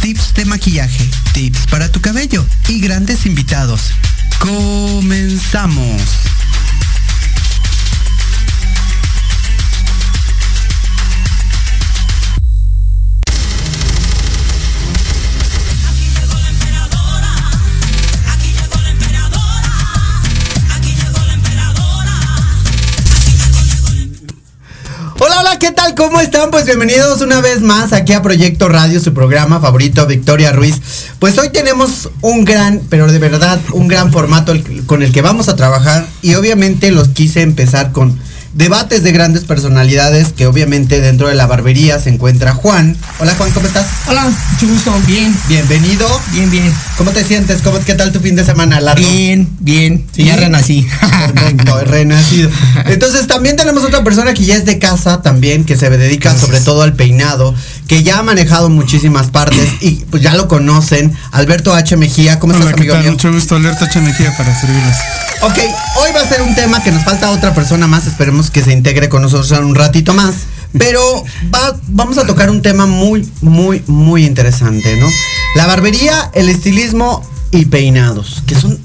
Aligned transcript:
tips 0.00 0.34
de 0.34 0.44
maquillaje, 0.44 1.08
tips 1.32 1.66
para 1.70 1.90
tu 1.90 2.00
cabello 2.00 2.44
y 2.68 2.80
grandes 2.80 3.26
invitados. 3.26 3.90
Comenzamos. 4.38 6.02
¿Qué 25.58 25.72
tal? 25.72 25.96
¿Cómo 25.96 26.20
están? 26.20 26.52
Pues 26.52 26.64
bienvenidos 26.64 27.20
una 27.22 27.40
vez 27.40 27.60
más 27.60 27.92
aquí 27.92 28.12
a 28.12 28.22
Proyecto 28.22 28.68
Radio, 28.68 29.00
su 29.00 29.12
programa 29.12 29.58
favorito, 29.58 30.06
Victoria 30.06 30.52
Ruiz. 30.52 30.80
Pues 31.18 31.36
hoy 31.38 31.50
tenemos 31.50 32.08
un 32.20 32.44
gran, 32.44 32.80
pero 32.88 33.10
de 33.10 33.18
verdad, 33.18 33.58
un 33.72 33.88
gran 33.88 34.12
formato 34.12 34.54
con 34.86 35.02
el 35.02 35.12
que 35.12 35.22
vamos 35.22 35.48
a 35.48 35.56
trabajar 35.56 36.06
y 36.22 36.34
obviamente 36.34 36.92
los 36.92 37.08
quise 37.08 37.42
empezar 37.42 37.90
con 37.90 38.16
debates 38.52 39.02
de 39.02 39.12
grandes 39.12 39.44
personalidades 39.44 40.32
que 40.32 40.46
obviamente 40.46 41.00
dentro 41.00 41.28
de 41.28 41.34
la 41.34 41.46
barbería 41.46 41.98
se 41.98 42.10
encuentra 42.10 42.54
Juan. 42.54 42.96
Hola 43.18 43.34
Juan, 43.36 43.50
¿cómo 43.52 43.66
estás? 43.66 43.86
Hola, 44.08 44.24
mucho 44.24 44.68
gusto, 44.72 44.92
bien, 45.06 45.36
Bienvenido. 45.48 46.06
bien, 46.32 46.50
bien. 46.50 46.72
¿Cómo 46.96 47.12
te 47.12 47.24
sientes? 47.24 47.62
¿Cómo, 47.62 47.78
¿Qué 47.80 47.94
tal 47.94 48.12
tu 48.12 48.20
fin 48.20 48.34
de 48.34 48.44
semana 48.44 48.80
largo? 48.80 49.06
Bien, 49.08 49.48
bien. 49.60 50.06
Sí. 50.12 50.24
Ya 50.24 50.36
renací. 50.36 50.86
Perfecto, 51.34 51.84
renacido. 51.84 52.50
Entonces 52.86 53.26
también 53.26 53.56
tenemos 53.56 53.84
otra 53.84 54.02
persona 54.02 54.34
que 54.34 54.44
ya 54.44 54.56
es 54.56 54.64
de 54.64 54.78
casa 54.78 55.22
también, 55.22 55.64
que 55.64 55.76
se 55.76 55.88
dedica 55.90 56.36
sobre 56.36 56.60
todo 56.60 56.82
al 56.82 56.94
peinado, 56.94 57.54
que 57.90 58.04
ya 58.04 58.20
ha 58.20 58.22
manejado 58.22 58.70
muchísimas 58.70 59.30
partes 59.32 59.68
y 59.80 60.04
pues 60.08 60.22
ya 60.22 60.34
lo 60.34 60.46
conocen. 60.46 61.12
Alberto 61.32 61.74
H. 61.74 61.96
Mejía, 61.96 62.38
¿cómo 62.38 62.52
Hola, 62.54 62.66
estás 62.66 62.76
¿qué 62.76 62.82
amigo 62.82 63.02
mío? 63.02 63.10
Mucho 63.10 63.32
gusto, 63.32 63.56
Alerta 63.56 63.86
H. 63.86 64.00
Mejía 64.00 64.32
para 64.36 64.54
servirles. 64.60 64.96
Ok, 65.42 65.58
hoy 65.96 66.10
va 66.14 66.20
a 66.20 66.28
ser 66.28 66.40
un 66.42 66.54
tema 66.54 66.80
que 66.84 66.92
nos 66.92 67.02
falta 67.02 67.32
otra 67.32 67.52
persona 67.52 67.88
más, 67.88 68.06
esperemos 68.06 68.48
que 68.52 68.62
se 68.62 68.72
integre 68.72 69.08
con 69.08 69.22
nosotros 69.22 69.50
en 69.50 69.64
un 69.64 69.74
ratito 69.74 70.14
más. 70.14 70.34
Pero 70.78 71.24
va- 71.52 71.76
vamos 71.88 72.16
a 72.18 72.26
tocar 72.28 72.48
un 72.48 72.62
tema 72.62 72.86
muy, 72.86 73.28
muy, 73.40 73.82
muy 73.88 74.24
interesante, 74.24 74.96
¿no? 74.96 75.08
La 75.56 75.66
barbería, 75.66 76.30
el 76.32 76.48
estilismo 76.48 77.28
y 77.50 77.64
peinados, 77.64 78.44
que 78.46 78.54
son, 78.54 78.78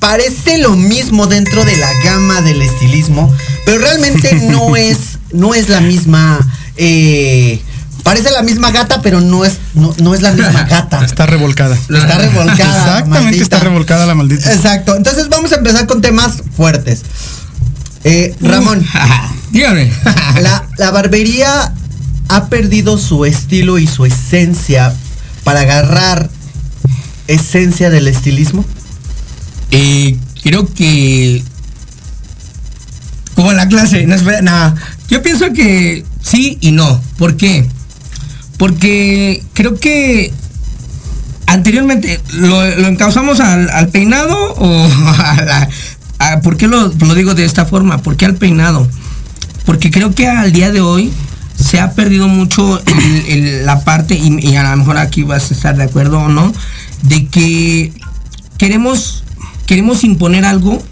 parece 0.00 0.58
lo 0.58 0.74
mismo 0.74 1.28
dentro 1.28 1.64
de 1.64 1.76
la 1.76 1.92
gama 2.02 2.40
del 2.42 2.60
estilismo, 2.60 3.32
pero 3.64 3.78
realmente 3.78 4.34
no 4.50 4.74
es, 4.74 4.98
no 5.32 5.54
es 5.54 5.68
la 5.68 5.80
misma, 5.80 6.40
eh, 6.76 7.62
parece 8.02 8.30
la 8.30 8.42
misma 8.42 8.70
gata, 8.70 9.02
pero 9.02 9.20
no 9.20 9.44
es, 9.44 9.58
no, 9.74 9.94
no 9.98 10.14
es 10.14 10.22
la 10.22 10.32
misma 10.32 10.62
gata. 10.70 11.04
Está 11.04 11.26
revolcada. 11.26 11.74
Está 11.74 12.18
revolcada. 12.18 12.52
Exactamente, 12.54 13.20
maldita. 13.20 13.42
está 13.42 13.60
revolcada 13.60 14.06
la 14.06 14.14
maldita. 14.14 14.52
Exacto. 14.52 14.96
Entonces 14.96 15.28
vamos 15.28 15.52
a 15.52 15.56
empezar 15.56 15.86
con 15.86 16.00
temas 16.00 16.42
fuertes. 16.56 17.02
Eh, 18.04 18.34
Ramón, 18.40 18.86
Dígame. 19.50 19.90
la, 20.40 20.66
la 20.76 20.90
barbería 20.90 21.72
ha 22.28 22.46
perdido 22.46 22.98
su 22.98 23.24
estilo 23.24 23.78
y 23.78 23.86
su 23.86 24.06
esencia 24.06 24.94
para 25.44 25.60
agarrar 25.60 26.28
esencia 27.26 27.90
del 27.90 28.08
estilismo. 28.08 28.64
Eh, 29.70 30.16
creo 30.42 30.66
que. 30.72 31.42
Como 33.34 33.52
la 33.52 33.68
clase, 33.68 34.06
no 34.06 34.14
espera, 34.14 34.42
nada. 34.42 34.74
Yo 35.08 35.22
pienso 35.22 35.52
que 35.52 36.04
sí 36.22 36.58
y 36.60 36.72
no. 36.72 37.00
¿Por 37.18 37.36
qué? 37.36 37.68
Porque 38.58 39.42
creo 39.54 39.76
que 39.76 40.32
anteriormente 41.46 42.20
lo, 42.34 42.64
lo 42.76 42.88
encauzamos 42.88 43.40
al, 43.40 43.88
peinado 43.88 44.36
o 44.54 44.84
a 45.18 45.42
la- 45.42 45.68
¿Por 46.42 46.56
qué 46.56 46.66
lo, 46.66 46.88
digo 47.14 47.34
de 47.34 47.44
esta 47.44 47.64
forma? 47.64 48.02
¿Por 48.02 48.16
qué 48.16 48.26
al 48.26 48.34
peinado? 48.34 48.86
Porque 49.64 49.90
creo 49.90 50.14
que 50.14 50.26
al 50.28 50.52
día 50.52 50.70
de 50.72 50.80
hoy 50.80 51.12
se 51.56 51.80
ha 51.80 51.92
perdido 51.92 52.26
mucho 52.28 52.82
la 53.64 53.84
parte, 53.84 54.14
y, 54.14 54.44
y 54.46 54.56
a 54.56 54.68
lo 54.68 54.76
mejor 54.76 54.98
aquí 54.98 55.22
vas 55.22 55.50
a 55.50 55.54
estar 55.54 55.76
de 55.76 55.84
acuerdo 55.84 56.18
o 56.20 56.28
no, 56.28 56.52
de 57.02 57.26
que 57.26 57.92
queremos, 58.58 59.22
queremos 59.66 60.02
imponer 60.04 60.44
algo 60.44 60.82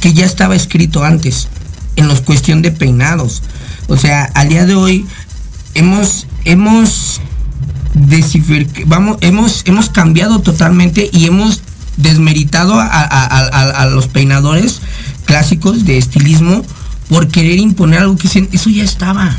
que 0.00 0.12
ya 0.12 0.26
estaba 0.26 0.54
escrito 0.54 1.04
antes, 1.04 1.48
en 1.96 2.08
los 2.08 2.20
cuestión 2.20 2.60
de 2.60 2.70
peinados. 2.70 3.42
O 3.88 3.96
sea, 3.96 4.24
al 4.34 4.48
día 4.50 4.66
de 4.66 4.74
hoy 4.74 5.06
hemos, 5.74 6.26
hemos 6.44 7.20
vamos, 8.86 9.18
hemos, 9.20 9.62
hemos 9.66 9.88
cambiado 9.90 10.40
totalmente 10.40 11.08
y 11.12 11.26
hemos 11.26 11.60
desmeritado 11.96 12.74
a, 12.80 12.86
a- 12.86 13.04
a- 13.04 13.46
a- 13.48 13.82
a 13.82 13.86
los 13.86 14.08
peinadores 14.08 14.80
clásicos 15.26 15.84
de 15.84 15.98
estilismo 15.98 16.64
por 17.08 17.28
querer 17.28 17.58
imponer 17.58 18.00
algo 18.00 18.16
que 18.16 18.28
se- 18.28 18.48
eso 18.52 18.70
ya 18.70 18.84
estaba. 18.84 19.34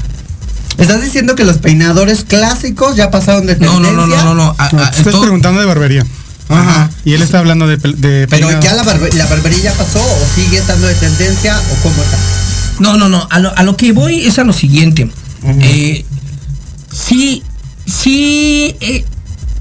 ¿Estás 0.78 1.02
diciendo 1.02 1.36
que 1.36 1.44
los 1.46 1.58
peinadores 1.58 2.24
clásicos 2.24 2.96
ya 2.96 3.10
pasaron 3.12 3.46
de 3.46 3.56
No, 3.58 3.74
tendencia? 3.74 3.92
no, 3.94 4.08
no, 4.08 4.08
no, 4.08 4.36
no, 4.36 4.36
no. 4.36 4.56
te 4.56 4.98
estás 5.00 5.16
preguntando 5.16 5.60
de 5.60 5.66
barbería. 5.66 6.06
Ajá. 6.48 6.90
Y 7.04 7.14
él 7.14 7.22
está 7.24 7.40
hablando 7.40 7.66
de, 7.68 7.78
de 7.78 8.28
Pero 8.30 8.50
ya 8.62 8.74
la, 8.74 8.84
barbe- 8.84 9.12
la 9.14 9.26
barbería 9.26 9.64
ya 9.64 9.74
pasó 9.74 10.00
o 10.00 10.36
sigue 10.36 10.58
estando 10.58 10.86
de 10.88 10.94
tendencia 10.96 11.58
o 11.60 11.76
cómo 11.84 11.96
está. 12.04 12.18
No, 12.80 12.98
no, 12.98 13.10
no. 13.10 13.28
A 13.32 13.40
lo, 13.40 13.58
a 13.58 13.64
lo 13.64 13.76
que 13.78 13.94
voy 13.94 14.26
es 14.26 14.38
a 14.38 14.44
lo 14.44 14.54
siguiente. 14.54 15.10
Eh, 15.60 16.06
sí, 16.96 17.44
sí, 17.86 18.76
eh, 18.80 19.06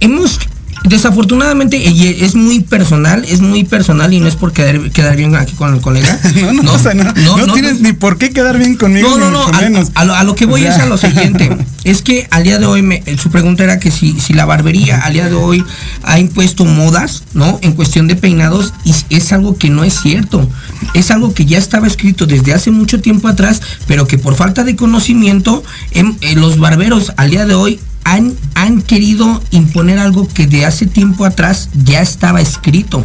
hemos, 0.01 0.39
desafortunadamente, 0.85 1.77
y 1.77 2.07
es 2.23 2.35
muy 2.35 2.61
personal, 2.61 3.25
es 3.29 3.41
muy 3.41 3.65
personal 3.65 4.13
y 4.13 4.21
no 4.21 4.29
es 4.29 4.37
por 4.37 4.53
quedar, 4.53 4.91
quedar 4.91 5.17
bien 5.17 5.35
aquí 5.35 5.53
con 5.55 5.75
el 5.75 5.81
colega. 5.81 6.19
No, 6.45 6.53
no, 6.63 6.73
o 6.75 6.79
sea, 6.79 6.95
no, 6.95 7.05
no 7.37 7.53
tienes 7.55 7.81
ni 7.81 7.93
por 7.93 8.19
qué 8.19 8.31
quedar 8.31 8.59
bien 8.59 8.77
conmigo, 8.77 9.09
No, 9.11 9.19
no, 9.19 9.31
no, 9.31 9.47
mucho 9.47 9.57
a, 9.59 9.61
menos. 9.63 9.91
a 9.95 10.05
lo, 10.05 10.15
a 10.15 10.25
lo 10.25 10.35
que 10.35 10.47
voy 10.47 10.61
O 10.63 10.65
sea, 10.65 10.77
es 10.77 10.83
a 10.83 10.87
lo 10.87 10.97
siguiente. 10.99 11.57
Es 11.85 12.01
que 12.01 12.27
al 12.31 12.45
día 12.45 12.59
de 12.59 12.65
hoy, 12.65 12.81
me- 12.81 13.03
su 13.19 13.31
pregunta 13.31 13.63
era 13.63 13.79
que 13.79 13.91
si, 13.91 14.19
si 14.19 14.33
la 14.33 14.47
barbería 14.47 15.01
al 15.01 15.13
día 15.13 15.29
de 15.29 15.35
hoy 15.35 15.63
ha 16.03 16.19
impuesto 16.19 16.65
modas, 16.65 17.25
¿no? 17.35 17.59
En 17.61 17.73
cuestión 17.75 18.09
de 18.09 18.17
peinados, 18.17 18.73
y 18.85 18.95
es 19.15 19.33
algo 19.35 19.59
que 19.59 19.69
no 19.69 19.85
es 19.85 20.01
cierto. 20.01 20.49
Es 20.95 21.11
algo 21.11 21.35
que 21.35 21.45
ya 21.45 21.59
estaba 21.59 21.87
escrito 21.87 22.25
desde 22.27 22.55
hace 22.55 22.71
mucho 22.71 23.03
tiempo 23.03 23.29
atrás, 23.29 23.61
pero 23.87 24.07
que 24.07 24.17
por 24.17 24.35
falta 24.35 24.65
de 24.65 24.77
conocimiento, 24.77 25.63
em- 25.91 26.17
eh, 26.23 26.35
los 26.37 26.59
barberos 26.59 27.13
al 27.19 27.31
día 27.31 27.45
de 27.45 27.55
hoy 27.55 27.79
han, 28.05 28.35
han 28.55 28.83
querido 28.83 29.43
imponer 29.51 29.99
algo 29.99 30.29
que 30.29 30.47
de 30.47 30.65
hace 30.67 30.87
tiempo 30.87 31.25
atrás 31.25 31.71
ya 31.85 32.01
estaba 32.01 32.41
escrito. 32.41 33.05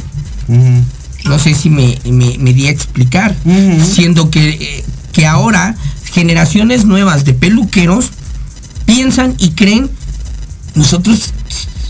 No 1.25 1.39
sé 1.39 1.53
si 1.53 1.69
me, 1.69 1.97
me, 2.05 2.37
me 2.37 2.53
di 2.53 2.67
a 2.67 2.71
explicar. 2.71 3.35
Siendo 3.93 4.29
que, 4.29 4.49
eh, 4.49 4.85
que 5.11 5.25
ahora 5.25 5.75
generaciones 6.11 6.85
nuevas 6.85 7.25
de 7.25 7.33
peluqueros 7.33 8.11
piensan 8.85 9.35
y 9.37 9.51
creen 9.51 9.89
nosotros 10.75 11.33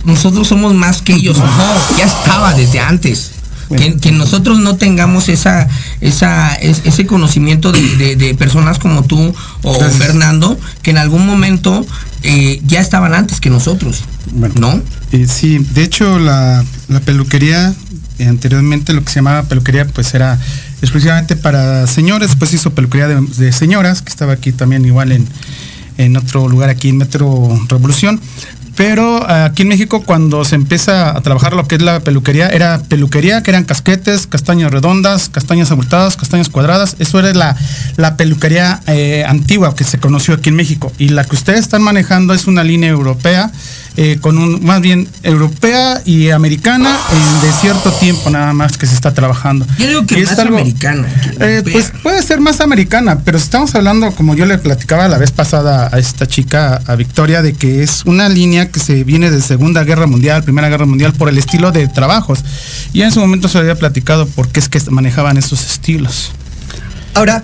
nosotros 0.05 0.47
somos 0.47 0.73
más 0.73 1.01
que 1.01 1.13
ellos. 1.13 1.37
No, 1.37 1.97
ya 1.97 2.05
estaba 2.05 2.53
desde 2.53 2.79
antes. 2.79 3.31
Que, 3.77 3.97
que 3.97 4.11
nosotros 4.11 4.59
no 4.59 4.77
tengamos 4.77 5.29
esa, 5.29 5.67
esa, 6.01 6.55
es- 6.55 6.81
ese 6.85 7.05
conocimiento 7.05 7.71
de, 7.71 7.81
de- 7.97 8.15
de 8.15 8.33
personas 8.35 8.79
como 8.79 9.03
tú 9.03 9.33
o. 9.63 9.73
Fernando, 9.99 10.59
que 10.81 10.89
en 10.91 10.97
algún 10.97 11.25
momento 11.27 11.85
eh, 12.23 12.61
ya 12.65 12.79
estaban 12.81 13.13
antes 13.13 13.39
que 13.39 13.49
nosotros. 13.51 14.03
Bueno. 14.31 14.55
¿No? 14.59 14.81
Eh, 15.11 15.27
sí, 15.27 15.59
de 15.73 15.83
hecho 15.83 16.17
la, 16.19 16.63
la 16.87 16.99
peluquería, 16.99 17.73
eh, 18.17 18.25
anteriormente 18.27 18.93
lo 18.93 19.03
que 19.03 19.09
se 19.09 19.15
llamaba 19.17 19.43
peluquería, 19.43 19.85
pues 19.87 20.13
era 20.15 20.39
exclusivamente 20.81 21.35
para 21.35 21.85
señores, 21.87 22.29
después 22.29 22.53
hizo 22.53 22.71
peluquería 22.73 23.07
de, 23.07 23.21
de 23.21 23.51
señoras, 23.51 24.01
que 24.01 24.09
estaba 24.09 24.33
aquí 24.33 24.51
también 24.51 24.85
igual 24.85 25.11
en, 25.11 25.27
en 25.97 26.15
otro 26.17 26.47
lugar 26.47 26.69
aquí 26.69 26.89
en 26.89 26.97
Metro 26.97 27.59
Revolución. 27.67 28.19
Pero 28.79 29.27
eh, 29.29 29.43
aquí 29.43 29.63
en 29.63 29.67
México 29.67 30.03
cuando 30.05 30.45
se 30.45 30.55
empieza 30.55 31.09
a 31.09 31.19
trabajar 31.19 31.51
lo 31.51 31.67
que 31.67 31.75
es 31.75 31.81
la 31.81 31.99
peluquería, 31.99 32.47
era 32.47 32.81
peluquería, 32.87 33.43
que 33.43 33.51
eran 33.51 33.65
casquetes, 33.65 34.25
castañas 34.25 34.71
redondas, 34.71 35.27
castañas 35.27 35.69
abultadas, 35.69 36.15
castañas 36.15 36.47
cuadradas. 36.47 36.95
Eso 36.97 37.19
era 37.19 37.33
la, 37.33 37.57
la 37.97 38.15
peluquería 38.15 38.79
eh, 38.87 39.25
antigua 39.27 39.75
que 39.75 39.83
se 39.83 39.99
conoció 39.99 40.35
aquí 40.35 40.47
en 40.47 40.55
México. 40.55 40.93
Y 40.97 41.09
la 41.09 41.25
que 41.25 41.35
ustedes 41.35 41.59
están 41.59 41.81
manejando 41.81 42.33
es 42.33 42.47
una 42.47 42.63
línea 42.63 42.89
europea 42.89 43.51
eh, 43.97 44.17
con 44.21 44.37
un, 44.37 44.63
más 44.63 44.81
bien 44.81 45.07
europea 45.23 46.01
y 46.05 46.29
americana 46.29 46.97
en 47.11 47.41
de 47.41 47.53
cierto 47.59 47.91
tiempo 47.91 48.29
nada 48.29 48.53
más 48.53 48.77
que 48.77 48.85
se 48.85 48.95
está 48.95 49.13
trabajando. 49.13 49.65
Yo 49.77 49.87
digo 49.87 50.05
que 50.05 50.19
Y 50.19 50.23
más 50.23 50.39
americana 50.39 51.07
que 51.07 51.29
eh, 51.43 51.57
europea. 51.57 51.73
pues 51.73 51.91
puede 52.01 52.23
ser 52.23 52.39
más 52.39 52.61
americana, 52.61 53.19
pero 53.25 53.37
estamos 53.37 53.75
hablando, 53.75 54.11
como 54.11 54.35
yo 54.35 54.45
le 54.45 54.57
platicaba 54.57 55.07
la 55.07 55.17
vez 55.17 55.31
pasada 55.31 55.89
a 55.91 55.99
esta 55.99 56.27
chica, 56.27 56.81
a 56.85 56.95
Victoria, 56.95 57.41
de 57.41 57.53
que 57.53 57.83
es 57.83 58.03
una 58.05 58.29
línea 58.29 58.71
que 58.71 58.79
se 58.79 59.03
viene 59.03 59.31
de 59.31 59.41
Segunda 59.41 59.83
Guerra 59.83 60.07
Mundial, 60.07 60.43
Primera 60.43 60.69
Guerra 60.69 60.85
Mundial, 60.85 61.13
por 61.13 61.29
el 61.29 61.37
estilo 61.37 61.71
de 61.71 61.87
trabajos. 61.87 62.39
Y 62.93 63.01
en 63.01 63.11
su 63.11 63.19
momento 63.19 63.49
se 63.49 63.57
había 63.57 63.75
platicado 63.75 64.27
por 64.27 64.47
qué 64.49 64.59
es 64.59 64.69
que 64.69 64.79
manejaban 64.89 65.37
esos 65.37 65.65
estilos. 65.65 66.31
Ahora, 67.13 67.43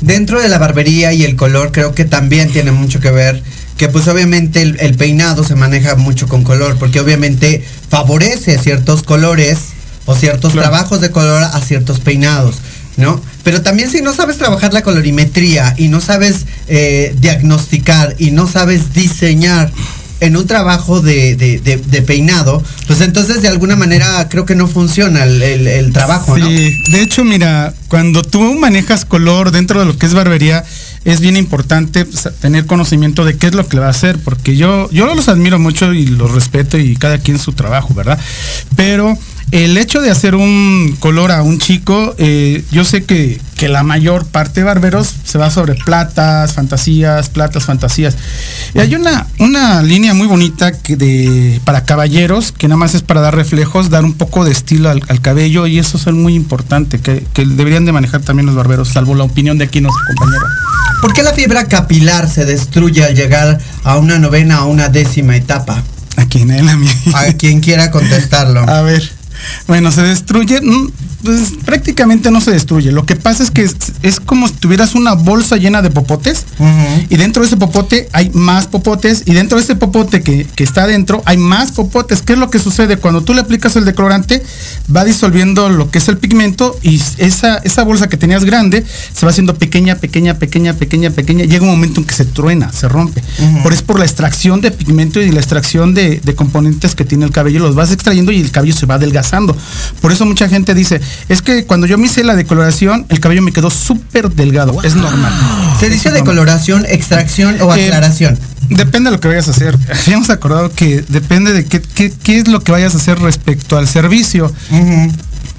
dentro 0.00 0.40
de 0.40 0.48
la 0.48 0.58
barbería 0.58 1.12
y 1.12 1.24
el 1.24 1.36
color 1.36 1.72
creo 1.72 1.94
que 1.94 2.04
también 2.04 2.52
tiene 2.52 2.70
mucho 2.72 3.00
que 3.00 3.10
ver 3.10 3.42
que 3.76 3.88
pues 3.88 4.06
obviamente 4.08 4.62
el, 4.62 4.76
el 4.80 4.94
peinado 4.94 5.42
se 5.44 5.54
maneja 5.56 5.96
mucho 5.96 6.28
con 6.28 6.44
color 6.44 6.76
porque 6.78 7.00
obviamente 7.00 7.64
favorece 7.88 8.58
ciertos 8.58 9.02
colores 9.02 9.58
o 10.06 10.14
ciertos 10.14 10.52
Claro. 10.52 10.68
trabajos 10.70 11.00
de 11.00 11.10
color 11.10 11.42
a 11.42 11.60
ciertos 11.60 12.00
peinados. 12.00 12.56
¿No? 12.96 13.20
Pero 13.42 13.60
también 13.62 13.90
si 13.90 14.02
no 14.02 14.14
sabes 14.14 14.38
trabajar 14.38 14.72
la 14.72 14.82
colorimetría 14.82 15.74
y 15.76 15.88
no 15.88 16.00
sabes 16.00 16.46
eh, 16.68 17.12
diagnosticar 17.18 18.14
y 18.20 18.30
no 18.30 18.46
sabes 18.46 18.92
diseñar 18.94 19.72
en 20.20 20.36
un 20.36 20.46
trabajo 20.46 21.00
de, 21.00 21.34
de- 21.34 21.58
de- 21.58 21.76
de 21.78 22.02
peinado, 22.02 22.62
pues 22.86 23.00
entonces 23.00 23.42
de 23.42 23.48
alguna 23.48 23.74
manera 23.74 24.28
creo 24.28 24.46
que 24.46 24.54
no 24.54 24.68
funciona 24.68 25.24
el, 25.24 25.42
el- 25.42 25.66
el 25.66 25.92
trabajo, 25.92 26.38
¿no? 26.38 26.46
Sí, 26.46 26.72
de 26.92 27.02
hecho, 27.02 27.24
mira, 27.24 27.74
cuando 27.88 28.22
tú 28.22 28.54
manejas 28.54 29.04
color 29.04 29.50
dentro 29.50 29.80
de 29.80 29.86
lo 29.86 29.98
que 29.98 30.06
es 30.06 30.14
barbería, 30.14 30.64
es 31.04 31.20
bien 31.20 31.36
importante 31.36 32.04
pues, 32.04 32.28
tener 32.40 32.66
conocimiento 32.66 33.24
de 33.24 33.36
qué 33.36 33.48
es 33.48 33.54
lo 33.54 33.66
que 33.68 33.78
va 33.78 33.86
a 33.86 33.90
hacer, 33.90 34.18
porque 34.18 34.56
yo, 34.56 34.90
yo 34.90 35.12
los 35.14 35.28
admiro 35.28 35.58
mucho 35.58 35.92
y 35.92 36.06
los 36.06 36.32
respeto 36.32 36.78
y 36.78 36.96
cada 36.96 37.18
quien 37.18 37.38
su 37.38 37.52
trabajo, 37.52 37.94
¿verdad? 37.94 38.18
Pero 38.76 39.18
el 39.50 39.76
hecho 39.76 40.00
de 40.00 40.10
hacer 40.10 40.34
un 40.34 40.96
color 40.98 41.30
a 41.30 41.42
un 41.42 41.58
chico, 41.58 42.14
eh, 42.18 42.64
yo 42.72 42.84
sé 42.84 43.04
que, 43.04 43.40
que 43.56 43.68
la 43.68 43.82
mayor 43.82 44.26
parte 44.26 44.60
de 44.60 44.64
barberos 44.64 45.14
se 45.24 45.38
va 45.38 45.50
sobre 45.50 45.74
platas, 45.74 46.54
fantasías, 46.54 47.28
platas, 47.28 47.64
fantasías. 47.64 48.16
Y 48.74 48.80
hay 48.80 48.94
una, 48.94 49.26
una 49.38 49.82
línea 49.82 50.14
muy 50.14 50.26
bonita 50.26 50.72
de, 50.72 51.60
para 51.64 51.84
caballeros, 51.84 52.52
que 52.52 52.66
nada 52.66 52.78
más 52.78 52.94
es 52.94 53.02
para 53.02 53.20
dar 53.20 53.36
reflejos, 53.36 53.90
dar 53.90 54.04
un 54.04 54.14
poco 54.14 54.44
de 54.44 54.52
estilo 54.52 54.90
al, 54.90 55.02
al 55.08 55.20
cabello, 55.20 55.66
y 55.66 55.78
eso 55.78 55.98
es 55.98 56.06
muy 56.06 56.34
importante, 56.34 56.98
que, 56.98 57.24
que 57.32 57.44
deberían 57.44 57.84
de 57.84 57.92
manejar 57.92 58.22
también 58.22 58.46
los 58.46 58.56
barberos, 58.56 58.88
salvo 58.88 59.14
la 59.14 59.24
opinión 59.24 59.58
de 59.58 59.66
aquí 59.66 59.80
nuestro 59.80 60.04
compañero. 60.06 60.46
¿Por 61.04 61.12
qué 61.12 61.22
la 61.22 61.34
fibra 61.34 61.68
capilar 61.68 62.30
se 62.30 62.46
destruye 62.46 63.04
al 63.04 63.14
llegar 63.14 63.60
a 63.82 63.98
una 63.98 64.18
novena 64.18 64.64
o 64.64 64.70
una 64.70 64.88
décima 64.88 65.36
etapa? 65.36 65.82
Aquí 66.16 66.40
en 66.40 66.50
él, 66.50 66.66
a 66.66 66.78
mí. 66.78 66.88
A 67.12 67.30
quien 67.34 67.60
quiera 67.60 67.90
contestarlo. 67.90 68.60
A 68.60 68.80
ver. 68.80 69.12
Bueno, 69.66 69.92
se 69.92 70.00
destruye. 70.00 70.62
Pues 71.24 71.54
prácticamente 71.64 72.30
no 72.30 72.40
se 72.42 72.50
destruye. 72.50 72.92
Lo 72.92 73.06
que 73.06 73.16
pasa 73.16 73.42
es 73.42 73.50
que 73.50 73.62
es, 73.62 73.74
es 74.02 74.20
como 74.20 74.46
si 74.46 74.54
tuvieras 74.54 74.94
una 74.94 75.14
bolsa 75.14 75.56
llena 75.56 75.80
de 75.80 75.88
popotes. 75.90 76.44
Y 77.08 77.16
dentro 77.16 77.42
de 77.42 77.46
ese 77.46 77.56
popote 77.56 78.08
hay 78.12 78.30
más 78.34 78.66
popotes. 78.66 79.22
Y 79.24 79.32
dentro 79.32 79.56
de 79.56 79.64
ese 79.64 79.74
popote 79.74 80.22
que, 80.22 80.46
que 80.54 80.64
está 80.64 80.82
adentro 80.82 81.22
hay 81.24 81.38
más 81.38 81.72
popotes. 81.72 82.20
¿Qué 82.20 82.34
es 82.34 82.38
lo 82.38 82.50
que 82.50 82.58
sucede? 82.58 82.98
Cuando 82.98 83.22
tú 83.22 83.32
le 83.32 83.40
aplicas 83.40 83.74
el 83.76 83.86
decolorante, 83.86 84.42
va 84.94 85.04
disolviendo 85.04 85.70
lo 85.70 85.90
que 85.90 85.98
es 85.98 86.08
el 86.08 86.18
pigmento. 86.18 86.78
Y 86.82 87.00
esa, 87.16 87.56
esa 87.56 87.84
bolsa 87.84 88.08
que 88.08 88.18
tenías 88.18 88.44
grande 88.44 88.84
se 89.14 89.24
va 89.24 89.30
haciendo 89.30 89.54
pequeña, 89.54 89.96
pequeña, 89.96 90.34
pequeña, 90.34 90.74
pequeña, 90.74 91.10
pequeña. 91.10 91.44
Llega 91.46 91.62
un 91.62 91.70
momento 91.70 92.00
en 92.00 92.06
que 92.06 92.14
se 92.14 92.26
truena, 92.26 92.70
se 92.70 92.86
rompe. 92.86 93.22
Ujú. 93.38 93.62
Por 93.62 93.72
eso 93.72 93.84
por 93.86 93.98
la 93.98 94.04
extracción 94.04 94.60
de 94.60 94.70
pigmento 94.70 95.22
y 95.22 95.32
la 95.32 95.40
extracción 95.40 95.94
de, 95.94 96.20
de 96.22 96.34
componentes 96.34 96.94
que 96.94 97.06
tiene 97.06 97.24
el 97.24 97.30
cabello. 97.30 97.60
Los 97.60 97.74
vas 97.74 97.92
extrayendo 97.92 98.30
y 98.30 98.40
el 98.42 98.50
cabello 98.50 98.74
se 98.74 98.84
va 98.84 98.96
adelgazando. 98.96 99.56
Por 100.02 100.12
eso 100.12 100.26
mucha 100.26 100.50
gente 100.50 100.74
dice, 100.74 101.00
es 101.28 101.42
que 101.42 101.64
cuando 101.64 101.86
yo 101.86 101.98
me 101.98 102.06
hice 102.06 102.24
la 102.24 102.34
decoloración, 102.34 103.06
el 103.08 103.20
cabello 103.20 103.42
me 103.42 103.52
quedó 103.52 103.70
súper 103.70 104.30
delgado. 104.30 104.82
Es 104.82 104.94
normal. 104.94 105.32
¿Se 105.80 105.88
dice 105.88 106.10
decoloración, 106.10 106.84
extracción 106.88 107.60
o 107.60 107.74
Eh, 107.74 107.86
aclaración? 107.86 108.38
Depende 108.68 109.10
de 109.10 109.16
lo 109.16 109.20
que 109.20 109.28
vayas 109.28 109.48
a 109.48 109.50
hacer. 109.52 109.78
Habíamos 110.06 110.30
acordado 110.30 110.70
que 110.72 111.04
depende 111.08 111.52
de 111.52 111.64
qué, 111.66 111.80
qué, 111.80 112.12
qué 112.22 112.38
es 112.38 112.48
lo 112.48 112.60
que 112.60 112.72
vayas 112.72 112.94
a 112.94 112.98
hacer 112.98 113.18
respecto 113.18 113.76
al 113.76 113.88
servicio. 113.88 114.52
Ujú. 114.70 115.12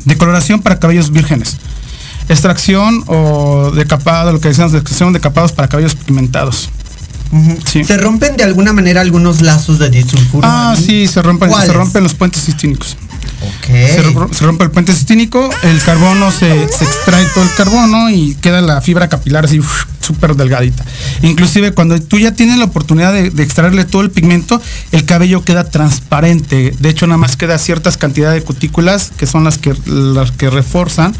Decoloración 0.05 0.61
para 0.61 0.79
cabellos 0.79 1.11
vírgenes. 1.11 1.57
Extracción 2.29 3.03
o 3.07 3.71
decapado, 3.75 4.31
lo 4.31 4.39
que 4.39 4.47
decíamos 4.49 4.71
de 4.71 4.79
extracción 4.79 5.13
de 5.13 5.19
decapados 5.19 5.51
para 5.51 5.67
cabellos 5.67 5.95
pigmentados. 5.95 6.69
Sí. 7.65 7.83
¿Se 7.83 7.97
rompen 7.97 8.37
de 8.37 8.43
alguna 8.43 8.71
manera 8.71 9.01
algunos 9.01 9.41
lazos 9.41 9.79
de 9.79 9.89
disulfuro? 9.89 10.47
Ah, 10.47 10.75
sí, 10.77 11.07
se 11.07 11.21
rompen, 11.21 11.51
se 11.51 11.73
rompen 11.73 12.03
los 12.03 12.13
puentes 12.13 12.43
cistínicos. 12.43 12.97
Se, 13.65 14.01
ro- 14.13 14.29
se 14.31 14.45
rompe 14.45 14.63
el 14.63 14.71
puente 14.71 14.93
cistínico, 14.93 15.49
el 15.63 15.81
carbono 15.81 16.31
se, 16.31 16.63
extrae 16.63 17.25
todo 17.33 17.43
el 17.43 17.53
carbono 17.55 18.09
y 18.09 18.35
queda 18.35 18.61
la 18.61 18.81
fibra 18.81 19.07
capilar 19.09 19.45
así 19.45 19.59
súper 20.05 20.35
delgadita. 20.35 20.85
Inclusive 21.21 21.71
cuando 21.73 21.99
tú 22.01 22.19
ya 22.19 22.31
tienes 22.33 22.57
la 22.57 22.65
oportunidad 22.65 23.13
de, 23.13 23.29
de 23.31 23.43
extraerle 23.43 23.85
todo 23.85 24.01
el 24.01 24.11
pigmento, 24.11 24.61
el 24.91 25.05
cabello 25.05 25.43
queda 25.43 25.69
transparente. 25.69 26.73
De 26.79 26.89
hecho, 26.89 27.07
nada 27.07 27.17
más 27.17 27.35
queda 27.35 27.57
ciertas 27.57 27.97
cantidades 27.97 28.41
de 28.41 28.45
cutículas 28.45 29.11
que 29.17 29.25
son 29.25 29.43
las 29.43 29.57
que 29.57 29.73
las 29.85 30.31
que 30.31 30.49
reforzan 30.49 31.13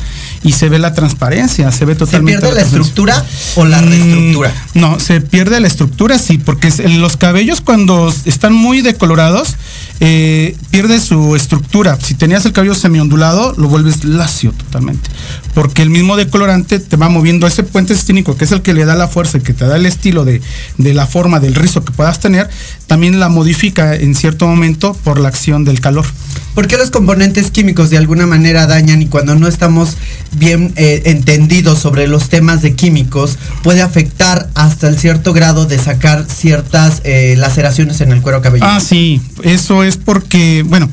y 0.44 0.52
se 0.54 0.70
ve 0.70 0.80
la 0.80 0.94
transparencia, 0.94 1.72
se 1.72 1.86
ve 1.86 1.94
¿Se 1.94 2.00
totalmente. 2.00 2.40
pierde 2.42 2.56
la 2.56 2.62
estructura 2.62 3.26
o 3.56 3.66
la 3.66 3.82
Mm, 3.82 3.90
reestructura? 3.90 4.54
No, 4.74 5.00
se 5.00 5.22
pierde 5.22 5.60
la 5.60 5.68
estructura, 5.68 6.18
sí, 6.20 6.38
porque 6.38 6.70
los 6.98 7.18
cabellos 7.18 7.62
cuando 7.62 8.14
están 8.26 8.54
muy 8.54 8.82
decolorados, 8.82 9.56
eh, 10.02 10.56
pierde 10.72 11.00
su 11.00 11.36
estructura. 11.36 11.98
Si 12.02 12.16
tenías 12.16 12.46
el 12.46 12.52
cabello 12.52 12.76
semiondulado, 12.76 13.54
lo 13.58 13.68
vuelves 13.70 14.04
lacio 14.04 14.52
totalmente. 14.52 15.10
Porque 15.54 15.82
el 15.82 15.90
mismo 15.90 16.18
decolorante 16.18 16.80
te 16.80 16.98
va 16.98 17.08
moviendo 17.10 17.48
ese 17.48 17.64
puente 17.64 17.96
cistínico, 17.96 18.36
que 18.36 18.44
es 18.46 18.52
el 18.52 18.62
que 18.62 18.74
le 18.76 18.86
da 18.86 18.96
la 18.96 19.08
fuerza 19.08 19.38
y 19.38 19.42
que 19.42 19.54
te 19.54 19.66
da 19.66 19.76
el 19.76 19.86
estilo 19.86 20.26
de, 20.26 20.42
de 20.78 20.94
la 20.94 21.08
forma 21.08 21.40
del 21.40 21.56
rizo 21.56 21.84
que 21.84 21.92
puedas 21.92 22.20
tener, 22.20 22.50
también 22.88 23.20
la 23.20 23.30
modifica 23.30 23.96
en 23.96 24.16
cierto 24.16 24.48
momento 24.48 24.94
por 25.04 25.20
la 25.20 25.30
acción 25.30 25.66
del 25.66 25.80
calor. 25.80 26.06
¿Por 26.54 26.68
qué 26.68 26.78
los 26.78 26.90
componentes 26.90 27.52
químicos 27.52 27.90
de 27.90 27.98
alguna 27.98 28.26
manera 28.28 28.66
dañan 28.66 29.02
y 29.02 29.08
cuando 29.08 29.36
no 29.36 29.48
estamos 29.48 29.98
bien 30.32 30.74
eh, 30.78 31.02
entendidos 31.06 31.80
sobre 31.80 32.08
los 32.08 32.30
temas 32.30 32.62
de 32.62 32.76
químicos 32.76 33.38
puede 33.62 33.82
afectar 33.82 34.50
hasta 34.54 34.88
el 34.88 34.98
cierto 34.98 35.34
grado 35.34 35.66
de 35.66 35.78
sacar 35.78 36.26
ciertas 36.30 37.02
eh, 37.04 37.36
laceraciones 37.38 38.00
en 38.02 38.12
el 38.12 38.22
cuero 38.22 38.42
cabelludo? 38.42 38.70
Ah, 38.70 38.80
sí, 38.80 39.22
eso 39.44 39.84
es 39.84 39.98
porque, 39.98 40.64
bueno, 40.66 40.90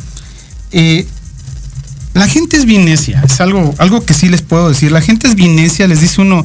eh, 0.73 1.07
la 2.15 2.29
gente 2.29 2.57
es 2.57 2.65
bien 2.65 2.85
necia, 2.85 3.23
es 3.25 3.41
algo, 3.41 3.75
algo 3.79 4.05
que 4.05 4.15
sí 4.15 4.29
les 4.29 4.43
puedo 4.43 4.69
decir. 4.69 4.93
La 4.93 5.01
gente 5.01 5.29
es 5.29 5.35
bien 5.35 5.57
necia, 5.57 5.87
les 5.87 6.01
dice 6.01 6.21
uno, 6.21 6.45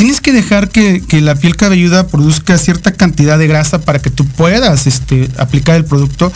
tienes 0.00 0.22
que 0.22 0.32
dejar 0.32 0.70
que, 0.70 1.02
que 1.06 1.20
la 1.20 1.34
piel 1.34 1.56
cabelluda 1.56 2.06
produzca 2.06 2.56
cierta 2.56 2.92
cantidad 2.92 3.38
de 3.38 3.46
grasa 3.46 3.82
para 3.82 3.98
que 3.98 4.08
tú 4.08 4.24
puedas 4.24 4.86
este, 4.86 5.28
aplicar 5.36 5.76
el 5.76 5.84
producto. 5.84 6.32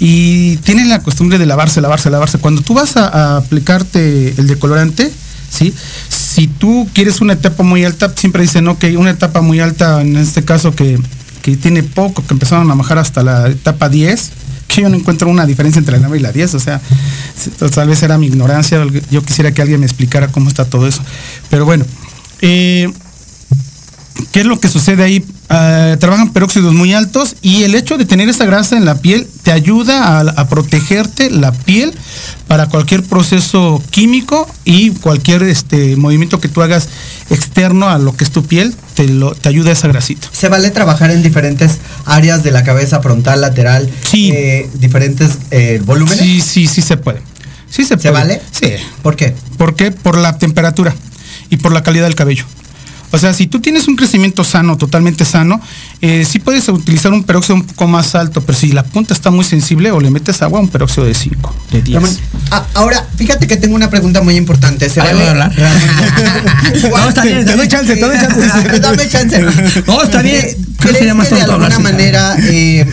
Y 0.00 0.56
tienen 0.64 0.88
la 0.88 0.98
costumbre 1.00 1.38
de 1.38 1.46
lavarse, 1.46 1.80
lavarse, 1.80 2.10
lavarse. 2.10 2.38
Cuando 2.38 2.62
tú 2.62 2.74
vas 2.74 2.96
a, 2.96 3.36
aplicarte 3.36 4.34
el 4.36 4.48
decolorante, 4.48 5.12
¿sí? 5.48 5.72
Si 6.08 6.48
tú 6.48 6.88
quieres 6.92 7.20
una 7.20 7.34
etapa 7.34 7.62
muy 7.62 7.84
alta, 7.84 8.12
siempre 8.16 8.42
dicen, 8.42 8.66
ok, 8.66 8.84
una 8.98 9.10
etapa 9.10 9.42
muy 9.42 9.60
alta, 9.60 10.00
en 10.02 10.16
este 10.16 10.44
caso 10.44 10.74
que, 10.74 10.98
que 11.42 11.56
tiene 11.56 11.84
poco, 11.84 12.26
que 12.26 12.34
empezaron 12.34 12.68
a 12.68 12.74
bajar 12.74 12.98
hasta 12.98 13.22
la 13.22 13.46
etapa 13.48 13.88
10, 13.88 14.30
que 14.66 14.82
yo 14.82 14.88
no 14.88 14.96
encuentro 14.96 15.28
una 15.28 15.46
diferencia 15.46 15.78
entre 15.78 15.92
la 15.92 16.08
9 16.08 16.18
y 16.18 16.20
la 16.20 16.32
10, 16.32 16.54
o 16.54 16.58
sea, 16.58 16.80
si- 17.38 17.50
tal 17.50 17.86
vez 17.86 18.02
era 18.02 18.18
mi 18.18 18.26
ignorancia, 18.26 18.84
yo 19.12 19.22
quisiera 19.22 19.52
que 19.52 19.62
alguien 19.62 19.78
me 19.78 19.86
explicara 19.86 20.26
cómo 20.32 20.48
está 20.48 20.64
todo 20.64 20.88
eso. 20.88 21.00
Pero 21.48 21.64
bueno, 21.64 21.84
eh, 22.40 22.92
¿Qué 24.30 24.40
es 24.40 24.46
lo 24.46 24.60
que 24.60 24.68
sucede 24.68 25.02
ahí? 25.02 25.24
Ah, 25.48 25.96
trabajan 25.98 26.32
peróxidos 26.32 26.72
muy 26.72 26.92
altos 26.94 27.36
y 27.42 27.64
el 27.64 27.74
hecho 27.74 27.98
de 27.98 28.04
tener 28.04 28.28
esa 28.28 28.44
grasa 28.44 28.76
en 28.76 28.84
la 28.84 28.96
piel 28.96 29.26
te 29.42 29.50
ayuda 29.52 30.18
a, 30.18 30.20
a 30.20 30.48
protegerte 30.48 31.30
la 31.30 31.52
piel 31.52 31.92
para 32.48 32.68
cualquier 32.68 33.02
proceso 33.02 33.82
químico 33.90 34.48
y 34.64 34.90
cualquier 34.90 35.42
este, 35.42 35.96
movimiento 35.96 36.40
que 36.40 36.48
tú 36.48 36.62
hagas 36.62 36.88
externo 37.30 37.88
a 37.88 37.98
lo 37.98 38.16
que 38.16 38.24
es 38.24 38.30
tu 38.30 38.44
piel, 38.44 38.74
te, 38.94 39.08
lo, 39.08 39.34
te 39.34 39.48
ayuda 39.48 39.72
esa 39.72 39.88
grasita. 39.88 40.28
¿Se 40.32 40.48
vale 40.48 40.70
trabajar 40.70 41.10
en 41.10 41.22
diferentes 41.22 41.78
áreas 42.04 42.42
de 42.44 42.52
la 42.52 42.62
cabeza, 42.62 43.00
frontal, 43.00 43.40
lateral? 43.40 43.90
Sí. 44.10 44.30
eh, 44.32 44.70
diferentes 44.74 45.38
eh, 45.50 45.80
volúmenes. 45.84 46.18
Sí, 46.20 46.40
sí, 46.40 46.66
sí 46.68 46.82
se 46.82 46.96
puede. 46.96 47.20
Sí 47.68 47.82
se, 47.82 47.88
¿Se 47.88 47.96
puede. 47.96 48.12
vale? 48.12 48.42
Sí. 48.52 48.68
¿Por 49.02 49.16
qué? 49.16 49.34
¿Por 49.58 49.74
qué? 49.74 49.90
Por 49.90 50.16
la 50.16 50.38
temperatura 50.38 50.94
y 51.50 51.56
por 51.56 51.72
la 51.72 51.82
calidad 51.82 52.04
del 52.04 52.14
cabello. 52.14 52.44
O 53.14 53.18
sea, 53.18 53.32
si 53.32 53.46
tú 53.46 53.60
tienes 53.60 53.86
un 53.86 53.94
crecimiento 53.94 54.42
sano, 54.42 54.76
totalmente 54.76 55.24
sano, 55.24 55.60
eh, 56.00 56.26
sí 56.28 56.40
puedes 56.40 56.68
utilizar 56.68 57.12
un 57.12 57.22
peróxido 57.22 57.54
un 57.54 57.62
poco 57.62 57.86
más 57.86 58.16
alto, 58.16 58.40
pero 58.40 58.58
si 58.58 58.72
la 58.72 58.82
punta 58.82 59.14
está 59.14 59.30
muy 59.30 59.44
sensible 59.44 59.92
o 59.92 60.00
le 60.00 60.10
metes 60.10 60.42
agua, 60.42 60.58
un 60.58 60.68
peróxido 60.68 61.06
de 61.06 61.14
5, 61.14 61.54
de 61.70 61.82
10. 61.82 61.94
Ramón, 61.94 62.16
ah, 62.50 62.66
ahora, 62.74 63.06
fíjate 63.16 63.46
que 63.46 63.56
tengo 63.56 63.76
una 63.76 63.88
pregunta 63.88 64.20
muy 64.20 64.36
importante. 64.36 64.90
¿Se 64.90 65.00
vale 65.00 65.28
hablar. 65.28 65.52
No, 66.94 67.08
está 67.08 67.22
bien, 67.22 67.44
Te 67.44 67.56
doy 67.56 67.68
chance, 67.68 67.94
te 67.94 68.00
doy 68.00 68.16
chance. 68.18 68.78
Dame 68.80 69.08
chance. 69.08 69.42
No, 69.86 70.02
está 70.02 70.22
bien. 70.22 70.40
Que 70.40 70.56
¿Crees 70.78 70.98
sería 70.98 71.14
más 71.14 71.28
que 71.28 71.36
de 71.36 71.42
alguna 71.42 71.78
manera 71.78 72.36
eh, 72.40 72.86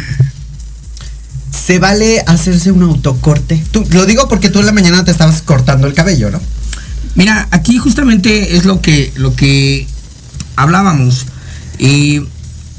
¿Se 1.51 1.80
vale 1.80 2.24
hacerse 2.28 2.72
un 2.72 2.84
autocorte? 2.84 3.63
Tú, 3.72 3.86
lo 3.92 4.06
digo 4.06 4.28
porque 4.28 4.50
tú 4.50 4.60
en 4.60 4.68
la 4.68 4.72
mañana 4.72 5.04
te 5.04 5.12
estabas 5.12 5.42
cortando 5.42 5.88
el 5.88 5.94
cabello, 5.94 6.30
¿no? 6.30 6.40
Mira, 7.16 7.48
aquí 7.51 7.78
justamente 7.78 8.56
es 8.56 8.66
lo 8.66 8.82
que, 8.82 9.12
lo 9.16 9.36
que 9.36 9.88
hablábamos. 10.55 11.25
Eh, 11.79 12.24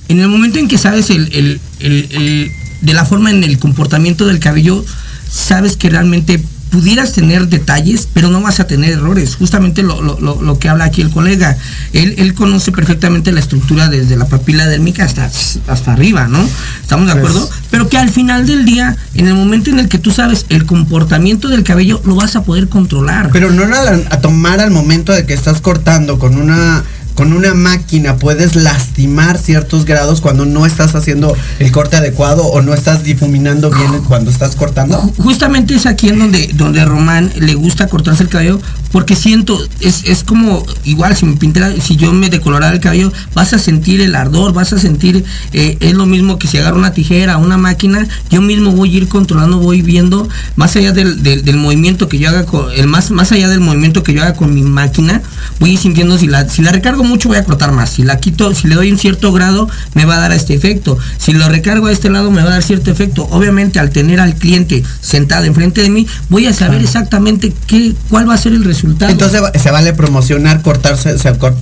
en 0.09 0.19
el 0.21 0.29
momento 0.29 0.59
en 0.59 0.69
que 0.69 0.79
sabes 0.79 1.11
el, 1.11 1.29
el- 1.35 1.61
el- 1.81 2.09
el- 2.13 2.53
de 2.83 2.95
la 2.95 3.05
forma 3.05 3.31
en 3.31 3.45
el 3.45 3.59
comportamiento 3.59 4.27
del 4.27 4.41
cabello, 4.41 4.85
sabes 5.31 5.77
que 5.77 5.89
realmente 5.89 6.43
pudieras 6.71 7.13
tener 7.13 7.49
detalles, 7.49 8.09
pero 8.15 8.31
no 8.31 8.41
vas 8.41 8.59
a 8.59 8.67
tener 8.67 8.93
errores. 8.93 9.37
Justamente 9.37 9.83
lo, 9.83 10.01
lo- 10.01 10.19
lo- 10.21 10.41
lo 10.41 10.59
que 10.59 10.71
habla 10.71 10.85
aquí 10.85 11.03
el 11.03 11.11
colega. 11.11 11.57
Él, 11.93 12.15
él 12.17 12.33
conoce 12.33 12.73
perfectamente 12.73 13.31
la 13.31 13.41
estructura 13.41 13.89
desde 13.91 14.17
la 14.17 14.25
papila 14.27 14.67
dérmica 14.67 15.05
hasta, 15.05 15.31
hasta 15.69 15.93
arriba, 15.93 16.29
¿no? 16.29 16.43
¿Estamos 16.81 17.07
de 17.09 17.13
Pues- 17.13 17.25
acuerdo? 17.31 17.51
Pero 17.71 17.89
que 17.91 17.99
al 17.99 18.09
final 18.09 18.47
del 18.47 18.65
día, 18.65 18.97
en 19.15 19.29
el 19.29 19.35
momento 19.35 19.69
en 19.71 19.81
el 19.81 19.89
que 19.89 19.99
tú 19.99 20.11
sabes 20.13 20.47
el 20.49 20.65
comportamiento 20.65 21.49
del 21.49 21.63
cabello, 21.63 22.01
lo 22.07 22.15
vas 22.15 22.37
a 22.37 22.43
poder 22.43 22.69
controlar. 22.71 23.29
Pero 23.33 23.51
no 23.51 23.65
a, 23.65 23.67
la- 23.69 24.01
a 24.11 24.21
tomar 24.21 24.61
al 24.61 24.71
momento 24.71 25.13
de 25.13 25.27
que 25.27 25.35
estás 25.35 25.61
cortando 25.61 26.19
con 26.19 26.37
una 26.37 26.83
con 27.23 27.33
una 27.35 27.55
máquina 27.55 28.17
puedes 28.17 28.57
lastimar 28.57 29.39
ciertos 29.39 29.85
grados 29.85 30.21
cuando 30.21 30.45
no 30.45 30.67
estás 30.67 30.97
haciendo 30.97 31.37
el 31.61 31.71
corte 31.71 31.95
adecuado 31.97 32.45
o 32.47 32.63
no 32.63 32.75
estás 32.75 33.05
difuminando 33.05 33.71
bien 33.71 34.03
cuando 34.09 34.29
estás 34.29 34.57
cortando. 34.57 35.01
Ju- 35.01 35.15
Justamente 35.19 35.77
es 35.77 35.87
aquí 35.87 36.09
en 36.09 36.19
donde, 36.19 36.51
donde 36.55 36.85
Román 36.85 37.33
le 37.39 37.55
gusta 37.55 37.87
cortarse 37.87 38.25
el 38.25 38.29
cabello, 38.29 38.61
porque 38.91 39.15
siento, 39.15 39.57
es, 39.79 40.03
es 40.05 40.25
como 40.25 40.67
igual 40.83 41.15
si 41.17 41.25
me 41.27 41.37
pintara, 41.37 41.73
si 41.81 41.95
yo 41.95 42.13
me 42.13 42.29
decolorara 42.29 42.75
el 42.75 42.81
cabello, 42.81 43.13
vas 43.35 43.53
a 43.53 43.59
sentir 43.61 44.01
el 44.01 44.17
ardor, 44.17 44.53
vas 44.53 44.73
a 44.73 44.81
sentir, 44.81 45.25
eh, 45.53 45.77
es 45.79 45.95
lo 45.95 46.07
mismo 46.07 46.41
que 46.41 46.49
si 46.49 46.59
agarro 46.59 46.77
una 46.77 46.93
tijera, 46.93 47.37
una 47.37 47.57
máquina, 47.57 48.05
yo 48.31 48.43
mismo 48.43 48.73
voy 48.73 48.93
a 48.95 48.97
ir 48.99 49.07
controlando, 49.09 49.59
voy 49.61 49.81
viendo, 49.81 50.29
más 50.57 50.75
allá 50.75 50.91
del, 50.91 51.23
del- 51.23 51.45
del 51.45 51.57
movimiento 51.57 52.09
que 52.09 52.19
yo 52.19 52.31
haga 52.31 52.47
con, 52.47 52.73
el 52.73 52.89
más, 52.89 53.13
más 53.13 53.31
allá 53.31 53.49
del 53.49 53.61
movimiento 53.61 54.03
que 54.03 54.13
yo 54.13 54.23
haga 54.23 54.35
con 54.35 54.53
mi 54.53 54.63
máquina, 54.63 55.23
voy 55.61 55.71
a 55.71 55.73
ir 55.75 55.79
sintiendo 55.79 56.19
si 56.19 56.27
la, 56.27 56.49
si 56.49 56.63
la 56.63 56.73
recargo 56.73 57.05
mucho 57.13 57.29
voy 57.29 57.37
a 57.37 57.45
cortar 57.45 57.73
más, 57.73 57.91
si 57.91 58.05
la 58.05 58.19
quito, 58.19 58.55
si 58.55 58.69
le 58.69 58.75
doy 58.75 58.91
un 58.91 58.99
cierto 58.99 59.33
grado, 59.33 59.69
me 59.93 60.07
va 60.07 60.17
a 60.17 60.21
dar 60.21 60.33
este 60.33 60.55
efecto, 60.55 60.99
si 61.19 61.33
lo 61.33 61.47
recargo 61.47 61.89
a 61.89 61.93
este 61.93 62.09
lado 62.09 62.31
me 62.31 62.41
va 62.43 62.49
a 62.49 62.53
dar 62.53 62.63
cierto 62.63 62.91
efecto, 62.91 63.29
obviamente 63.31 63.79
al 63.79 63.91
tener 63.91 64.19
al 64.19 64.35
cliente 64.35 64.83
sentado 65.03 65.45
enfrente 65.45 65.83
de 65.83 65.91
mí, 65.91 66.07
voy 66.31 66.47
a 66.47 66.55
saber 66.55 66.81
exactamente 66.81 67.53
qué, 67.67 67.95
cuál 68.09 68.29
va 68.29 68.35
a 68.35 68.39
ser 68.39 68.55
el 68.55 68.65
resultado. 68.65 69.13
Entonces 69.13 69.43
se 69.61 69.71
vale 69.71 69.93
promocionar 69.93 70.63
cortarse, 70.63 71.15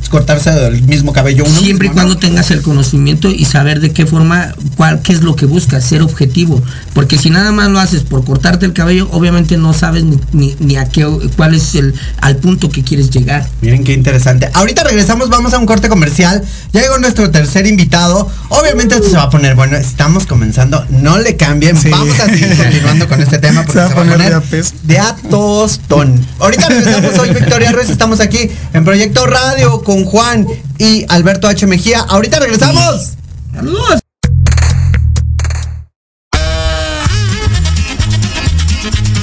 cortarse 0.09 0.67
el 0.69 0.83
mismo 0.83 1.13
cabello 1.13 1.45
uno 1.45 1.61
Siempre 1.61 1.89
y 1.89 1.91
cuando 1.91 2.17
tengas 2.17 2.51
el 2.51 2.63
conocimiento 2.63 3.29
y 3.29 3.45
saber 3.45 3.81
de 3.81 3.93
qué 3.93 4.07
forma, 4.07 4.55
cuál, 4.77 5.03
qué 5.03 5.13
es 5.13 5.23
lo 5.23 5.35
que 5.35 5.47
buscas, 5.47 5.85
ser 5.85 6.03
objetivo. 6.03 6.63
Porque 6.95 7.19
si 7.19 7.31
nada 7.31 7.51
más 7.51 7.71
lo 7.71 7.81
haces 7.81 8.03
por 8.03 8.25
cortarte 8.25 8.67
el 8.67 8.73
cabello, 8.73 9.09
obviamente 9.11 9.57
no 9.57 9.73
sabes 9.73 10.05
ni, 10.05 10.19
ni, 10.33 10.55
ni 10.61 10.77
a 10.77 10.87
qué, 10.87 11.07
cuál 11.37 11.55
es 11.55 11.75
el, 11.75 11.95
al 12.21 12.37
punto 12.37 12.71
que 12.71 12.85
quieres 12.85 13.11
llegar. 13.11 13.49
Miren 13.61 13.83
qué 13.83 13.93
interesante. 13.93 14.49
Ahorita 14.53 14.85
regresamos, 14.85 15.30
vamos 15.31 15.55
a 15.55 15.59
un 15.59 15.67
corte 15.67 15.89
comercial. 15.89 16.43
Ya 16.73 16.83
llegó 16.83 16.99
nuestro 16.99 17.31
tercer 17.31 17.67
invitado. 17.67 18.31
Obviamente 18.51 18.97
esto 18.97 19.09
se 19.09 19.17
va 19.17 19.25
a 19.25 19.31
poner 19.31 19.55
bueno. 19.55 19.77
Estamos 19.77 20.27
comenzando. 20.27 20.85
No 20.91 21.19
le 21.19 21.37
cambien. 21.37 21.77
Sí. 21.77 21.91
Vamos 21.91 22.19
a 22.21 22.27
seguir 22.27 22.57
continuando 22.57 23.09
con 23.09 23.21
este 23.23 23.39
tema 23.39 23.63
porque 23.65 23.81
Se 23.81 23.87
va 23.87 23.91
a 23.93 23.95
poner 23.95 24.19
de 24.19 24.35
a 24.35 24.41
peso. 24.41 24.75
de 24.83 24.99
a 24.99 25.17
tostón. 25.31 26.27
Ahorita 26.39 26.69
regresamos. 26.69 27.15
Soy 27.17 27.31
Victoria 27.31 27.73
Ruiz. 27.73 27.89
Estamos 27.91 28.21
aquí 28.21 28.51
en 28.73 28.85
Proyecto 28.85 29.27
Radio 29.27 29.83
con 29.83 30.05
Juan 30.05 30.47
y 30.79 31.07
Alberto 31.09 31.49
H. 31.49 31.67
Mejía. 31.67 32.01
Ahorita 32.01 32.39
regresamos. 32.41 33.13
¡Saludos! 33.55 34.01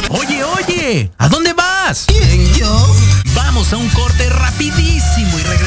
Oye, 0.10 0.44
oye, 0.44 1.12
¿a 1.18 1.28
dónde 1.28 1.54
vas? 1.54 2.06
¿Quién, 2.08 2.54
yo? 2.54 2.96
Vamos 3.36 3.72
a 3.74 3.78
un 3.78 3.90
corte 3.90 4.30
rapidísimo 4.30 4.87
y 4.87 4.87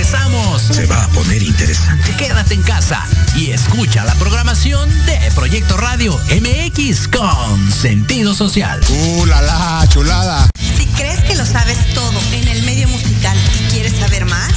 regresamos. 0.01 0.63
Se 0.63 0.87
va 0.87 1.05
a 1.05 1.09
poner 1.09 1.43
interesante. 1.43 2.17
Quédate 2.17 2.55
en 2.55 2.63
casa 2.63 3.07
y 3.37 3.51
escucha 3.51 4.03
la 4.05 4.15
programación 4.15 4.89
de 5.05 5.19
Proyecto 5.35 5.77
Radio 5.77 6.19
MX 6.41 7.09
con 7.09 7.71
sentido 7.71 8.35
social. 8.35 8.81
¡Uh, 8.89 9.27
la, 9.27 9.43
la, 9.43 9.87
chulada! 9.89 10.49
Si 10.59 10.87
crees 10.87 11.21
que 11.21 11.35
lo 11.37 11.45
sabes 11.45 11.77
todo 11.93 12.19
en 12.33 12.49
el 12.49 12.63
medio 12.63 12.89
musical 12.89 13.37
y 13.61 13.71
quieres 13.73 13.93
saber 13.99 14.25
más, 14.25 14.53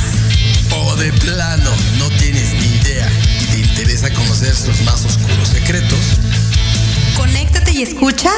O 0.71 0.95
de 0.95 1.11
plano 1.11 1.71
no 1.97 2.07
tienes 2.11 2.53
ni 2.53 2.77
idea 2.77 3.11
y 3.41 3.45
te 3.45 3.59
interesa 3.59 4.13
conocer 4.13 4.55
sus 4.55 4.81
más 4.83 5.03
oscuros 5.03 5.49
secretos, 5.49 5.99
conéctate 7.17 7.71
y 7.73 7.81
escucha 7.81 8.31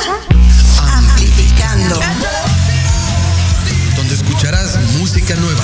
Amplificando. 0.92 2.00
donde 3.96 4.16
escucharás 4.16 4.78
música 4.98 5.36
nueva, 5.36 5.64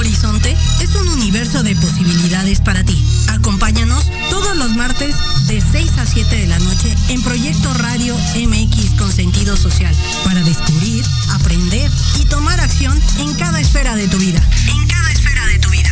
Horizonte 0.00 0.56
es 0.80 0.94
un 0.94 1.08
universo 1.08 1.62
de 1.62 1.76
posibilidades 1.76 2.62
para 2.62 2.82
ti. 2.82 3.04
Acompáñanos 3.28 4.02
todos 4.30 4.56
los 4.56 4.70
martes 4.70 5.14
de 5.46 5.60
6 5.60 5.90
a 5.98 6.06
7 6.06 6.36
de 6.36 6.46
la 6.46 6.58
noche 6.58 6.96
en 7.10 7.22
Proyecto 7.22 7.74
Radio 7.74 8.16
MX 8.34 8.98
con 8.98 9.12
sentido 9.12 9.58
social 9.58 9.94
para 10.24 10.42
descubrir, 10.42 11.04
aprender 11.32 11.90
y 12.18 12.24
tomar 12.24 12.58
acción 12.60 12.98
en 13.18 13.34
cada 13.34 13.60
esfera 13.60 13.94
de 13.94 14.08
tu 14.08 14.16
vida. 14.16 14.42
En 14.68 14.88
cada 14.88 15.12
esfera 15.12 15.44
de 15.44 15.58
tu 15.58 15.68
vida. 15.68 15.90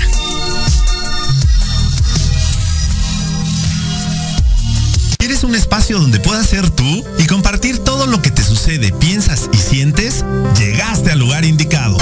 ¿Quieres 5.18 5.44
un 5.44 5.54
espacio 5.54 5.98
donde 5.98 6.18
puedas 6.18 6.46
ser 6.46 6.70
tú 6.70 7.04
y 7.18 7.26
compartir 7.26 7.80
todo 7.80 8.06
lo 8.06 8.22
que 8.22 8.30
te 8.30 8.42
sucede, 8.42 8.90
piensas 8.90 9.50
y 9.52 9.58
sientes? 9.58 10.24
Llegaste 10.56 11.10
al 11.10 11.18
lugar 11.18 11.44
indicado. 11.44 11.98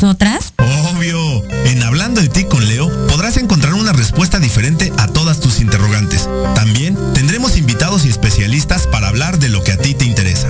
Nosotras? 0.00 0.54
Obvio. 0.56 1.44
En 1.66 1.82
Hablando 1.82 2.22
de 2.22 2.28
ti 2.28 2.44
con 2.44 2.66
Leo 2.66 2.88
podrás 3.08 3.36
encontrar 3.36 3.74
una 3.74 3.92
respuesta 3.92 4.38
diferente 4.38 4.92
a 4.96 5.08
todas 5.08 5.40
tus 5.40 5.60
interrogantes. 5.60 6.28
También 6.54 6.96
tendremos 7.12 7.58
invitados 7.58 8.06
y 8.06 8.08
especialistas 8.08 8.86
para 8.86 9.08
hablar 9.08 9.38
de 9.38 9.48
lo 9.48 9.62
que 9.62 9.72
a 9.72 9.76
ti 9.76 9.94
te 9.94 10.04
interesa. 10.04 10.48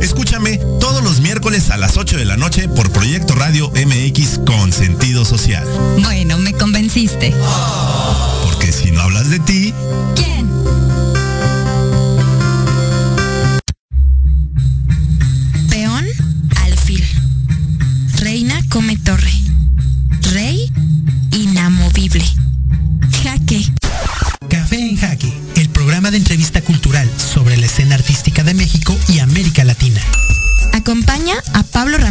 Escúchame 0.00 0.58
todos 0.80 1.04
los 1.04 1.20
miércoles 1.20 1.70
a 1.70 1.76
las 1.76 1.96
8 1.96 2.16
de 2.16 2.24
la 2.24 2.36
noche 2.36 2.68
por 2.68 2.90
Proyecto 2.90 3.34
Radio 3.34 3.70
MX 3.70 4.40
con 4.44 4.72
sentido 4.72 5.24
social. 5.24 5.66
Bueno, 6.02 6.38
me 6.38 6.52
convenciste. 6.52 7.32
Porque 7.32 7.87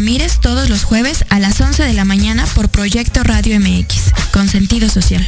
Ramírez 0.08 0.40
todos 0.40 0.70
los 0.70 0.86
jueves 0.86 1.26
a 1.28 1.38
las 1.38 1.60
11 1.60 1.84
de 1.84 1.92
la 1.92 2.06
mañana 2.06 2.46
por 2.56 2.70
Proyecto 2.70 3.24
Radio 3.24 3.60
MX, 3.60 4.14
con 4.32 4.48
sentido 4.48 4.88
social. 4.88 5.28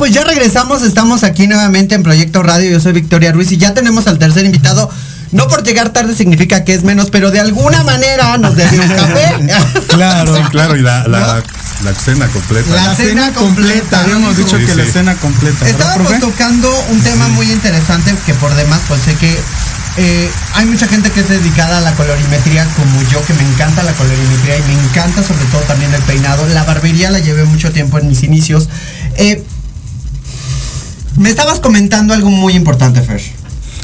Pues 0.00 0.14
ya 0.14 0.24
regresamos, 0.24 0.80
estamos 0.82 1.24
aquí 1.24 1.46
nuevamente 1.46 1.94
en 1.94 2.02
Proyecto 2.02 2.42
Radio, 2.42 2.70
yo 2.70 2.80
soy 2.80 2.92
Victoria 2.94 3.32
Ruiz 3.32 3.52
y 3.52 3.58
ya 3.58 3.74
tenemos 3.74 4.06
al 4.06 4.18
tercer 4.18 4.46
invitado. 4.46 4.88
No 5.30 5.46
por 5.46 5.62
llegar 5.62 5.90
tarde 5.90 6.16
significa 6.16 6.64
que 6.64 6.72
es 6.72 6.84
menos, 6.84 7.10
pero 7.10 7.30
de 7.30 7.38
alguna 7.38 7.84
manera 7.84 8.38
nos 8.38 8.56
debió 8.56 8.80
un 8.80 8.88
café. 8.88 9.34
Claro, 9.88 10.42
claro, 10.50 10.74
y 10.74 10.80
la, 10.80 11.06
la, 11.06 11.42
La 11.84 11.90
escena 11.90 12.28
completa. 12.28 12.74
La 12.74 12.94
cena 12.96 13.30
completa. 13.34 14.00
Habíamos 14.00 14.38
dicho 14.38 14.56
Sí, 14.58 14.64
que 14.64 14.74
la 14.74 14.84
sí. 14.84 14.88
escena 14.88 15.14
completa. 15.16 15.66
¿verdad, 15.66 15.80
Estábamos 15.90 16.18
tocando 16.20 16.84
un 16.92 17.00
tema 17.02 17.28
muy 17.28 17.52
interesante 17.52 18.14
que 18.24 18.32
por 18.32 18.54
demás 18.54 18.80
pues 18.88 19.02
sé 19.02 19.14
que 19.16 19.38
eh, 19.98 20.30
hay 20.54 20.64
mucha 20.64 20.88
gente 20.88 21.10
que 21.10 21.20
es 21.20 21.28
dedicada 21.28 21.76
a 21.76 21.80
la 21.82 21.92
colorimetría 21.92 22.64
como 22.74 23.02
yo 23.10 23.22
que 23.26 23.34
me 23.34 23.42
encanta 23.42 23.82
la 23.82 23.92
colorimetría 23.92 24.56
y 24.56 24.62
me 24.62 24.72
encanta 24.82 25.22
sobre 25.22 25.44
todo 25.52 25.60
también 25.68 25.92
el 25.92 26.00
peinado. 26.04 26.48
La 26.48 26.64
barbería 26.64 27.10
la 27.10 27.18
llevé 27.18 27.44
mucho 27.44 27.70
tiempo 27.70 27.98
en 27.98 28.08
mis 28.08 28.22
inicios. 28.22 28.70
Eh, 29.16 29.44
me 31.20 31.30
estabas 31.30 31.60
comentando 31.60 32.14
algo 32.14 32.30
muy 32.30 32.54
importante, 32.54 33.00
Fer. 33.02 33.20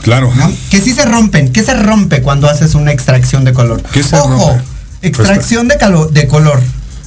Claro. 0.03 0.33
¿no? 0.37 0.53
Que 0.71 0.81
sí 0.81 0.93
se 0.93 1.05
rompen. 1.05 1.53
¿Qué 1.53 1.63
se 1.63 1.75
rompe 1.75 2.23
cuando 2.23 2.49
haces 2.49 2.75
una 2.75 2.93
extracción 2.93 3.45
de 3.45 3.53
color? 3.53 3.83
¿Qué 3.93 4.03
se 4.03 4.17
Ojo, 4.17 4.29
rompe? 4.51 4.65
extracción 5.03 5.69
de, 5.69 5.77
calo- 5.79 6.09
de 6.11 6.27
color. 6.27 6.61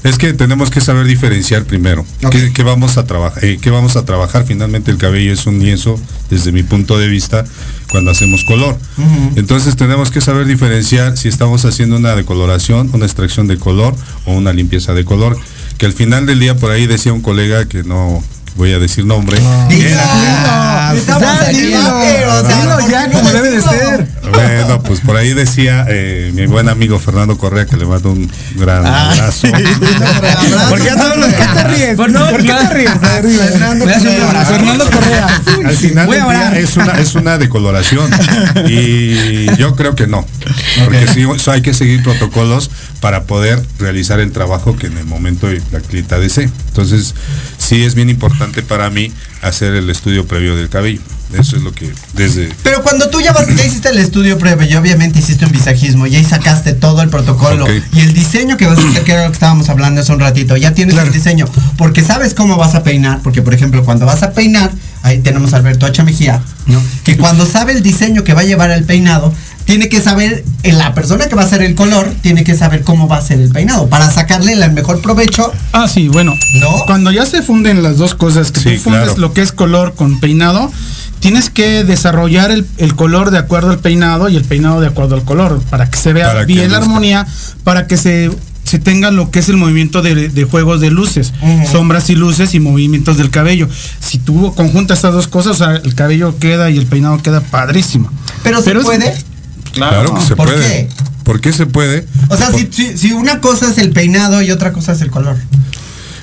Es 0.04 0.18
que 0.18 0.32
tenemos 0.34 0.70
que 0.70 0.80
saber 0.80 1.06
diferenciar 1.06 1.66
primero 1.66 2.06
qué, 2.32 2.54
qué 2.54 2.64
vamos 2.64 2.98
a 2.98 3.06
trabajar, 3.06 3.44
eh, 3.44 3.58
qué 3.62 3.70
vamos 3.70 3.98
a 3.98 4.06
trabajar. 4.06 4.46
Finalmente 4.46 4.92
el 4.92 4.98
cabello 4.98 5.34
es 5.34 5.46
un 5.46 5.60
lienzo, 5.60 6.00
desde 6.30 6.54
mi 6.54 6.64
punto 6.64 6.98
de 6.98 7.08
vista, 7.10 7.44
cuando 7.92 8.12
hacemos 8.12 8.46
color. 8.46 8.78
Entonces 9.36 9.76
tenemos 9.76 10.10
que 10.10 10.22
saber 10.22 10.46
diferenciar 10.46 11.18
si 11.18 11.28
estamos 11.28 11.66
haciendo 11.66 11.98
una 11.98 12.16
decoloración, 12.16 12.90
una 12.94 13.06
extracción 13.06 13.48
de 13.48 13.58
color 13.58 13.94
o 14.26 14.34
una 14.34 14.54
limpieza 14.54 14.94
de 14.94 15.04
color. 15.04 15.38
Que 15.78 15.86
al 15.86 15.94
final 15.94 16.26
del 16.26 16.40
día 16.40 16.56
por 16.56 16.72
ahí 16.72 16.88
decía 16.88 17.12
un 17.12 17.22
colega 17.22 17.66
que 17.66 17.84
no 17.84 18.24
voy 18.56 18.74
a 18.74 18.80
decir 18.80 19.06
nombre. 19.06 19.40
Dilo, 19.70 19.90
ya, 21.20 21.50
dilo, 21.52 22.78
¿por 22.80 22.90
ya 22.92 23.12
como 23.12 23.30
debe 23.32 23.52
de 23.52 23.62
ser. 23.62 24.08
Bueno, 24.32 24.82
pues 24.84 25.00
por 25.02 25.16
ahí 25.18 25.34
decía 25.34 25.86
eh, 25.90 26.32
mi 26.36 26.46
buen 26.46 26.70
amigo 26.70 27.00
Fernando 27.00 27.38
Correa 27.38 27.66
que 27.66 27.78
le 27.78 27.86
mando 27.86 28.12
un 28.12 28.30
gran 28.56 28.86
Ah. 28.86 29.12
abrazo. 29.12 29.48
¿Por 30.70 30.82
qué 30.82 30.90
a 30.92 30.96
todos 30.96 31.18
los 31.18 31.28
que 31.34 31.46
te 31.46 31.64
ríes? 31.66 31.96
Pues 31.96 32.12
no, 32.12 32.30
¿Por 32.30 32.42
qué 32.42 32.54
te 32.54 32.70
ríes? 32.74 32.92
Fernando 32.92 33.86
Correa. 33.86 34.28
abrazo. 34.30 34.52
Fernando 34.54 34.86
Correa. 34.92 35.28
Al 35.66 35.76
final 35.76 36.10
del 36.10 36.22
día 36.24 36.60
es 36.60 36.78
una, 36.78 36.94
es 37.00 37.16
una 37.16 37.38
decoloración. 37.38 38.10
Y 38.70 39.56
yo 39.58 39.76
creo 39.76 39.96
que 39.96 40.06
no. 40.08 40.26
Porque 40.84 41.08
sí, 41.08 41.26
eso 41.36 41.52
hay 41.52 41.62
que 41.62 41.74
seguir 41.74 42.04
protocolos 42.04 42.70
para 43.00 43.24
poder 43.24 43.62
realizar 43.80 44.20
el 44.20 44.32
trabajo 44.32 44.76
que 44.76 44.88
en 44.88 44.98
el 44.98 45.06
momento 45.06 45.48
la 45.72 45.80
clienta 45.80 46.20
desee. 46.20 46.50
Entonces, 46.68 47.16
sí 47.70 47.84
es 47.84 47.94
bien 47.94 48.10
importante 48.10 48.64
para 48.64 48.90
mí 48.90 49.12
hacer 49.44 49.76
el 49.76 49.92
estudio 49.92 50.26
previo 50.26 50.56
del 50.56 50.70
cabello. 50.70 51.02
Eso 51.38 51.58
es 51.58 51.62
lo 51.62 51.72
que 51.72 51.94
desde 52.14 52.50
Pero 52.64 52.82
cuando 52.82 53.10
tú 53.10 53.22
ya, 53.22 53.32
vas, 53.34 53.48
ya 53.48 53.64
hiciste 53.64 53.90
el 53.90 54.00
estudio 54.00 54.38
previo 54.38 54.68
y 54.68 54.76
obviamente 54.76 55.20
hiciste 55.20 55.46
un 55.46 55.52
visajismo 55.52 56.08
y 56.08 56.16
ahí 56.16 56.24
sacaste 56.24 56.74
todo 56.74 57.02
el 57.02 57.10
protocolo 57.10 57.68
y 57.94 58.00
el 58.00 58.14
diseño 58.14 58.58
que 58.58 58.66
vas 58.66 58.80
a 58.80 58.88
hacer, 58.88 59.04
que 59.04 59.12
era 59.12 59.24
lo 59.26 59.30
que 59.30 59.34
estábamos 59.36 59.70
hablando 59.70 60.02
hace 60.02 60.12
un 60.12 60.20
ratito, 60.20 60.58
ya 60.58 60.74
tienes 60.74 60.98
el 60.98 61.12
diseño, 61.12 61.46
porque 61.78 62.02
sabes 62.02 62.34
cómo 62.34 62.58
vas 62.58 62.76
a 62.76 62.84
peinar, 62.84 63.20
porque 63.24 63.42
por 63.42 63.54
ejemplo 63.54 63.84
cuando 63.86 64.06
vas 64.06 64.24
a 64.24 64.32
peinar, 64.32 64.72
ahí 65.04 65.20
tenemos 65.20 65.54
a 65.54 65.58
Alberto 65.58 65.86
H. 65.86 66.04
Mejía, 66.04 66.42
¿no? 66.66 66.82
Que 67.04 67.18
cuando 67.18 67.46
sabe 67.46 67.74
el 67.74 67.84
diseño 67.84 68.24
que 68.24 68.34
va 68.34 68.42
a 68.42 68.46
llevar 68.46 68.72
el 68.72 68.84
peinado, 68.86 69.34
tiene 69.66 69.88
que 69.88 70.02
saber, 70.02 70.44
eh, 70.64 70.72
la 70.74 70.96
persona 70.96 71.28
que 71.28 71.36
va 71.36 71.44
a 71.44 71.46
hacer 71.46 71.62
el 71.62 71.76
color, 71.76 72.12
tiene 72.22 72.44
que 72.44 72.56
saber 72.56 72.82
cómo 72.82 73.08
va 73.08 73.18
a 73.18 73.22
ser 73.22 73.40
el 73.40 73.50
peinado, 73.50 73.88
para 73.88 74.10
sacarle 74.10 74.54
el 74.54 74.72
mejor 74.72 75.00
provecho. 75.02 75.52
Ah, 75.74 75.88
sí, 75.88 76.08
bueno. 76.08 76.34
¿No? 76.60 76.86
Cuando 76.88 77.12
ya 77.12 77.28
se 77.28 77.44
funden 77.44 77.84
las 77.84 77.98
dos 77.98 78.16
cosas, 78.16 78.52
que 78.52 78.60
Sí, 78.62 78.78
tú 78.78 78.86
fundes 78.86 79.04
claro. 79.04 79.18
lo 79.20 79.34
que 79.34 79.42
es 79.44 79.52
color 79.52 79.94
con 79.94 80.20
peinado, 80.20 80.72
tienes 81.20 81.50
que 81.50 81.84
desarrollar 81.84 82.52
el, 82.52 82.66
el 82.78 82.96
color 82.96 83.32
de 83.32 83.38
acuerdo 83.38 83.72
al 83.72 83.80
peinado 83.80 84.30
y 84.30 84.36
el 84.36 84.44
peinado 84.44 84.80
de 84.82 84.88
acuerdo 84.88 85.16
al 85.16 85.24
color, 85.24 85.62
para 85.70 85.90
que 85.90 85.98
se 85.98 86.14
vea 86.14 86.28
Para 86.28 86.46
bien 86.46 86.60
la 86.72 86.78
luzca. 86.80 86.84
armonía, 86.84 87.28
para 87.64 87.88
que 87.88 87.98
se, 87.98 88.32
se 88.64 88.80
tenga 88.80 89.12
lo 89.12 89.32
que 89.32 89.40
es 89.40 89.50
el 89.50 89.58
movimiento 89.58 90.02
de, 90.02 90.30
de 90.30 90.44
juegos 90.46 90.80
de 90.82 90.92
luces, 90.92 91.34
sombras 91.72 92.10
y 92.10 92.16
luces 92.16 92.54
y 92.56 92.60
movimientos 92.60 93.18
del 93.18 93.30
cabello. 93.32 93.68
Si 94.00 94.18
tú 94.18 94.54
conjuntas 94.56 95.00
estas 95.00 95.14
dos 95.14 95.28
cosas, 95.28 95.60
o 95.60 95.66
sea, 95.66 95.76
el 95.76 95.96
cabello 95.96 96.38
queda 96.40 96.70
y 96.70 96.78
el 96.78 96.86
peinado 96.86 97.22
queda 97.22 97.42
padrísimo. 97.42 98.12
Pero 98.44 98.62
se 98.62 98.72
es- 98.72 98.84
puede. 98.84 99.14
Claro 99.74 100.16
que 100.16 100.22
se 100.22 100.36
¿Por 100.36 100.48
puede. 100.48 100.68
qué? 100.68 100.90
¿Por 101.24 101.42
qué 101.42 101.54
se 101.54 101.68
puede? 101.68 102.08
O 102.30 102.38
sea, 102.38 102.50
Por- 102.50 102.60
si, 102.60 102.70
si, 102.72 102.98
si 102.98 103.12
una 103.12 103.40
cosa 103.40 103.70
es 103.70 103.78
el 103.78 103.92
peinado 103.92 104.42
y 104.42 104.50
otra 104.52 104.72
cosa 104.74 104.94
es 104.94 105.02
el 105.02 105.12
color. 105.12 105.38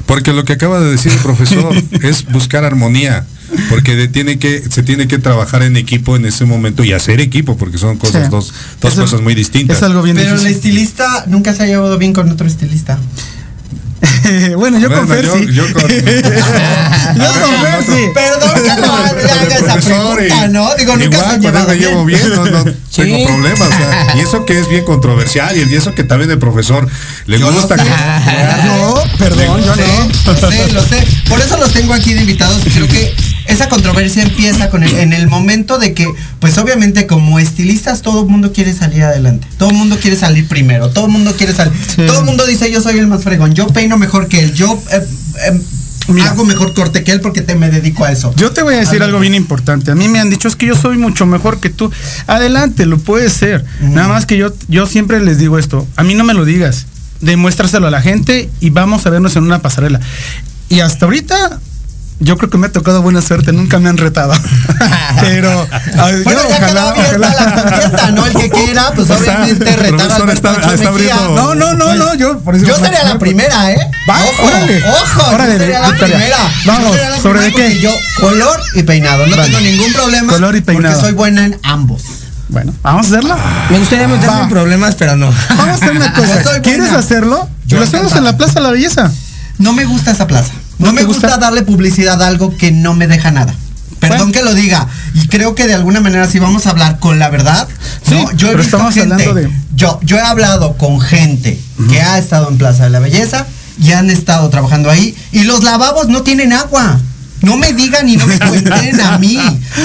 Porque 0.07 0.33
lo 0.33 0.45
que 0.45 0.53
acaba 0.55 0.81
de 0.81 0.91
decir 0.91 1.13
el 1.13 1.19
profesor 1.19 1.75
es 2.03 2.25
buscar 2.33 2.65
armonía. 2.65 3.25
Porque 3.71 3.95
de- 3.97 4.09
tiene 4.09 4.39
que, 4.39 4.63
se 4.71 4.83
tiene 4.83 5.07
que 5.09 5.19
trabajar 5.19 5.63
en 5.63 5.77
equipo 5.77 6.17
en 6.17 6.27
ese 6.27 6.45
momento 6.45 6.83
y 6.85 6.93
hacer 6.93 7.21
equipo, 7.21 7.57
porque 7.57 7.79
son 7.79 7.97
cosas 7.97 8.25
Sí. 8.25 8.31
dos, 8.31 8.53
dos 8.81 8.95
cosas 8.95 9.21
muy 9.21 9.35
distintas. 9.35 9.77
Es 9.79 9.83
algo 9.83 10.03
bien 10.03 10.17
Pero 10.17 10.35
el 10.35 10.47
estilista 10.47 11.25
nunca 11.27 11.55
se 11.55 11.63
ha 11.63 11.67
llevado 11.67 11.97
bien 11.99 12.13
con 12.13 12.31
otro 12.31 12.47
estilista. 12.47 12.99
bueno, 14.57 14.79
yo 14.79 14.89
con 14.91 15.07
Bueno, 15.07 15.15
Fer 15.15 15.25
yo- 15.25 15.39
sí. 15.39 15.47
yo 15.55 15.73
con- 15.73 15.83
Yo 17.17 17.41
con 17.41 17.51
Fer 17.63 17.85
sí. 17.87 18.03
Perdón 18.13 18.63
que 18.63 18.81
no 18.81 18.95
haga 18.97 19.11
esa 19.57 19.73
profesor 19.75 20.17
pregunta, 20.17 20.49
¿no? 20.49 20.75
Digo, 20.77 20.97
nunca 20.97 21.31
se 21.31 21.37
igual 21.49 21.67
me 21.69 21.77
llevo 21.77 22.05
bien. 22.05 22.21
no, 22.35 22.45
no 22.45 22.65
tengo 22.95 23.27
problemas. 23.27 23.69
o 23.69 23.73
sea, 23.73 24.15
y 24.17 24.21
eso 24.21 24.45
que 24.45 24.59
es 24.61 24.69
bien 24.69 24.85
controversial 24.85 25.57
y 25.57 25.75
eso 25.75 25.95
que 25.95 26.05
también 26.05 26.31
el 26.31 26.39
profesor 26.39 26.87
le 27.27 27.39
Yo 27.39 27.51
gusta 27.53 27.77
que. 27.77 27.85
No, 27.85 28.95
perdón, 29.19 29.63
yo 29.63 29.67
Lo 29.67 29.75
sé, 29.75 29.83
no. 29.87 30.33
lo 30.33 30.51
sé, 30.51 30.73
lo 30.73 30.83
sé. 30.85 31.07
Por 31.29 31.41
eso 31.41 31.57
los 31.57 31.73
tengo 31.73 31.95
aquí 31.95 32.13
de 32.15 32.21
invitados 32.21 32.63
creo 32.73 32.87
que 32.89 33.15
esa 33.49 33.69
controversia 33.69 34.23
empieza 34.23 34.71
con 34.71 34.83
el, 34.83 34.95
en 34.97 35.13
el 35.13 35.29
momento 35.29 35.79
de 35.79 35.95
que, 35.95 36.07
pues 36.41 36.59
obviamente 36.59 37.07
como 37.07 37.39
estilistas 37.39 38.03
todo 38.03 38.23
el 38.23 38.29
mundo 38.29 38.53
quiere 38.53 38.73
salir 38.73 39.03
adelante. 39.03 39.47
Todo 39.59 39.71
el 39.71 39.77
mundo 39.77 39.99
quiere 40.01 40.17
salir 40.17 40.47
primero. 40.49 40.91
Todo 40.91 41.07
el 41.07 41.13
mundo 41.13 41.35
quiere 41.37 41.53
salir. 41.53 41.73
Todo 42.07 42.21
el 42.21 42.25
mundo 42.25 42.47
dice 42.47 42.71
yo 42.71 42.81
soy 42.81 42.99
el 42.99 43.07
más 43.07 43.23
fregón. 43.23 43.55
Yo 43.55 43.67
peino 43.69 43.97
mejor 43.97 44.29
que 44.29 44.41
él. 44.41 44.55
Yo 44.55 44.81
eh, 44.93 45.07
eh, 45.49 45.61
Mira. 46.09 46.31
hago 46.31 46.45
mejor 46.45 46.75
corte 46.75 47.03
que 47.05 47.13
él 47.13 47.21
porque 47.21 47.41
te 47.41 47.55
me 47.55 47.71
dedico 47.71 48.05
a 48.05 48.13
eso. 48.13 48.33
Yo 48.37 48.53
te 48.53 48.63
voy 48.63 48.75
a 48.75 48.79
decir 48.79 48.95
Algo. 48.95 49.05
algo 49.05 49.21
bien 49.21 49.35
importante. 49.35 49.91
A 49.91 49.95
mí 49.95 50.09
me 50.09 50.21
han 50.21 50.31
dicho 50.31 50.49
es 50.49 50.57
que 50.57 50.67
yo 50.67 50.77
soy 50.77 50.99
mucho 50.99 51.27
mejor 51.27 51.61
que 51.61 51.71
tú. 51.71 51.91
Adelante, 52.27 52.87
lo 52.87 52.99
puedes 52.99 53.33
ser. 53.33 53.65
Nada 53.81 54.09
más 54.09 54.27
que 54.27 54.37
yo, 54.37 54.53
yo 54.69 54.87
siempre 54.87 55.21
les 55.21 55.39
digo 55.39 55.59
esto. 55.59 55.87
A 55.97 56.03
mí 56.03 56.15
no 56.15 56.25
me 56.25 56.35
lo 56.35 56.45
digas. 56.45 56.87
Demuéstraselo 57.21 57.87
a 57.87 57.91
la 57.91 58.03
gente 58.03 58.51
y 58.61 58.71
vamos 58.71 59.07
a 59.07 59.11
vernos 59.11 59.37
en 59.37 59.45
una 59.45 59.63
pasarela. 59.63 60.01
Y 60.69 60.81
hasta 60.81 61.07
ahorita, 61.07 61.61
yo 62.19 62.37
creo 62.39 62.49
que 62.51 62.59
me 62.59 62.67
ha 62.69 62.73
tocado 62.73 63.03
buena 63.03 63.21
suerte. 63.23 63.53
Nunca 63.53 63.79
me 63.79 63.89
han 63.89 63.97
retado. 63.99 64.33
Pero, 65.21 65.51
a- 65.99 66.11
yo 66.13 66.23
Bueno, 66.25 66.41
ya 66.49 66.57
quedó 66.59 66.67
ojalá, 66.67 66.89
abierta 66.91 67.17
ojalá. 67.29 67.45
la 67.57 67.63
contienda, 67.63 68.11
¿no? 68.13 68.27
El 68.27 68.33
que 68.35 68.51
quiera, 68.51 68.91
pues 68.95 69.11
O 69.11 69.19
sea, 69.19 69.39
obviamente 69.43 69.65
retar 69.77 69.85
a 69.95 69.97
profesor 69.97 70.23
Alberto 70.23 70.49
está- 70.51 70.75
está 70.75 70.91
No, 71.29 71.55
no, 71.55 71.75
no, 71.75 71.95
no, 71.95 72.15
yo 72.15 72.39
por 72.41 72.55
eso. 72.57 72.65
Yo 72.67 72.77
sería 72.79 73.05
la 73.05 73.19
primera, 73.19 73.71
¿eh? 73.73 73.79
Va, 74.09 74.17
ojo, 74.25 74.47
órale, 74.47 74.83
ojo, 74.89 75.35
órale, 75.35 75.53
yo 75.55 75.59
sería 75.59 75.81
la 75.81 75.89
Victoria. 75.91 76.17
primera. 76.17 76.37
Vamos, 76.67 76.85
Yo 76.89 76.93
sería 76.95 77.11
la 77.11 77.21
¿sobre 77.21 77.41
primera 77.51 77.69
qué? 77.69 77.81
Yo, 77.81 77.91
color 78.21 78.61
y 78.75 78.83
peinado, 78.83 79.27
no 79.27 79.37
Vale. 79.37 79.49
tengo 79.49 79.61
ningún 79.61 79.93
problema. 79.93 80.33
Color 80.33 80.57
y 80.57 80.61
peinado. 80.61 80.95
Porque 80.95 81.07
soy 81.07 81.15
buena 81.15 81.45
en 81.47 81.59
ambos. 81.63 82.03
Bueno, 82.49 82.73
vamos 82.83 83.07
a 83.07 83.09
hacerlo. 83.09 83.37
Me 83.71 83.79
gustaría 83.81 84.07
meterme 84.07 84.43
en 84.43 84.49
problemas, 84.49 84.95
pero 84.95 85.17
no. 85.17 85.33
Vamos 85.51 85.69
a 85.69 85.73
hacer 85.75 85.91
una 85.91 86.15
Yo 86.17 86.23
cosa. 86.23 86.63
¿Quieres 86.63 86.93
hacerlo? 86.93 87.49
Yo 87.67 87.79
lo 87.79 87.85
hacemos 87.85 88.15
en 88.15 88.23
la 88.25 88.37
Plaza 88.37 88.55
de 88.55 88.61
la 88.61 88.71
Belleza. 88.71 89.11
No 89.59 89.73
me 89.73 89.85
gusta 89.85 90.11
esa 90.11 90.27
plaza. 90.27 90.53
No, 90.79 90.87
¿No 90.89 90.93
me 90.93 91.05
gusta? 91.05 91.29
gusta? 91.29 91.39
darle 91.41 91.63
publicidad 91.63 92.23
a 92.23 92.27
algo 92.27 92.57
que 92.57 92.71
no 92.73 92.95
me 92.95 93.07
deja 93.07 93.31
nada. 93.31 93.55
Perdón 94.01 94.19
Bueno. 94.19 94.33
que 94.33 94.43
lo 94.43 94.55
diga. 94.55 94.87
Y 95.15 95.27
creo 95.29 95.55
que 95.55 95.67
de 95.67 95.75
alguna 95.75 96.01
manera 96.01 96.29
si 96.29 96.39
vamos 96.39 96.67
a 96.67 96.71
hablar 96.71 96.99
con 96.99 97.19
la 97.19 97.31
verdad. 97.31 97.67
Sí, 98.07 98.15
¿no? 98.15 98.31
Yo 98.33 98.49
he 98.49 98.51
pero 98.51 98.63
visto 98.63 98.77
estamos 98.77 98.95
gente. 98.95 99.15
hablando 99.15 99.35
de- 99.35 99.51
Yo, 99.75 99.99
yo 100.03 100.17
he 100.19 100.21
hablado 100.21 100.77
con 100.77 101.01
gente 101.01 101.59
que 101.91 102.01
ha 102.03 102.19
estado 102.19 102.49
en 102.51 102.59
Plaza 102.59 102.85
de 102.85 102.91
la 102.91 102.99
Belleza 103.01 103.47
y 103.81 103.93
han 103.93 104.11
estado 104.11 104.49
trabajando 104.51 104.91
ahí. 104.91 105.17
Y 105.33 105.45
los 105.45 105.63
lavabos 105.65 106.09
no 106.09 106.23
tienen 106.23 106.53
agua. 106.53 107.01
No 107.43 107.57
me 107.57 107.73
digan 107.75 108.09
y 108.09 108.17
no 108.17 108.27
me 108.27 108.39
cuenten 108.39 109.01
a 109.01 109.19
mí. 109.19 109.39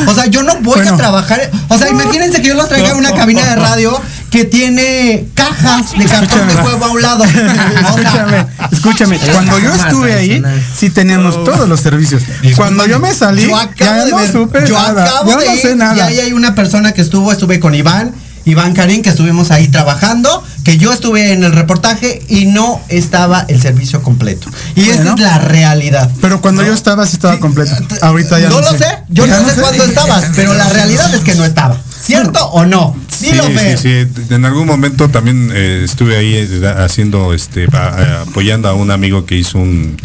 O 0.07 0.13
sea, 0.13 0.25
yo 0.27 0.43
no 0.43 0.55
voy 0.62 0.75
Bueno. 0.75 0.93
a 0.93 0.97
trabajar. 0.97 1.49
O 1.69 1.77
sea, 1.77 1.89
imagínense 1.89 2.41
que 2.41 2.47
yo 2.49 2.53
los 2.55 2.67
traiga 2.69 2.91
a 2.91 2.95
una 2.95 3.13
cabina 3.13 3.45
de 3.45 3.55
radio 3.55 4.01
que 4.31 4.45
tiene 4.45 5.27
cajas 5.35 5.91
de 5.91 6.05
cartón 6.05 6.47
de 6.47 6.55
huevo 6.55 6.85
a 6.85 6.89
un 6.91 7.01
lado. 7.01 7.23
Escúchame, 7.25 8.47
escúchame. 8.71 9.19
Cuando 9.19 9.59
yo 9.59 9.73
estuve 9.75 10.13
ahí, 10.13 10.41
sí 10.75 10.89
teníamos 10.89 11.43
todos 11.43 11.67
los 11.67 11.79
servicios. 11.81 12.23
Cuando 12.55 12.85
yo 12.87 12.99
me 12.99 13.13
salí, 13.13 13.43
yo 13.43 13.55
acabo 13.57 13.75
ya 13.77 14.05
de 14.05 14.11
no 14.11 14.17
ver, 14.17 14.31
supe 14.31 14.59
yo 14.67 14.73
nada. 14.75 15.03
acabo 15.03 15.31
yo 15.31 15.37
de 15.39 15.45
no 15.45 15.53
ir, 15.55 15.61
sé 15.61 15.71
y 15.71 15.75
nada. 15.75 16.05
ahí 16.05 16.19
hay 16.19 16.33
una 16.33 16.55
persona 16.55 16.93
que 16.93 17.01
estuvo, 17.01 17.29
estuve 17.31 17.59
con 17.59 17.75
Iván, 17.75 18.13
Iván 18.45 18.73
Karim, 18.73 19.01
que 19.01 19.09
estuvimos 19.09 19.51
ahí 19.51 19.67
trabajando, 19.67 20.43
que 20.63 20.77
yo 20.77 20.93
estuve 20.93 21.33
en 21.33 21.43
el 21.43 21.51
reportaje 21.51 22.23
y 22.29 22.45
no 22.45 22.81
estaba 22.87 23.45
el 23.49 23.61
servicio 23.61 24.01
completo. 24.01 24.47
Y 24.75 24.89
esa 24.89 24.95
Bueno. 25.03 25.15
es 25.15 25.19
la 25.21 25.37
realidad. 25.39 26.09
Pero 26.21 26.39
cuando 26.41 26.63
yo 26.63 26.73
estaba, 26.73 27.05
sí 27.05 27.15
estaba 27.17 27.37
completo. 27.39 27.75
Ahorita 28.01 28.39
ya 28.39 28.47
no 28.49 28.61
no, 28.61 28.71
lo 28.71 28.77
sé, 28.77 28.85
yo 29.09 29.25
Ya 29.25 29.39
no, 29.41 29.49
sé 29.49 29.59
cuándo 29.61 29.83
estabas, 29.83 30.25
pero 30.37 30.53
la 30.53 30.69
realidad 30.69 31.13
es 31.13 31.19
que 31.21 31.35
no 31.35 31.43
estaba. 31.43 31.77
¿Cierto 32.01 32.43
o 32.47 32.65
no? 32.65 32.95
Dilo, 33.21 33.45
sí, 33.47 33.53
Fer. 33.53 33.77
sí. 33.77 34.07
En 34.33 34.45
algún 34.45 34.65
momento 34.67 35.09
también 35.09 35.49
eh, 35.53 35.81
estuve 35.85 36.17
ahí 36.17 36.33
eh, 36.35 36.73
haciendo, 36.79 37.33
este, 37.33 37.67
a- 37.71 38.23
apoyando 38.27 38.67
a 38.69 38.73
un 38.73 38.89
amigo 38.91 39.25
que 39.25 39.35
hizo 39.37 39.59
un, 39.59 39.97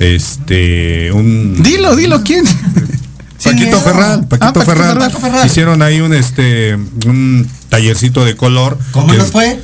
este, 0.00 1.12
un. 1.12 1.62
Dilo, 1.62 1.94
dilo, 1.96 2.22
¿quién? 2.22 2.44
Paquito. 3.44 3.78
Ferral, 3.80 4.26
Paquito, 4.26 4.46
Ah, 4.46 4.52
Paquito 4.52 4.60
Ferral. 4.64 4.86
Ferral. 4.94 4.98
Paquito 5.10 5.20
Ferral. 5.20 5.46
Hicieron 5.46 5.82
ahí 5.82 6.00
un, 6.00 6.14
este, 6.14 6.76
un 7.06 7.46
tallercito 7.68 8.24
de 8.24 8.36
color. 8.36 8.78
¿Cómo 8.92 9.08
que- 9.08 9.18
nos 9.18 9.30
fue? 9.30 9.60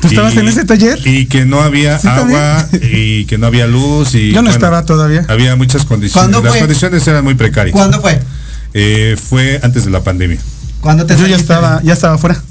¿Tú 0.00 0.08
estabas 0.08 0.34
Y- 0.34 0.38
en 0.40 0.48
ese 0.48 0.64
taller? 0.64 0.98
Y 1.06 1.26
que 1.26 1.44
no 1.44 1.60
había 1.60 1.96
Sí, 2.00 2.08
agua 2.08 2.66
y 2.72 3.24
que 3.26 3.38
no 3.38 3.46
había 3.46 3.68
luz 3.68 4.16
y 4.16 4.32
Yo 4.32 4.42
no 4.42 4.50
estaba 4.50 4.84
todavía. 4.84 5.24
Había 5.28 5.54
muchas 5.54 5.84
condiciones. 5.84 6.14
¿Cuándo 6.14 6.42
Las 6.42 6.54
fue? 6.54 6.60
condiciones 6.62 7.06
eran 7.06 7.22
muy 7.22 7.34
precarias. 7.34 7.72
¿Cuándo 7.76 8.00
fue? 8.00 8.20
Eh, 8.74 9.16
fue 9.28 9.60
antes 9.62 9.84
de 9.84 9.92
la 9.92 10.02
pandemia. 10.02 10.40
¿Cuándo 10.82 11.06
te 11.06 11.16
Yo 11.16 11.26
ya 11.26 11.36
estaba, 11.36 11.80
ya 11.82 11.94
estaba 11.94 12.18
fuera. 12.18 12.42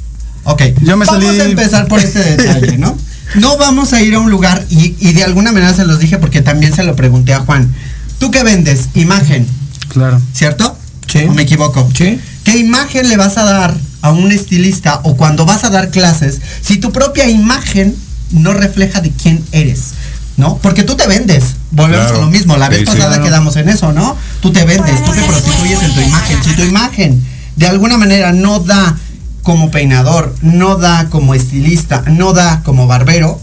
Ok. 0.45 0.63
Yo 0.81 0.97
me 0.97 1.05
vamos 1.05 1.23
salí- 1.23 1.39
a 1.39 1.45
empezar 1.45 1.87
por 1.87 1.99
este 1.99 2.19
detalle, 2.37 2.79
¿no? 2.79 2.97
No 3.35 3.57
vamos 3.57 3.93
a 3.93 4.01
ir 4.01 4.15
a 4.15 4.19
un 4.19 4.31
lugar 4.31 4.65
y, 4.71 4.95
y 4.99 5.13
de 5.13 5.23
alguna 5.23 5.51
manera 5.51 5.73
se 5.73 5.85
los 5.85 5.99
dije 5.99 6.17
porque 6.17 6.41
también 6.41 6.73
se 6.75 6.83
lo 6.83 6.95
pregunté 6.95 7.33
a 7.35 7.41
Juan. 7.41 7.71
¿Tú 8.17 8.31
qué 8.31 8.41
vendes? 8.43 8.87
Imagen, 8.95 9.45
Claro. 9.89 10.19
¿cierto? 10.33 10.75
Sí. 11.07 11.19
¿O 11.29 11.33
me 11.33 11.43
equivoco? 11.43 11.87
Sí. 11.95 12.19
¿Qué 12.43 12.57
imagen 12.57 13.07
le 13.09 13.17
vas 13.17 13.37
a 13.37 13.43
dar 13.43 13.77
a 14.01 14.11
un 14.11 14.31
estilista 14.31 15.01
o 15.03 15.15
cuando 15.15 15.45
vas 15.45 15.63
a 15.63 15.69
dar 15.69 15.91
clases 15.91 16.39
si 16.61 16.77
tu 16.77 16.91
propia 16.91 17.29
imagen 17.29 17.95
no 18.31 18.53
refleja 18.53 18.99
de 19.01 19.11
quién 19.11 19.43
eres? 19.51 19.91
¿No? 20.37 20.57
Porque 20.57 20.83
tú 20.83 20.95
te 20.95 21.05
vendes. 21.07 21.43
Volvemos 21.71 22.07
Claro. 22.07 22.17
a 22.23 22.25
lo 22.25 22.31
mismo. 22.31 22.57
La 22.57 22.69
vez 22.69 22.79
Sí, 22.79 22.85
sí. 22.85 22.91
pasada 22.91 23.09
Claro. 23.15 23.23
quedamos 23.25 23.55
en 23.57 23.69
eso, 23.69 23.91
¿no? 23.91 24.15
Tú 24.41 24.51
te 24.51 24.63
vendes, 24.65 25.03
tú 25.03 25.11
te 25.11 25.21
prostituyes 25.21 25.83
en 25.83 25.93
tu 25.93 26.01
imagen. 26.01 26.43
Si 26.43 26.55
tu 26.55 26.63
imagen 26.63 27.21
de 27.61 27.67
alguna 27.67 27.97
manera 27.97 28.33
no 28.33 28.59
da 28.59 28.97
como 29.43 29.71
peinador, 29.71 30.35
no 30.41 30.75
da 30.77 31.07
como 31.09 31.33
estilista, 31.35 32.03
no 32.07 32.33
da 32.33 32.61
como 32.63 32.87
barbero, 32.87 33.39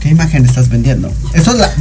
¿qué 0.00 0.08
imagen 0.10 0.44
estás 0.44 0.68
vendiendo? 0.68 1.12
Eso 1.32 1.52
es 1.52 1.58
la, 1.58 1.72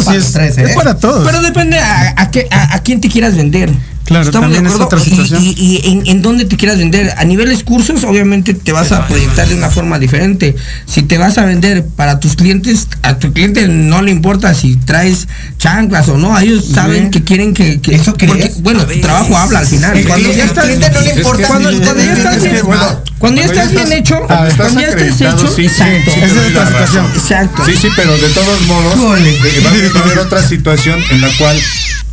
sí 0.00 0.04
para 0.06 0.16
es, 0.16 0.24
los 0.24 0.32
tres, 0.32 0.58
¿eh? 0.58 0.64
es 0.70 0.74
para 0.76 0.96
todos. 0.96 1.26
Pero 1.26 1.42
depende 1.42 1.78
a, 1.78 2.14
a, 2.16 2.30
qué- 2.30 2.46
a- 2.50 2.74
a 2.74 2.78
quién 2.80 3.00
te 3.00 3.08
quieras 3.08 3.36
vender. 3.36 3.70
Claro, 4.08 4.30
también 4.30 4.66
es 4.66 4.72
otra 4.74 4.98
situación. 4.98 5.44
Y, 5.44 5.50
y 5.50 5.80
en, 5.84 6.06
en 6.06 6.22
dónde 6.22 6.46
te 6.46 6.56
quieras 6.56 6.78
vender. 6.78 7.12
A 7.18 7.24
niveles 7.24 7.62
cursos, 7.62 8.04
obviamente 8.04 8.54
te 8.54 8.72
vas 8.72 8.90
a 8.90 9.06
proyectar 9.06 9.46
de 9.46 9.54
una 9.54 9.68
forma 9.68 9.98
diferente. 9.98 10.56
Si 10.86 11.02
te 11.02 11.18
vas 11.18 11.36
a 11.36 11.44
vender 11.44 11.84
para 11.84 12.18
tus 12.18 12.34
clientes, 12.34 12.88
a 13.02 13.18
tu 13.18 13.34
cliente 13.34 13.68
no 13.68 14.00
le 14.00 14.10
importa 14.10 14.54
si 14.54 14.76
traes 14.76 15.28
chanclas 15.58 16.08
o 16.08 16.16
no. 16.16 16.38
Ellos 16.38 16.64
saben 16.72 17.10
que 17.10 17.22
quieren 17.22 17.52
que. 17.52 17.82
que 17.82 17.96
¿Eso 17.96 18.14
porque, 18.14 18.50
bueno, 18.60 18.86
tu 18.86 19.00
trabajo 19.02 19.36
habla 19.36 19.58
al 19.58 19.66
final. 19.66 20.02
Cuando 20.06 20.32
ya 20.32 20.44
estás. 20.44 20.66
no 20.66 21.00
le 21.02 21.14
importa 21.14 21.48
Cuando, 21.48 21.70
ya 21.70 22.12
estás 22.14 22.42
bien, 22.42 22.60
bueno, 22.64 23.02
cuando 23.18 23.40
ya 23.42 23.46
estás 23.46 23.70
bien 23.72 23.92
hecho, 23.92 24.20
cuando 24.26 24.80
ya 24.80 24.88
estás 24.88 25.20
hecho, 25.20 25.48
sí, 25.48 25.54
sí, 25.54 25.66
exacto. 25.66 26.12
sí 26.14 26.20
Esa 26.20 26.46
es 26.46 26.54
la 26.54 26.60
la 26.60 26.66
situación. 26.66 27.06
Exacto. 27.14 27.62
Sí, 27.66 27.76
sí, 27.76 27.88
pero 27.94 28.16
de 28.16 28.28
todos 28.30 28.66
modos 28.66 29.18
eh, 29.18 29.62
va 29.66 30.00
a 30.00 30.04
haber 30.04 30.18
otra 30.18 30.42
situación 30.42 30.98
en 31.10 31.20
la 31.20 31.28
cual 31.36 31.60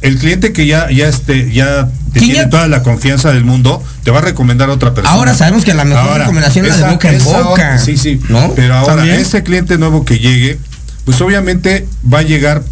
el 0.01 0.17
cliente 0.19 0.53
que 0.53 0.67
ya 0.67 0.89
ya 0.91 1.07
este 1.07 1.51
ya 1.51 1.87
te 2.13 2.19
¿Quién 2.19 2.31
tiene 2.31 2.45
ya- 2.45 2.49
toda 2.49 2.67
la 2.67 2.83
confianza 2.83 3.31
del 3.33 3.43
mundo 3.43 3.83
te 4.03 4.11
va 4.11 4.19
a 4.19 4.21
recomendar 4.21 4.69
a 4.69 4.73
otra 4.73 4.93
persona. 4.93 5.15
Ahora 5.15 5.33
sabemos 5.35 5.65
que 5.65 5.73
la 5.73 5.83
mejor 5.85 6.19
recomendación 6.19 6.65
es 6.65 6.79
la 6.79 6.87
de 6.87 6.93
boca 6.93 7.11
en 7.11 7.23
boca. 7.23 7.77
Sí, 7.79 7.97
sí. 7.97 8.19
¿No? 8.29 8.53
Pero 8.55 8.75
ahora 8.75 8.97
También. 8.97 9.19
ese 9.19 9.43
cliente 9.43 9.77
nuevo 9.77 10.05
que 10.05 10.19
llegue, 10.19 10.59
pues 11.05 11.19
obviamente 11.21 11.87
va 12.11 12.19
a 12.19 12.23
llegar 12.23 12.63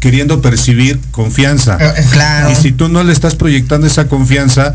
queriendo 0.00 0.42
percibir 0.42 1.00
confianza. 1.10 1.78
Eh, 1.80 1.92
eh, 1.96 2.04
Claro. 2.12 2.50
Y 2.50 2.54
si 2.54 2.72
tú 2.72 2.88
no 2.88 3.02
le 3.02 3.12
estás 3.12 3.34
proyectando 3.36 3.86
esa 3.86 4.06
confianza, 4.08 4.72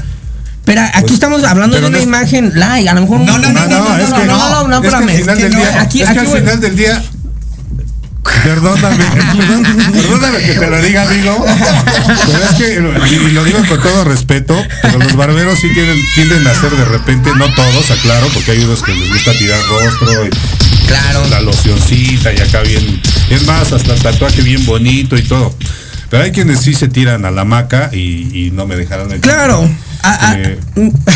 Pero 0.65 0.81
aquí 0.81 1.01
Pues, 1.01 1.13
estamos 1.13 1.43
hablando 1.45 1.77
de 1.77 1.81
una 1.81 1.89
no 1.91 1.97
es- 1.97 2.03
imagen 2.03 2.51
light, 2.53 2.87
a 2.87 2.93
lo 2.93 3.01
mejor 3.01 3.21
No, 3.21 3.37
no, 3.39 3.51
no, 3.51 3.59
Ah, 3.59 3.67
no, 3.67 3.79
no, 3.79 3.85
no, 3.89 3.89
no, 3.89 4.67
no. 4.67 4.79
del 6.57 6.75
día 6.75 7.01
Perdóname, 7.01 7.01
perdón- 7.01 7.18
perdóname 8.43 10.37
que 10.45 10.53
te 10.53 10.67
lo 10.69 10.81
diga, 10.81 11.03
amigo. 11.03 11.45
Pero 12.27 12.43
es 12.43 12.55
que, 12.55 13.15
y 13.15 13.31
lo 13.31 13.43
digo 13.43 13.59
con 13.67 13.81
todo 13.81 14.03
respeto, 14.05 14.55
pero 14.81 14.99
los 14.99 15.15
barberos 15.15 15.59
sí 15.59 15.67
tienen, 15.73 15.97
tienden 16.15 16.47
a 16.47 16.51
hacer 16.51 16.71
de 16.71 16.85
repente, 16.85 17.31
no 17.35 17.45
todos, 17.53 17.91
aclaro, 17.91 18.27
porque 18.33 18.51
hay 18.51 18.63
unos 18.63 18.81
que 18.83 18.93
les 18.93 19.09
gusta 19.09 19.31
tirar 19.37 19.59
rostro 19.69 20.25
y 20.25 20.29
Claro. 20.87 21.27
la 21.29 21.39
locioncita 21.41 22.33
y 22.33 22.39
acá 22.39 22.61
bien, 22.61 22.99
es 23.29 23.45
más, 23.45 23.71
hasta 23.71 23.93
el 23.93 24.01
tatuaje 24.01 24.41
bien 24.41 24.65
bonito 24.65 25.15
y 25.17 25.21
todo. 25.21 25.53
Pero 26.09 26.23
hay 26.23 26.31
quienes 26.31 26.61
sí 26.61 26.73
se 26.73 26.87
tiran 26.87 27.25
a 27.25 27.31
la 27.31 27.45
maca 27.45 27.91
y, 27.93 28.47
y 28.47 28.51
no 28.51 28.65
me 28.65 28.75
dejarán 28.75 29.07
mentir. 29.07 29.21
Claro. 29.31 29.69
A, 30.01 30.29
a- 30.31 30.39
Eh, 30.39 30.59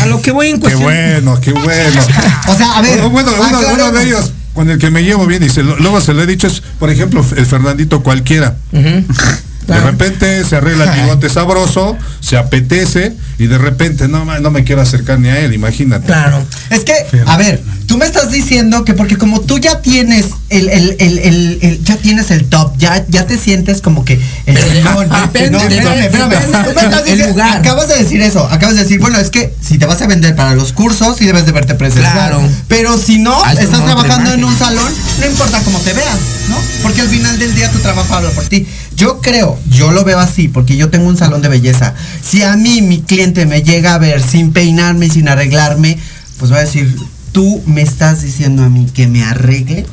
a 0.02 0.06
lo 0.06 0.22
que 0.22 0.30
voy 0.30 0.48
en 0.50 0.56
Qué 0.56 0.60
cuestión. 0.60 0.82
bueno, 0.84 1.40
qué 1.40 1.50
bueno. 1.52 2.00
O 2.46 2.54
sea, 2.56 2.76
a 2.78 2.82
ver, 2.82 3.00
Bueno, 3.00 3.32
bueno, 3.32 3.58
uno, 3.58 3.60
uno 3.74 3.90
de 3.90 4.04
ellos, 4.04 4.32
con 4.54 4.70
el 4.70 4.78
que 4.78 4.90
me 4.90 5.02
llevo 5.02 5.26
bien, 5.26 5.42
y 5.42 5.48
se 5.48 5.62
luego 5.62 6.00
se 6.00 6.14
lo 6.14 6.22
he 6.22 6.26
dicho, 6.26 6.46
es, 6.46 6.62
por 6.78 6.88
ejemplo, 6.90 7.24
el 7.36 7.46
Fernandito 7.46 8.02
cualquiera. 8.02 8.56
De 8.72 9.80
repente 9.80 10.44
se 10.44 10.56
arregla 10.56 10.84
el 10.84 11.02
bigote 11.02 11.28
sabroso, 11.28 11.96
se 12.20 12.36
apetece, 12.36 13.14
y 13.38 13.46
de 13.46 13.58
repente 13.58 14.08
no, 14.08 14.24
no 14.38 14.50
me 14.50 14.62
quiero 14.62 14.82
acercar 14.82 15.18
ni 15.18 15.28
a 15.28 15.40
él, 15.40 15.54
imagínate. 15.54 16.06
Claro. 16.06 16.42
Es 16.70 16.80
que, 16.80 16.94
a 17.26 17.36
ver, 17.36 17.62
tú 17.86 17.98
me 17.98 18.06
estás 18.06 18.30
diciendo 18.30 18.84
que 18.84 18.94
porque 18.94 19.16
como 19.16 19.40
tú 19.40 19.58
ya 19.58 19.80
tienes 19.80 20.26
el, 20.50 20.68
el, 20.68 20.96
el, 20.98 21.18
el- 21.18 21.58
el- 21.62 21.84
ya 21.84 21.96
tienes 21.96 22.30
el 22.30 22.44
top, 22.46 22.76
ya, 22.78 23.04
ya 23.08 23.26
te 23.26 23.38
sientes 23.38 23.80
como 23.80 24.04
que 24.04 24.20
el 24.46 24.54
No, 24.84 25.02
espérame, 25.02 25.56
espérame. 25.56 26.00
depende 26.00 26.58
Tú 26.64 26.74
me 26.74 26.82
estás 26.82 27.00
el 27.00 27.04
diciendo- 27.06 27.28
lugar. 27.28 27.56
Acabas 27.58 27.88
de 27.88 27.96
decir 27.98 28.20
eso, 28.22 28.46
acabas 28.50 28.76
de 28.76 28.82
decir, 28.82 29.00
bueno, 29.00 29.18
es 29.18 29.30
que 29.30 29.54
si 29.60 29.78
te 29.78 29.86
vas 29.86 30.00
a 30.02 30.06
vender 30.06 30.34
para 30.36 30.54
los 30.54 30.72
cursos, 30.72 31.16
sí 31.18 31.26
debes 31.26 31.46
de 31.46 31.52
verte 31.52 31.74
presencial. 31.74 32.12
Claro. 32.12 32.42
Pero 32.68 32.98
si 32.98 33.18
no, 33.18 33.44
estás 33.46 33.84
trabajando 33.84 34.32
en 34.32 34.44
un 34.44 34.56
salón, 34.58 34.92
no 35.20 35.26
importa 35.26 35.60
cómo 35.64 35.78
te 35.80 35.92
veas, 35.92 36.18
¿no? 36.48 36.56
Porque 36.82 37.00
al 37.00 37.08
final 37.08 37.38
del 37.38 37.54
día 37.54 37.70
tu 37.70 37.78
trabajo 37.80 38.14
habla 38.14 38.30
por 38.30 38.44
ti. 38.44 38.66
Yo 38.96 39.20
creo, 39.20 39.58
yo 39.70 39.90
lo 39.90 40.04
veo 40.04 40.18
así, 40.20 40.48
porque 40.48 40.76
yo 40.76 40.88
tengo 40.90 41.06
un 41.08 41.16
salón 41.16 41.42
de 41.42 41.48
belleza. 41.48 41.94
Si 42.22 42.42
a 42.42 42.56
mí 42.56 42.80
mi 42.82 43.02
cliente 43.02 43.44
me 43.46 43.62
llega 43.62 43.94
a 43.94 43.98
ver 43.98 44.22
sin 44.22 44.52
peinarme 44.52 45.06
y 45.06 45.10
sin 45.10 45.28
arreglarme, 45.28 45.98
pues 46.38 46.52
va 46.52 46.56
a 46.58 46.60
decir, 46.60 46.94
tú 47.34 47.62
me 47.66 47.82
estás 47.82 48.22
diciendo 48.22 48.62
a 48.62 48.68
mí 48.70 48.86
que 48.94 49.08
me 49.08 49.24
arregle. 49.24 49.84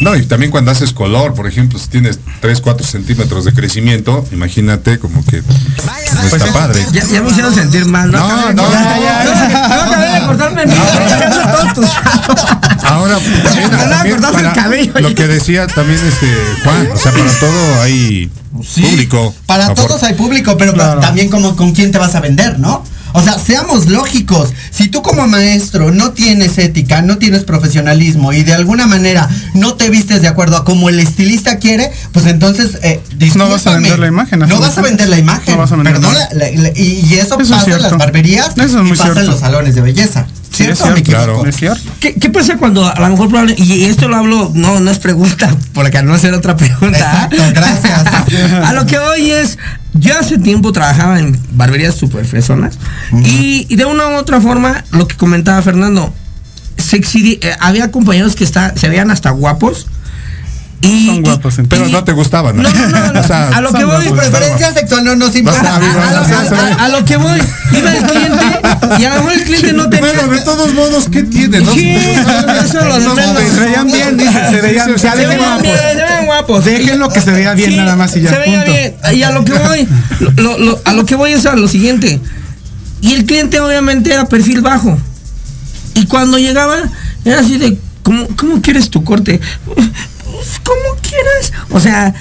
No, 0.00 0.16
y 0.16 0.24
también 0.26 0.50
cuando 0.50 0.70
haces 0.70 0.92
color, 0.92 1.34
por 1.34 1.46
ejemplo, 1.46 1.78
si 1.78 1.88
tienes 1.88 2.18
3, 2.40 2.60
4 2.60 2.86
centímetros 2.86 3.44
de 3.44 3.52
crecimiento, 3.52 4.24
imagínate 4.32 4.98
como 4.98 5.24
que 5.24 5.42
no 5.42 6.22
está 6.36 6.52
padre. 6.52 6.84
Ya, 6.92 7.04
ya 7.04 7.22
me 7.22 7.30
hicieron 7.30 7.54
sentir 7.54 7.84
mal, 7.86 8.10
¿no? 8.10 8.18
No, 8.18 8.52
no, 8.52 8.72
ya, 8.72 8.98
ya, 8.98 9.24
no, 9.24 9.32
ya. 9.32 9.68
no 9.68 9.82
acabé 9.82 10.20
de 10.20 10.26
cortarme 10.26 10.62
Ahora, 12.84 13.18
también, 13.44 14.20
también 14.20 14.46
el 14.46 14.52
cabello. 14.52 14.92
lo 15.00 15.14
que 15.14 15.26
decía 15.28 15.66
también 15.68 16.00
este 16.06 16.26
Juan, 16.64 16.88
o 16.92 16.96
sea, 16.96 17.12
para 17.12 17.32
todo 17.38 17.82
hay 17.82 18.30
público. 18.80 19.34
Para 19.46 19.74
todos 19.74 20.02
hay 20.02 20.14
público, 20.14 20.56
pero 20.56 20.72
Claro. 20.74 21.00
también 21.00 21.28
como 21.28 21.54
con 21.56 21.72
quién 21.72 21.92
te 21.92 21.98
vas 21.98 22.14
a 22.14 22.20
vender, 22.20 22.58
¿no? 22.58 22.84
O 23.14 23.22
sea, 23.22 23.38
seamos 23.38 23.86
lógicos. 23.88 24.50
Si 24.70 24.88
tú 24.88 25.02
como 25.02 25.26
maestro 25.26 25.90
no 25.90 26.12
tienes 26.12 26.58
ética, 26.58 27.02
no 27.02 27.18
tienes 27.18 27.44
profesionalismo 27.44 28.32
y 28.32 28.42
de 28.42 28.54
alguna 28.54 28.86
manera 28.86 29.28
no 29.54 29.74
te 29.74 29.90
vistes 29.90 30.22
de 30.22 30.28
acuerdo 30.28 30.56
a 30.56 30.64
como 30.64 30.88
el 30.88 30.98
estilista 31.00 31.58
quiere, 31.58 31.90
pues 32.12 32.26
entonces 32.26 32.78
eh, 32.82 33.00
No 33.34 33.48
vas 33.48 33.66
a 33.66 33.74
vender 33.74 33.98
la 33.98 34.06
imagen, 34.06 34.38
No 34.40 34.58
vas 34.60 34.78
a 34.78 34.82
vender 34.82 35.08
la 35.08 35.18
imagen. 35.18 35.54
No 35.54 35.60
vas 35.60 35.72
a 35.72 35.76
vender 35.76 35.94
Perdón, 35.94 36.14
la 36.14 36.28
la- 36.34 36.50
la- 36.62 36.68
y, 36.74 37.06
y 37.08 37.14
eso, 37.14 37.38
Eso 37.38 37.42
es 37.42 37.48
pasa 37.50 37.70
en 37.76 37.82
las 37.82 37.96
barberías 37.98 38.56
Eso 38.56 38.82
es 38.82 38.86
y 38.86 38.90
pasa 38.90 39.20
en 39.20 39.26
los 39.26 39.40
salones 39.40 39.74
de 39.74 39.80
belleza. 39.80 40.26
Sí, 40.52 40.64
es 40.64 40.78
¿Cierto 40.78 40.84
o 40.84 40.86
me 40.88 41.02
cierto, 41.02 41.22
equivoco? 41.22 41.46
Es 41.46 41.56
cierto. 41.56 41.92
¿Qué, 41.98 42.14
qué 42.14 42.28
pasa 42.30 42.56
cuando 42.58 42.86
a 42.86 43.00
lo 43.00 43.08
mejor 43.08 43.28
probable, 43.28 43.54
y 43.56 43.84
esto 43.84 44.08
lo 44.08 44.16
hablo, 44.16 44.52
no, 44.54 44.80
no 44.80 44.90
es 44.90 44.98
pregunta, 44.98 45.54
porque 45.72 46.02
no 46.02 46.14
hacer 46.14 46.34
otra 46.34 46.56
pregunta. 46.56 47.28
Exacto, 47.30 47.42
gracias. 47.54 48.04
a 48.64 48.72
lo 48.72 48.86
que 48.86 48.98
hoy 48.98 49.30
es, 49.30 49.58
yo 49.94 50.18
hace 50.18 50.38
tiempo 50.38 50.72
trabajaba 50.72 51.18
en 51.18 51.38
barberías 51.52 51.94
super 51.94 52.24
fresonas 52.24 52.78
y, 53.24 53.66
y 53.68 53.76
de 53.76 53.84
una 53.84 54.08
u 54.08 54.14
otra 54.14 54.40
forma, 54.40 54.84
lo 54.92 55.08
que 55.08 55.16
comentaba 55.16 55.62
Fernando, 55.62 56.12
se 56.76 57.00
eh, 57.14 57.56
había 57.60 57.90
compañeros 57.90 58.36
que 58.36 58.44
está, 58.44 58.76
se 58.76 58.88
veían 58.88 59.10
hasta 59.10 59.30
guapos. 59.30 59.86
Y, 60.82 61.06
Son 61.06 61.22
guapos, 61.22 61.58
y- 61.58 61.62
Pero 61.62 61.88
y- 61.88 61.92
no 61.92 62.02
te 62.02 62.10
gustaban. 62.12 62.56
No, 62.56 62.62
no, 62.68 62.88
no, 62.88 63.12
no. 63.12 63.20
O 63.20 63.24
sea, 63.24 63.48
a 63.50 63.60
lo 63.60 63.72
que 63.72 63.84
voy, 63.84 64.08
preferencia 64.10 64.72
sexual 64.72 65.04
no 65.04 65.14
nos 65.14 65.34
importa. 65.36 65.76
A- 65.76 66.88
lo, 66.88 67.04
que 67.04 67.16
voy, 67.16 67.38
iba 67.78 67.92
el 67.96 68.04
cliente 68.04 68.44
y 68.98 69.04
a 69.04 69.10
lo 69.10 69.16
mejor 69.20 69.32
el 69.32 69.44
cliente 69.44 69.72
no 69.74 69.88
tenía. 69.88 70.12
Bueno, 70.12 70.32
de 70.32 70.40
todos 70.40 70.74
modos, 70.74 71.08
¿qué 71.08 71.22
tiene? 71.22 71.60
No? 71.60 71.72
Sí, 71.72 71.88
eso 71.94 72.84
lo 72.84 72.98
No, 72.98 73.14
menos. 73.14 73.42
Se 73.54 73.60
veían 73.60 73.86
bien, 73.86 74.16
dice, 74.16 74.50
se 74.50 74.60
veían, 74.60 74.98
se 74.98 75.10
veían 75.16 75.38
guapos. 75.38 75.66
se 75.66 75.94
veían 75.94 76.26
guapos. 76.26 76.64
Déjenlo 76.64 77.08
que 77.10 77.20
se 77.20 77.30
vea 77.30 77.54
bien 77.54 77.76
nada 77.76 77.94
más 77.96 78.16
y 78.16 78.22
ya. 78.22 78.30
Se 78.30 78.38
veía 78.38 78.64
bien. 78.64 78.94
Y 79.14 79.22
a 79.22 79.30
lo 79.30 79.44
que 79.44 79.52
voy, 79.52 79.88
a 80.84 80.92
lo 80.92 81.06
que 81.06 81.14
voy 81.14 81.32
es 81.32 81.46
a 81.46 81.54
lo 81.54 81.68
siguiente. 81.68 82.20
Y 83.00 83.14
el 83.14 83.24
cliente 83.24 83.60
obviamente 83.60 84.12
era 84.12 84.24
perfil 84.26 84.60
bajo. 84.62 84.98
Y 85.94 86.06
cuando 86.06 86.38
llegaba, 86.38 86.76
era 87.24 87.40
así 87.40 87.56
de, 87.58 87.78
¿cómo, 88.02 88.26
cómo 88.36 88.60
quieres 88.62 88.90
tu 88.90 89.04
corte? 89.04 89.40
Pues 90.42 90.60
como 90.64 91.00
quieras. 91.00 91.52
O 91.70 91.80
sea, 91.80 92.14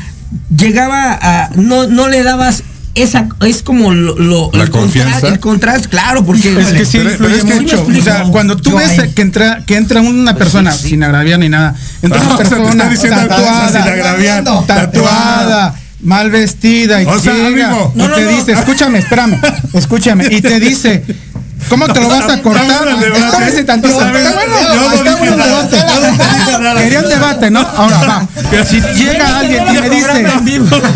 llegaba 0.55 1.17
a. 1.21 1.49
No, 1.55 1.87
no 1.87 2.07
le 2.07 2.23
dabas 2.23 2.63
esa. 2.95 3.27
Es 3.41 3.63
como 3.63 3.93
lo. 3.93 4.15
lo- 4.17 4.49
La 4.53 4.63
el 4.63 4.69
contraste- 4.69 4.71
confianza. 4.71 5.27
El 5.27 5.39
contraste, 5.39 5.89
claro, 5.89 6.23
porque. 6.25 6.51
Es 6.59 6.67
que 6.67 6.85
sí 6.85 6.97
Pero- 6.99 7.11
pero 7.17 7.29
influye 7.29 7.37
es 7.37 7.43
que- 7.71 7.77
mucho. 7.77 7.99
O 7.99 8.03
sea, 8.03 8.23
cuando 8.25 8.57
tú 8.57 8.75
ves 8.75 8.99
ahí. 8.99 9.11
que 9.13 9.21
entra, 9.21 9.63
que 9.65 9.75
entra 9.77 10.01
una 10.01 10.35
persona 10.35 10.71
sin 10.71 11.03
agraviar 11.03 11.39
ni 11.39 11.49
nada, 11.49 11.75
entra 12.01 12.19
Ah, 12.19 12.23
una 12.25 12.33
o 12.33 12.37
sea, 12.37 12.47
te 12.47 12.53
está 12.53 12.57
persona 12.63 12.89
diciendo 12.89 13.19
tatuada, 13.27 13.67
sin 13.69 13.77
agraviar, 13.81 14.43
tatuada, 14.67 15.75
mal 16.03 16.29
vestida 16.31 17.01
y 17.01 17.05
O 17.05 17.19
sea, 17.19 17.33
llega 17.33 17.47
amigo. 17.47 17.91
y 17.95 17.97
No, 17.97 18.07
no, 18.07 18.15
te 18.15 18.21
no. 18.25 18.31
dice, 18.31 18.51
escúchame, 18.53 18.99
espérame, 18.99 19.39
escúchame, 19.73 20.27
y 20.31 20.41
te 20.41 20.59
dice, 20.59 21.03
¿Cómo 21.69 21.87
te 21.87 21.99
lo 22.01 22.09
vas 22.09 22.29
a 22.29 22.41
cortar? 22.41 22.87
Espérese 22.87 23.63
tantito. 23.63 23.99
El 24.01 24.13
debate. 24.13 25.77
Quería 26.83 26.99
un 26.99 27.09
debate, 27.09 27.51
¿no? 27.51 27.59
Ahora 27.61 27.97
va. 27.99 28.27
Si 28.65 28.81
llega 28.81 29.39
alguien 29.39 29.63
y 29.67 29.79
me 29.79 29.89
dice, 29.89 30.25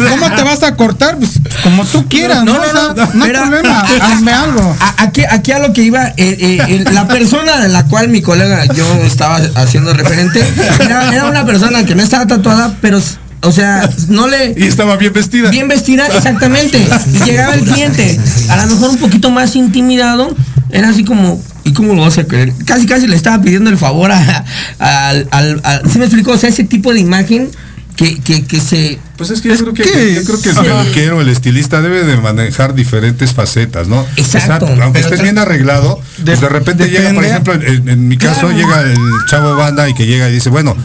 ¿cómo 0.10 0.32
te 0.36 0.44
vas 0.44 0.64
a 0.64 0.76
cortar? 0.76 1.18
Pues 1.18 1.32
como 1.64 1.84
tú 1.86 2.08
quieras, 2.10 2.44
¿no? 2.44 2.54
No, 2.54 2.74
no, 2.74 2.94
no. 2.94 3.04
Hay 3.04 3.10
Pero- 3.32 3.42
problema. 3.42 3.86
Hazme 4.02 4.32
algo. 4.34 4.76
Aquí, 4.98 5.24
aquí 5.30 5.52
a 5.52 5.60
lo 5.60 5.74
que 5.74 5.84
iba, 5.84 6.08
eh, 6.08 6.14
eh, 6.18 6.60
eh, 6.68 6.84
la 6.92 7.08
persona 7.08 7.58
de 7.60 7.70
la 7.70 7.86
cual 7.86 8.10
mi 8.10 8.22
colega 8.22 8.66
yo 8.66 8.86
estaba 9.04 9.40
haciendo 9.56 9.94
referente 9.94 10.44
era 10.80 11.26
una 11.26 11.46
persona 11.46 11.86
que 11.86 11.96
no 11.96 12.04
estaba 12.04 12.26
tatuada, 12.28 12.74
pero, 12.82 13.00
o 13.46 13.52
sea, 13.52 13.90
no 14.10 14.28
le. 14.28 14.54
Y 14.58 14.64
estaba 14.64 14.98
bien 14.98 15.14
vestida. 15.14 15.50
Bien 15.50 15.68
vestida, 15.68 16.08
exactamente. 16.08 16.80
Y 17.14 17.24
llegaba 17.26 17.54
el 17.56 17.62
cliente, 17.62 18.20
a 18.50 18.58
lo 18.66 18.68
mejor 18.74 18.90
un 18.92 18.98
poquito 18.98 19.30
más 19.32 19.56
intimidado, 19.56 20.36
era 20.72 20.90
así 20.90 21.04
como. 21.04 21.42
¿Y 21.64 21.74
cómo 21.74 21.94
lo 21.96 22.02
vas 22.04 22.18
a 22.20 22.26
creer? 22.26 22.54
Casi, 22.66 22.86
casi 22.86 23.08
le 23.08 23.16
estaba 23.16 23.42
pidiendo 23.42 23.70
el 23.72 23.78
favor 23.78 24.12
a, 24.12 24.46
al, 24.80 25.28
al, 25.32 25.62
al- 25.64 25.82
¿sí 25.92 25.98
me 25.98 26.06
explico? 26.06 26.32
O 26.32 26.38
sea, 26.38 26.50
ese 26.50 26.64
tipo 26.64 26.94
de 26.94 27.00
imagen 27.00 27.50
que, 27.96 28.20
que, 28.20 28.44
que 28.46 28.60
se. 28.60 29.00
Pues 29.18 29.30
es 29.30 29.40
que 29.42 29.48
yo 29.50 29.58
creo 29.58 29.74
que, 29.74 30.14
yo 30.16 30.24
creo 30.26 30.42
que 30.42 30.50
el 30.50 30.56
peluquero, 30.56 31.22
el 31.22 31.30
estilista 31.30 31.82
debe 31.82 32.04
de 32.04 32.18
manejar 32.18 32.74
diferentes 32.76 33.32
facetas, 33.34 33.88
¿no? 33.88 34.06
Exacto. 34.18 34.68
Aunque 34.82 35.00
estés 35.00 35.18
te- 35.20 35.24
bien 35.24 35.38
arreglado, 35.38 36.02
pues 36.26 36.42
de 36.42 36.50
repente 36.50 36.90
llega, 36.90 37.14
por 37.14 37.24
ejemplo, 37.24 37.54
en, 37.54 37.88
en 37.88 38.08
mi 38.10 38.18
caso 38.18 38.42
Claro. 38.50 38.58
llega 38.58 38.82
el 38.82 38.98
chavo 39.30 39.56
banda 39.56 39.88
y 39.88 39.94
que 39.94 40.06
llega 40.06 40.28
y 40.30 40.34
dice, 40.34 40.50
bueno, 40.50 40.76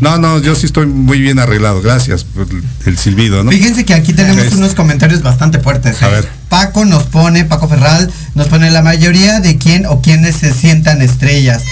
no, 0.00 0.18
no, 0.18 0.40
yo 0.40 0.56
sí 0.56 0.66
estoy 0.66 0.86
muy 0.86 1.20
bien 1.20 1.38
arreglado, 1.38 1.80
gracias 1.80 2.24
por 2.24 2.48
el 2.86 2.98
silbido, 2.98 3.44
¿no? 3.44 3.52
Fíjense 3.52 3.84
que 3.84 3.94
aquí 3.94 4.12
tenemos 4.12 4.44
Es- 4.46 4.54
unos 4.54 4.74
comentarios 4.74 5.22
bastante 5.22 5.60
fuertes. 5.60 6.02
A 6.02 6.08
¿eh? 6.08 6.10
ver. 6.10 6.28
Paco 6.48 6.84
nos 6.84 7.04
pone, 7.04 7.44
Paco 7.44 7.68
Ferral, 7.68 8.10
nos 8.34 8.48
pone 8.48 8.70
la 8.70 8.82
mayoría 8.82 9.40
de 9.40 9.58
quién 9.58 9.86
o 9.86 10.00
quienes 10.00 10.36
se 10.36 10.52
sientan 10.52 11.02
estrellas. 11.02 11.62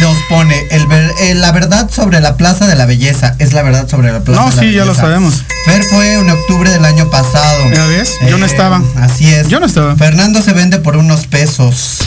Nos 0.00 0.16
pone 0.30 0.54
el 0.70 0.86
eh, 1.20 1.34
la 1.34 1.52
verdad 1.52 1.90
sobre 1.94 2.18
la 2.20 2.38
Plaza 2.38 2.66
de 2.66 2.74
la 2.76 2.86
Belleza. 2.86 3.36
Es 3.38 3.52
la 3.52 3.60
verdad 3.62 3.86
sobre 3.90 4.10
la 4.10 4.20
Plaza 4.20 4.40
No, 4.42 4.48
de 4.50 4.56
la 4.56 4.62
sí, 4.62 4.72
ya 4.72 4.80
lo 4.86 4.92
Belleza. 4.92 5.00
sabemos. 5.02 5.44
Fer 5.64 5.84
fue 5.84 6.14
en 6.14 6.28
octubre 6.28 6.70
del 6.70 6.84
año 6.84 7.08
pasado. 7.08 7.70
¿Ya 7.72 7.86
ves? 7.86 8.18
Yo 8.28 8.36
no 8.38 8.46
estaba. 8.46 8.82
Así 8.96 9.32
es. 9.32 9.48
Yo 9.48 9.60
no 9.60 9.66
estaba. 9.66 9.96
Fernando 9.96 10.42
se 10.42 10.52
vende 10.52 10.78
por 10.78 10.96
unos 10.96 11.26
pesos. 11.26 11.98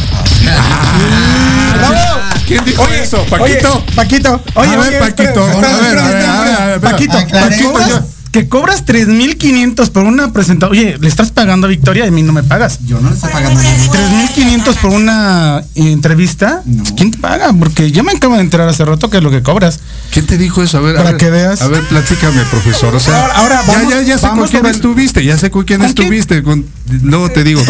¿Quién 2.45 2.63
dijo 2.65 2.87
eso? 2.89 3.25
¿Paquito? 3.25 3.73
Oye, 3.75 3.95
Paquito. 3.95 4.43
Oye, 4.55 4.73
A 4.73 4.77
ver, 4.77 4.87
oye, 4.89 4.99
Paquito, 4.99 5.43
a 5.43 5.55
ver, 5.55 5.99
a 5.99 6.07
ver, 6.07 6.27
a. 6.75 6.79
Paquito. 6.79 7.13
Paquito, 7.13 8.05
que 8.35 8.49
cobras 8.49 8.85
3.500 8.85 9.91
por 9.91 10.03
una 10.03 10.33
presentación. 10.33 10.77
Oye, 10.77 10.97
le 10.99 11.07
estás 11.07 11.31
pagando 11.31 11.67
a 11.67 11.69
Victoria 11.69 12.03
y 12.03 12.09
a 12.09 12.11
mí 12.11 12.21
no 12.21 12.33
me 12.33 12.43
pagas. 12.43 12.79
Yo 12.85 12.99
no 12.99 13.07
le 13.09 13.15
estoy 13.15 13.31
pagando 13.31 13.61
a 13.61 13.63
nadie. 13.63 13.89
3.500 13.89 14.75
por 14.81 14.91
una 14.91 15.63
entrevista. 15.75 16.61
¿Quién 16.97 17.11
te 17.11 17.17
paga? 17.17 17.53
Porque 17.53 17.93
yo 17.93 18.03
me 18.03 18.11
acabo 18.11 18.35
de 18.35 18.41
enterar 18.41 18.67
hace 18.67 18.83
rato 18.83 19.09
que 19.09 19.17
es 19.17 19.23
lo 19.23 19.31
que 19.31 19.41
cobras. 19.41 19.79
¿Quién 20.11 20.25
te 20.25 20.37
dijo 20.37 20.61
eso? 20.61 20.79
A 20.79 20.81
ver, 20.81 20.95
a 20.95 20.97
Para 20.97 21.11
ver, 21.11 21.17
que 21.19 21.29
veas. 21.29 21.61
A 21.61 21.69
ver, 21.69 21.81
platícame, 21.83 22.41
profesor. 22.51 22.93
O 22.93 22.99
sea, 22.99 23.21
Ahora- 23.21 23.33
ahora 23.37 23.61
ya, 23.65 23.73
vamos- 23.73 23.93
ya, 23.93 24.01
ya 24.01 24.17
sé 24.17 24.27
vamos 24.27 24.51
con 24.51 24.59
quién 24.61 24.75
estuviste, 24.75 25.23
ya 25.23 25.37
sé 25.37 25.49
con 25.49 25.63
quién 25.63 25.79
¿Con 25.79 25.93
quién? 25.93 26.03
estuviste. 26.07 26.43
con- 26.43 26.65
luego 27.03 27.29
te 27.29 27.43
digo. 27.43 27.61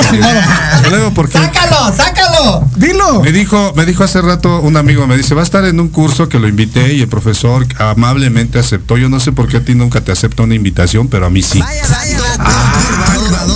luego 0.90 1.14
porque 1.14 1.34
¡Sácalo! 1.34 1.96
¡Sácalo! 1.96 2.70
Dilo. 2.76 3.22
me 3.22 3.32
dijo, 3.32 3.74
me 3.76 3.86
dijo 3.86 4.04
hace 4.04 4.22
rato 4.22 4.62
un 4.62 4.78
amigo, 4.78 5.08
me 5.08 5.18
dice, 5.18 5.36
va 5.36 5.42
a 5.42 5.44
estar 5.44 5.66
en 5.66 5.80
un 5.80 5.90
curso 5.90 6.30
que 6.30 6.40
lo 6.40 6.48
invité 6.48 6.94
y 6.94 7.02
el 7.02 7.08
profesor 7.08 7.66
amablemente 7.80 8.60
aceptó. 8.60 8.98
Yo 8.98 9.10
no 9.10 9.20
sé 9.20 9.32
por 9.32 9.48
qué 9.48 9.58
a 9.58 9.66
ti 9.66 9.76
nunca 9.76 10.02
te 10.02 10.12
acepta 10.12 10.44
una 10.44 10.56
invitación, 10.56 11.08
pero 11.08 11.26
a 11.26 11.30
mí 11.30 11.42
sí. 11.42 11.62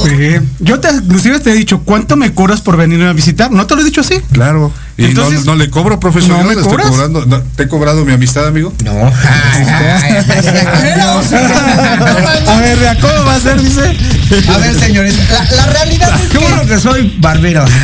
Sí. 0.05 0.35
Yo 0.59 0.79
te, 0.79 0.89
inclusive 0.91 1.39
te 1.39 1.51
he 1.51 1.53
dicho, 1.55 1.81
¿cuánto 1.83 2.15
me 2.15 2.33
cobras 2.33 2.61
por 2.61 2.77
venirme 2.77 3.07
a 3.07 3.13
visitar? 3.13 3.51
¿No 3.51 3.65
te 3.67 3.75
lo 3.75 3.81
he 3.81 3.83
dicho 3.83 4.01
así? 4.01 4.15
Claro. 4.31 4.71
Y 4.97 5.05
Entonces- 5.05 5.45
no, 5.45 5.53
no 5.53 5.55
le 5.57 5.69
cobro, 5.69 5.99
profesor. 5.99 6.31
¿No 6.31 6.37
yo 6.41 6.43
me 6.49 6.55
le 6.55 6.61
estoy 6.61 6.77
cobrando. 6.77 7.25
no, 7.25 7.41
¿Te 7.55 7.63
he 7.63 7.67
cobrado 7.67 8.03
mi 8.05 8.11
amistad, 8.13 8.45
amigo? 8.47 8.73
No. 8.83 8.91
A 12.47 12.59
ver, 12.59 12.97
¿cómo 12.99 13.25
va 13.25 13.35
a 13.35 13.39
ser? 13.39 13.61
Dice. 13.61 13.95
A 14.53 14.57
ver, 14.57 14.75
señores, 14.79 15.15
la, 15.31 15.43
la 15.55 15.65
realidad 15.67 16.09
es 16.21 16.29
Qué 16.29 16.37
bueno 16.37 16.65
que 16.65 16.79
soy 16.79 17.15
barbero. 17.19 17.65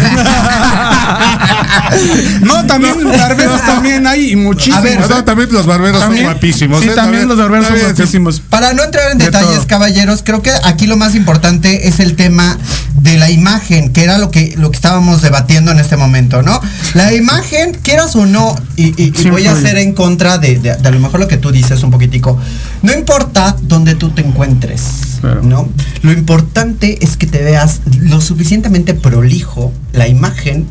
No, 2.42 2.66
también 2.66 2.96
barberos 3.04 3.62
también 3.62 4.06
hay 4.08 4.32
y 4.32 4.36
muchísimos. 4.36 4.80
A 4.80 4.82
ver, 4.82 5.00
No, 5.10 5.24
también 5.24 5.50
los 5.52 5.66
barberos 5.66 6.00
También- 6.02 6.26
son 6.26 6.34
guapísimos. 6.34 6.82
Sí, 6.82 6.90
¿eh? 6.90 6.94
también 6.96 7.28
los 7.28 7.38
barberos 7.38 7.66
son 7.66 7.76
también, 7.76 7.96
guapísimos. 7.96 8.40
Para 8.42 8.74
no 8.74 8.84
entrar 8.84 9.12
en 9.12 9.18
De 9.18 9.26
detalles, 9.26 9.56
todo. 9.58 9.68
caballeros, 9.68 10.22
creo 10.24 10.42
que 10.42 10.52
aquí 10.64 10.88
lo 10.88 10.98
más 10.98 11.16
importante 11.16 11.88
es 11.88 12.00
el 12.00 12.05
tema 12.14 12.58
de 13.02 13.18
la 13.18 13.32
imagen, 13.32 13.92
que 13.92 14.04
era 14.04 14.18
lo 14.20 14.30
que, 14.32 14.54
lo 14.58 14.70
que 14.72 14.76
estábamos 14.76 15.22
debatiendo 15.24 15.72
en 15.72 15.80
este 15.80 15.98
momento, 15.98 16.44
¿no? 16.44 16.60
La 16.94 17.14
imagen, 17.14 17.74
quieras 17.82 18.16
o 18.16 18.26
no, 18.26 18.56
y, 18.76 18.88
y- 19.02 19.14
y 19.20 19.30
voy 19.30 19.46
a 19.48 19.54
hacer 19.54 19.78
en 19.78 19.94
contra 19.94 20.38
de, 20.38 20.60
de- 20.60 20.76
de 20.76 20.88
a 20.88 20.92
lo 20.92 21.00
mejor 21.00 21.20
lo 21.20 21.28
que 21.28 21.38
tú 21.38 21.52
dices 21.52 21.82
un 21.84 21.92
poquitico. 21.92 22.38
No 22.84 22.94
importa 22.94 23.56
dónde 23.64 23.96
tú 23.96 24.10
te 24.12 24.22
encuentres, 24.22 24.82
Claro. 25.22 25.42
¿no? 25.42 25.70
Lo 26.04 26.12
importante 26.12 26.98
es 27.04 27.18
que 27.18 27.26
te 27.26 27.42
veas 27.42 27.82
lo 28.00 28.22
suficientemente 28.22 28.94
prolijo, 28.94 29.74
la 29.94 30.08
imagen. 30.08 30.68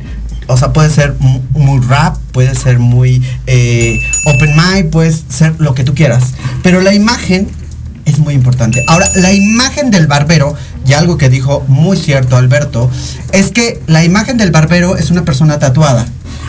O 0.46 0.56
sea, 0.58 0.72
puede 0.74 0.90
ser 0.90 1.14
mu- 1.20 1.40
muy 1.54 1.80
rap, 1.86 2.18
puede 2.32 2.54
ser 2.54 2.78
muy 2.78 3.22
eh, 3.46 3.98
open 4.26 4.54
mind, 4.54 4.90
puede 4.90 5.10
ser 5.28 5.54
lo 5.58 5.74
que 5.74 5.84
tú 5.84 5.94
quieras. 5.94 6.34
Pero 6.62 6.82
la 6.82 6.92
imagen 6.94 7.48
es 8.04 8.18
muy 8.18 8.34
importante. 8.34 8.84
Ahora, 8.86 9.10
la 9.14 9.32
imagen 9.32 9.90
del 9.90 10.06
barbero, 10.06 10.54
y 10.86 10.92
algo 10.92 11.16
que 11.18 11.28
dijo 11.28 11.64
muy 11.68 11.96
cierto 11.96 12.36
Alberto, 12.36 12.90
es 13.32 13.50
que 13.50 13.80
la 13.86 14.04
imagen 14.04 14.36
del 14.36 14.50
barbero 14.50 14.96
es 14.96 15.10
una 15.10 15.24
persona 15.24 15.58
tatuada. 15.58 16.06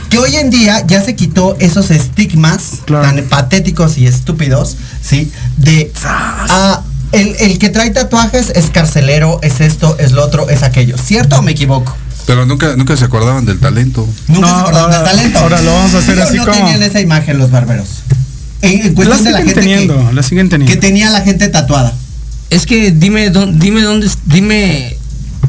Que 0.10 0.18
hoy 0.20 0.36
en 0.36 0.50
día 0.50 0.86
ya 0.86 1.02
se 1.02 1.16
quitó 1.16 1.56
esos 1.60 1.90
estigmas 1.92 2.82
Claro. 2.86 3.04
tan 3.06 3.24
patéticos 3.26 3.98
y 3.98 4.06
estúpidos, 4.06 4.78
¿sí? 5.02 5.32
De 5.58 5.92
ah, 6.04 6.82
el, 7.12 7.36
el 7.40 7.58
que 7.60 7.70
trae 7.70 7.90
tatuajes 7.90 8.50
es 8.56 8.66
carcelero, 8.70 9.40
es 9.42 9.62
esto, 9.62 9.96
es 10.00 10.12
lo 10.12 10.24
otro, 10.24 10.50
es 10.50 10.62
aquello. 10.64 10.96
¿Cierto 10.98 11.38
o 11.38 11.42
me 11.42 11.52
equivoco? 11.52 11.96
Pero 12.28 12.46
nunca, 12.46 12.76
nunca 12.76 12.96
se 12.98 13.06
acordaban 13.06 13.46
del 13.46 13.60
talento. 13.60 14.08
Nunca 14.28 14.42
No, 14.42 14.48
se 14.48 14.62
acordaron 14.62 14.94
ahora- 14.94 14.98
del 15.04 15.18
talento. 15.18 15.40
ahora 15.40 15.62
lo 15.62 15.74
vamos 15.74 15.94
a 15.96 15.98
hacer 16.00 16.16
¿Sí 16.16 16.22
o 16.22 16.24
así 16.24 16.38
no 16.38 16.46
como- 16.46 16.58
tenían 16.58 16.84
esa 16.84 17.00
imagen 17.02 17.38
los 17.38 17.52
barberos. 17.52 17.88
En, 18.66 18.82
en 18.82 18.88
La 18.88 18.94
cuestión 18.94 19.24
de 19.24 19.32
la 19.32 19.38
siguen 19.40 19.46
gente 19.56 19.62
teniendo, 19.62 20.08
que, 20.10 20.14
la 20.14 20.24
siguen 20.24 20.48
que 20.50 20.58
teniendo. 20.58 20.80
tenía 20.80 21.10
la 21.10 21.22
gente 21.22 21.48
tatuada. 21.50 21.94
Es 22.50 22.66
que 22.66 22.92
dime 22.92 23.30
dónde, 23.30 23.58
dime 23.64 23.82
dónde, 23.82 24.08
dime, 24.26 24.96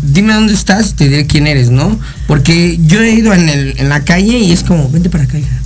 dime 0.03 0.33
dónde 0.35 0.55
estás 0.55 0.91
y 0.91 0.93
te 0.95 1.09
diré 1.09 1.27
quién 1.27 1.47
eres, 1.47 1.71
¿no? 1.71 1.99
Porque 2.27 2.79
yo 2.87 3.01
he 3.03 3.11
ido 3.15 3.33
en, 3.35 3.49
el, 3.49 3.75
en 3.79 3.89
la 3.89 4.05
calle 4.05 4.39
y 4.39 4.53
es 4.53 4.63
como, 4.63 4.89
vente 4.91 5.11
para 5.11 5.25
acá. 5.25 5.39
hija". 5.39 5.61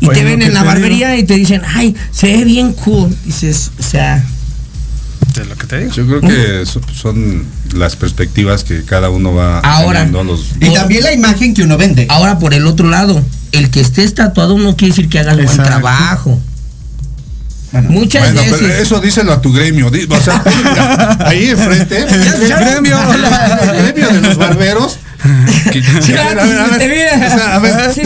Y 0.00 0.06
Pues 0.06 0.18
te 0.18 0.24
ven 0.24 0.40
que 0.40 0.46
en 0.46 0.54
la 0.54 0.62
barbería 0.62 1.16
y 1.18 1.24
te 1.24 1.34
dicen, 1.34 1.62
ay, 1.66 1.94
se 2.10 2.26
ve 2.28 2.44
bien 2.44 2.72
cool. 2.72 3.14
Dices, 3.26 3.70
o 3.78 3.82
sea, 3.82 4.24
De 5.34 5.44
lo 5.44 5.54
que 5.56 5.66
te 5.66 5.78
digo. 5.80 5.92
Yo 5.92 6.06
creo 6.06 6.20
que 6.22 6.66
so- 6.66 6.80
son 6.94 7.44
las 7.74 7.94
perspectivas 7.96 8.64
que 8.64 8.82
cada 8.84 9.10
uno 9.10 9.34
va 9.34 9.60
Ahora. 9.60 10.06
los 10.06 10.46
Y 10.60 10.72
también 10.72 11.04
la 11.04 11.12
imagen 11.12 11.52
que 11.54 11.62
uno 11.62 11.76
vende. 11.76 12.06
ahora 12.08 12.38
por 12.38 12.54
el 12.54 12.66
otro 12.66 12.88
lado, 12.88 13.22
el 13.52 13.70
que 13.70 13.80
estés 13.80 14.14
tatuado 14.14 14.56
no 14.58 14.76
quiere 14.76 14.92
decir 14.94 15.08
que 15.10 15.18
hagas 15.18 15.34
buen 15.36 15.46
Exacto. 15.46 15.68
trabajo. 15.70 16.40
Bueno, 17.72 17.90
Muchas 17.90 18.22
Bueno, 18.32 18.40
pero 18.50 18.66
veces. 18.68 18.82
eso 18.82 19.00
díselo 19.00 19.32
a 19.32 19.40
tu 19.40 19.52
gremio. 19.52 19.88
O 20.10 20.20
sea, 20.20 20.42
ahí 21.26 21.46
enfrente, 21.50 21.98
el 21.98 22.48
gremio, 22.48 22.98
el 23.74 23.82
gremio 23.82 24.08
de 24.10 24.20
los 24.20 24.36
barberos. 24.36 24.98
es 25.72 26.04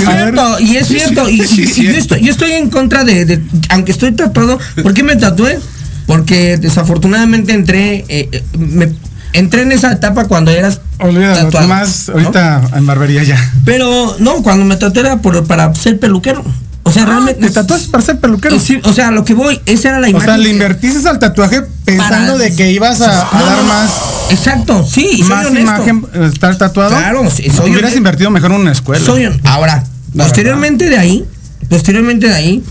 cierto, 0.05 0.59
y 0.61 0.77
es 0.77 0.87
Sí, 0.87 0.99
cierto. 0.99 1.27
sí, 1.27 1.41
y, 1.43 1.47
sí, 1.47 1.63
y- 1.63 1.67
sí, 1.67 1.83
yo, 1.85 1.91
es 1.91 1.97
estoy, 1.99 2.21
yo 2.23 2.31
estoy 2.33 2.53
en 2.53 2.71
contra 2.71 3.05
de, 3.05 3.25
de- 3.25 3.43
aunque 3.71 3.93
estoy 3.93 4.13
tatuado, 4.13 4.59
¿por 4.83 4.95
qué 4.95 5.03
me 5.03 5.17
tatué? 5.17 5.59
Porque 6.07 6.57
desafortunadamente 6.59 7.53
entré, 7.53 8.05
eh, 8.09 8.29
eh, 8.33 8.43
me- 8.59 8.93
entré 9.33 9.63
en 9.63 9.73
esa 9.73 9.93
etapa 9.93 10.27
cuando 10.27 10.51
eras 10.51 10.81
Olvídalo, 10.99 11.35
tatuado, 11.47 11.69
más 11.69 12.09
¿no? 12.09 12.15
ahorita 12.15 12.63
en 12.77 12.87
barbería 12.87 13.23
ya. 13.25 13.53
Pero 13.65 14.17
no, 14.19 14.43
cuando 14.43 14.65
me 14.65 14.77
tatué 14.77 15.01
era 15.03 15.17
por, 15.19 15.45
para 15.47 15.75
ser 15.75 15.99
peluquero. 15.99 16.45
O 16.89 16.93
sea, 16.93 17.05
realmente. 17.05 17.41
¿Te 17.49 17.51
tatuaste 17.53 17.89
para 17.91 18.05
ser 18.05 18.21
peluquero? 18.21 18.61
Sí, 18.61 18.81
o 18.85 18.93
sea, 18.93 19.11
lo 19.11 19.25
que 19.25 19.35
voy, 19.35 19.61
esa 19.67 19.89
era 19.89 19.99
la 20.01 20.07
O 20.07 20.11
imagen. 20.11 20.29
sea, 20.29 20.37
le 20.39 20.51
invertiste 20.51 21.09
al 21.09 21.19
tatuaje 21.19 21.63
pensando 21.85 22.35
Para- 22.35 22.45
de 22.45 22.55
que 22.55 22.71
ibas 22.71 23.01
a, 23.01 23.29
a 23.29 23.39
No, 23.41 23.45
dar 23.47 23.57
no, 23.59 23.63
más, 23.65 23.91
Exacto, 24.31 24.87
sí, 24.89 25.09
soy 25.19 25.23
más 25.25 25.47
honesto. 25.47 25.61
imagen, 25.73 26.07
eh, 26.15 26.31
estar 26.33 26.57
tatuado. 26.57 26.91
Claro, 26.97 27.29
sí, 27.29 27.43
soy 27.51 27.71
Hubieras 27.71 27.77
honesto. 27.81 27.99
invertido 27.99 28.31
mejor 28.31 28.53
en 28.53 28.61
una 28.61 28.71
escuela. 28.73 29.05
Soy 29.05 29.29
ahora, 29.45 29.83
posteriormente 30.17 30.89
de 30.89 30.97
ahí, 30.97 31.25
posteriormente 31.69 32.29
de 32.29 32.35
ahí, 32.35 32.65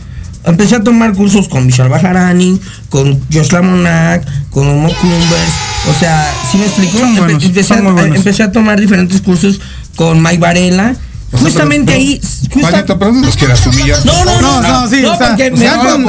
empecé 0.45 0.75
a 0.75 0.84
tomar 0.84 1.13
cursos 1.13 1.49
con 1.49 1.67
Vishal 1.67 1.89
Bajarani, 1.89 2.60
con 2.89 3.19
Joshua 3.34 3.62
Monak, 3.63 4.25
con 4.49 4.65
Homo 4.65 4.89
Cumbers, 5.01 5.54
o 5.93 5.99
sea, 5.99 6.32
¿sí 6.51 6.58
me 6.58 6.65
explico? 6.67 6.99
Son 6.99 7.15
Empe- 7.15 7.19
buenos, 7.19 7.43
empecé, 7.43 7.73
a, 7.73 7.82
buenos. 7.82 8.15
empecé 8.15 8.43
a 8.43 8.51
tomar 8.54 8.80
diferentes 8.80 9.19
cursos 9.21 9.60
con 9.97 10.21
Mike 10.21 10.38
Varela, 10.38 10.95
Justamente 11.41 11.93
ahí. 11.93 12.21
Juanito, 12.52 12.98
pero 12.98 13.12
no 13.12 13.21
nos 13.21 13.36
quieras 13.36 13.65
humillar. 13.67 14.06
No, 14.06 14.26
no, 14.26 14.41
no, 14.41 14.62
No, 14.62 14.89
sí, 14.89 15.04
o 15.06 15.17
sea, 15.17 15.36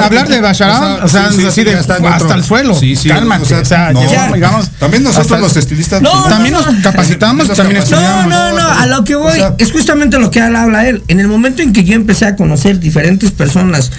hablar 0.04 0.28
de 0.28 0.40
Basharán, 0.40 1.02
o 1.02 1.08
sea, 1.08 1.30
sí, 1.32 1.64
hasta 1.68 2.34
el 2.34 2.44
suelo. 2.44 2.74
Sí, 2.74 2.96
sí, 2.96 3.08
Cálmate, 3.08 3.42
o 3.42 3.46
sea, 3.46 3.60
o 3.60 3.64
sea, 3.64 3.92
no. 3.92 4.00
llevamos, 4.00 4.34
digamos, 4.34 4.70
También 4.78 5.02
nosotros 5.02 5.40
los 5.40 5.56
estilistas. 5.56 6.02
También 6.28 6.54
no, 6.54 6.62
nos 6.62 6.74
no. 6.74 6.82
capacitamos, 6.82 7.48
también. 7.48 7.82
No, 7.90 8.26
no, 8.26 8.52
no, 8.52 8.68
a 8.68 8.86
lo 8.86 9.04
que 9.04 9.14
voy 9.16 9.38
es 9.58 9.72
justamente 9.72 10.18
lo 10.18 10.30
que 10.30 10.40
habla 10.40 10.86
él. 10.88 11.02
En 11.08 11.20
el 11.20 11.28
momento 11.28 11.62
en 11.62 11.72
que 11.72 11.84
yo 11.84 11.94
empecé 11.94 12.26
a 12.26 12.36
conocer 12.36 12.78
diferentes 12.80 13.30
personas 13.30 13.90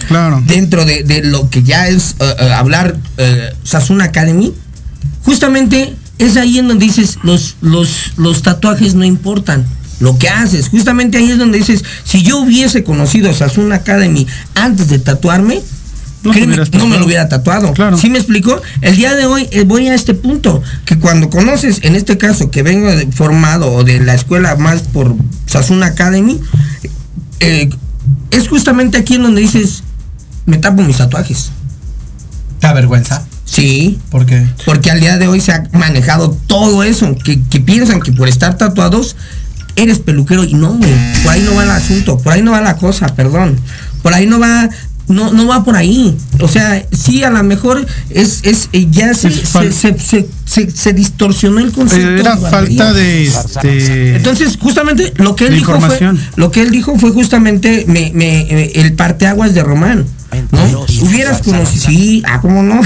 dentro 0.46 0.86
de, 0.86 1.22
lo 1.24 1.50
que 1.50 1.64
ya 1.64 1.88
es 1.88 2.16
eh, 2.20 2.36
eh, 2.40 2.54
hablar 2.54 2.96
eh, 3.18 3.54
Sassoon 3.64 4.02
Academy, 4.02 4.54
justamente 5.24 5.96
es 6.20 6.38
ahí 6.38 6.60
en 6.60 6.68
donde 6.68 6.86
dices, 6.86 7.20
los, 7.24 7.58
los, 7.62 8.14
los 8.18 8.42
tatuajes 8.42 8.96
no 8.96 9.04
importan. 9.06 9.66
Lo 10.00 10.18
que 10.18 10.30
haces, 10.30 10.70
justamente 10.70 11.18
ahí 11.18 11.32
es 11.32 11.38
donde 11.40 11.58
dices, 11.58 11.84
si 12.04 12.22
yo 12.22 12.38
hubiese 12.40 12.84
conocido 12.84 13.34
Sassoon 13.34 13.72
Academy 13.74 14.28
antes 14.54 14.90
de 14.90 15.00
tatuarme, 15.00 15.62
No 16.24 16.32
créeme, 16.32 16.56
me 16.58 16.98
lo 17.00 17.06
hubiera 17.06 17.28
tatuado. 17.30 17.74
Claro. 17.74 17.98
¿Sí 17.98 18.10
me 18.10 18.18
explico? 18.20 18.62
El 18.82 18.96
día 18.96 19.16
de 19.16 19.26
hoy 19.26 19.48
eh, 19.52 19.64
voy 19.64 19.88
a 19.88 19.96
este 19.96 20.14
punto, 20.14 20.62
que 20.86 21.00
cuando 21.00 21.30
conoces, 21.30 21.80
en 21.84 21.96
este 21.96 22.18
caso, 22.18 22.52
que 22.52 22.62
vengo 22.64 22.92
de- 22.96 23.08
formado 23.12 23.72
o 23.72 23.84
de 23.84 24.00
la 24.00 24.14
escuela 24.14 24.56
más 24.56 24.82
por 24.84 25.16
Sassoon 25.48 25.82
Academy, 25.84 26.40
eh, 27.40 27.70
es 28.32 28.48
justamente 28.48 28.98
aquí 28.98 29.16
en 29.16 29.24
donde 29.24 29.42
dices, 29.42 29.84
me 30.46 30.58
tapo 30.58 30.82
mis 30.84 30.98
tatuajes. 30.98 31.52
¿Te 32.60 32.68
avergüenza? 32.68 33.26
Sí, 33.46 33.98
¿Por 34.12 34.26
qué? 34.26 34.46
porque 34.66 34.92
al 34.92 35.00
día 35.00 35.18
de 35.18 35.28
hoy 35.30 35.40
se 35.40 35.54
ha 35.54 35.64
manejado 35.72 36.38
todo 36.48 36.84
eso, 36.84 37.16
que, 37.24 37.42
que 37.44 37.62
piensan 37.62 38.02
que 38.02 38.12
por 38.12 38.28
estar 38.28 38.58
tatuados 38.58 39.16
eres 39.78 40.00
peluquero 40.00 40.44
y 40.44 40.54
no, 40.54 40.74
güey, 40.74 40.92
por 41.24 41.32
ahí 41.32 41.42
no 41.44 41.56
va 41.56 41.64
el 41.64 41.72
asunto, 41.72 42.18
por 42.18 42.34
ahí 42.34 42.42
no 42.42 42.52
va 42.52 42.62
la 42.62 42.76
cosa, 42.76 43.08
perdón, 43.16 43.58
por 44.02 44.14
ahí 44.14 44.26
no 44.28 44.40
va, 44.40 44.70
no, 45.08 45.32
no 45.32 45.48
va 45.48 45.64
por 45.64 45.78
ahí, 45.78 46.18
o 46.42 46.48
sea, 46.50 46.86
sí, 46.92 47.24
a 47.24 47.30
lo 47.30 47.42
mejor 47.44 47.86
es, 48.10 48.42
es 48.44 48.68
eh, 48.74 48.88
ya 48.92 49.14
se, 49.14 49.30
Es 49.30 49.48
se, 49.50 49.72
se, 49.72 49.98
se- 50.00 50.28
se- 50.46 50.72
se 50.72 50.94
distorsionó 50.94 51.60
el 51.60 51.72
concepto. 51.72 52.10
Era 52.10 52.36
de 52.36 52.50
falta 52.50 52.92
de 52.94 53.28
este 53.28 54.16
Entonces, 54.18 54.58
justamente 54.60 55.14
lo 55.18 55.36
que 55.36 55.48
él 55.48 55.54
dijo 55.56 55.80
fue, 55.80 56.14
lo 56.36 56.52
que 56.52 56.62
él 56.62 56.72
dijo 56.72 56.98
fue 57.00 57.12
justamente 57.12 57.86
me, 57.88 58.12
me, 58.14 58.40
eh, 58.42 58.72
el 58.76 58.94
parteaguas 58.94 59.54
de 59.54 59.64
Román. 59.64 60.06
¿no? 60.52 60.86
Hubieras 61.04 61.42
conocido, 61.42 61.86
sí, 61.88 62.22
ah, 62.28 62.42
cómo 62.42 62.62
no. 62.62 62.82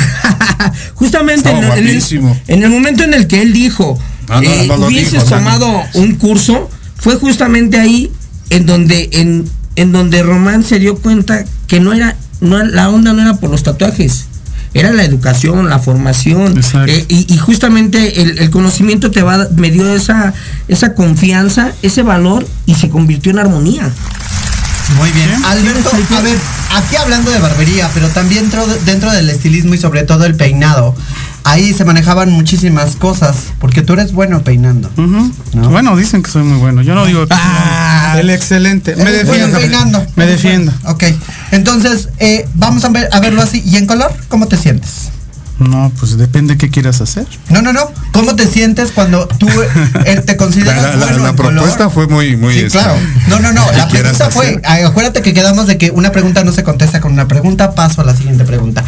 justamente 0.94 1.50
en, 1.50 1.58
el- 1.58 1.64
en 1.64 1.72
el, 1.72 1.84
guapísimo. 1.86 2.40
en 2.48 2.64
el 2.64 2.70
momento 2.70 3.04
en 3.04 3.14
el 3.16 3.28
que 3.28 3.42
él 3.42 3.52
dijo, 3.54 4.00
no, 4.30 4.42
eh, 4.42 4.70
hubieses 4.88 5.26
tomado 5.26 5.82
un 5.96 6.16
curso, 6.16 6.70
fue 7.02 7.16
justamente 7.16 7.80
ahí 7.80 8.12
en 8.50 8.66
donde, 8.66 9.10
en, 9.12 9.50
en 9.76 9.92
donde 9.92 10.24
Román 10.24 10.64
se 10.64 10.80
dio 10.80 10.96
cuenta 10.96 11.44
que 11.68 11.80
no 11.80 11.92
era, 11.92 12.16
no, 12.40 12.64
la 12.64 12.90
onda 12.90 13.12
no 13.12 13.22
era 13.22 13.34
por 13.34 13.50
los 13.50 13.64
tatuajes. 13.64 14.28
Era 14.74 14.94
la 14.94 15.04
educación, 15.04 15.68
la 15.68 15.80
formación. 15.80 16.58
Eh, 16.88 17.06
y, 17.10 17.34
y 17.34 17.38
justamente 17.38 18.22
el, 18.22 18.38
el 18.38 18.50
conocimiento 18.50 19.12
te 19.12 19.22
va, 19.22 19.50
me 19.58 19.70
dio 19.70 19.94
esa, 19.94 20.34
esa 20.70 20.94
confianza, 20.94 21.74
ese 21.82 22.04
valor 22.04 22.48
y 22.66 22.76
se 22.76 22.88
convirtió 22.88 23.34
en 23.34 23.40
armonía. 23.40 23.92
Muy 24.98 25.12
bien. 25.12 25.30
Alberto, 25.44 25.90
a 26.16 26.22
ver, 26.22 26.38
aquí 26.76 26.96
hablando 26.96 27.32
de 27.32 27.40
barbería, 27.40 27.90
pero 27.94 28.08
también 28.10 28.44
dentro, 28.44 28.66
dentro 28.86 29.12
del 29.12 29.30
estilismo 29.30 29.74
y 29.74 29.78
sobre 29.78 30.04
todo 30.04 30.26
el 30.26 30.36
peinado, 30.36 30.96
ahí 31.44 31.74
se 31.74 31.86
manejaban 31.86 32.32
muchísimas 32.32 32.96
cosas, 32.96 33.36
porque 33.60 33.82
tú 33.82 33.94
eres 33.94 34.12
bueno 34.14 34.44
peinando. 34.44 34.90
¿No? 34.96 35.32
Bueno, 35.70 35.96
dicen 35.96 36.22
que 36.24 36.32
soy 36.32 36.44
muy 36.44 36.58
bueno. 36.60 36.82
Yo 36.82 36.96
no 36.96 37.06
digo 37.06 37.26
que 37.28 37.34
Ah. 37.38 38.16
el 38.20 38.30
excelente. 38.30 38.96
Me 38.96 39.04
bueno 39.04 39.18
defiendo. 39.48 39.58
peinando. 39.60 40.06
Me 40.16 40.26
defiendo. 40.26 40.74
Ok. 40.86 41.04
Entonces, 41.52 42.10
eh, 42.20 42.48
vamos 42.56 42.84
a, 42.86 42.90
ver, 42.90 43.10
a 43.12 43.20
verlo 43.20 43.42
así. 43.42 43.62
¿Y 43.66 43.78
en 43.78 43.86
color? 43.88 44.14
¿Cómo 44.28 44.48
te 44.48 44.58
sientes? 44.58 45.10
No, 45.60 45.92
pues 46.00 46.18
depende 46.18 46.58
qué 46.58 46.72
quieras 46.72 47.02
hacer. 47.02 47.28
No, 47.50 47.62
no, 47.62 47.72
no. 47.72 47.92
¿Cómo 48.14 48.36
te 48.36 48.48
sientes 48.48 48.92
cuando 48.92 49.28
tú 49.28 49.48
eh, 50.06 50.20
te 50.26 50.32
La, 50.32 50.38
consideras 50.38 50.82
la- 50.82 50.96
la- 50.96 51.06
bueno 51.06 51.24
la 51.24 51.30
en 51.30 51.36
propuesta 51.36 51.78
color? 51.78 51.92
fue 51.92 52.08
muy, 52.08 52.36
muy. 52.36 52.54
Sí, 52.56 52.60
este, 52.62 52.80
claro. 52.80 52.96
No, 53.28 53.40
no, 53.40 53.52
no. 53.54 53.70
¿qué 53.70 53.78
La 53.78 53.88
pregunta 53.88 54.30
fue, 54.32 54.60
hacer? 54.66 54.86
acuérdate 54.86 55.22
que 55.22 55.34
quedamos 55.36 55.68
de 55.68 55.78
que 55.78 55.92
una 55.92 56.12
pregunta 56.12 56.44
no 56.44 56.52
se 56.52 56.64
contesta 56.64 57.00
con 57.00 57.12
una 57.14 57.28
pregunta. 57.28 57.76
Paso 57.76 58.02
a 58.02 58.06
la 58.06 58.16
siguiente 58.16 58.44
pregunta. 58.44 58.84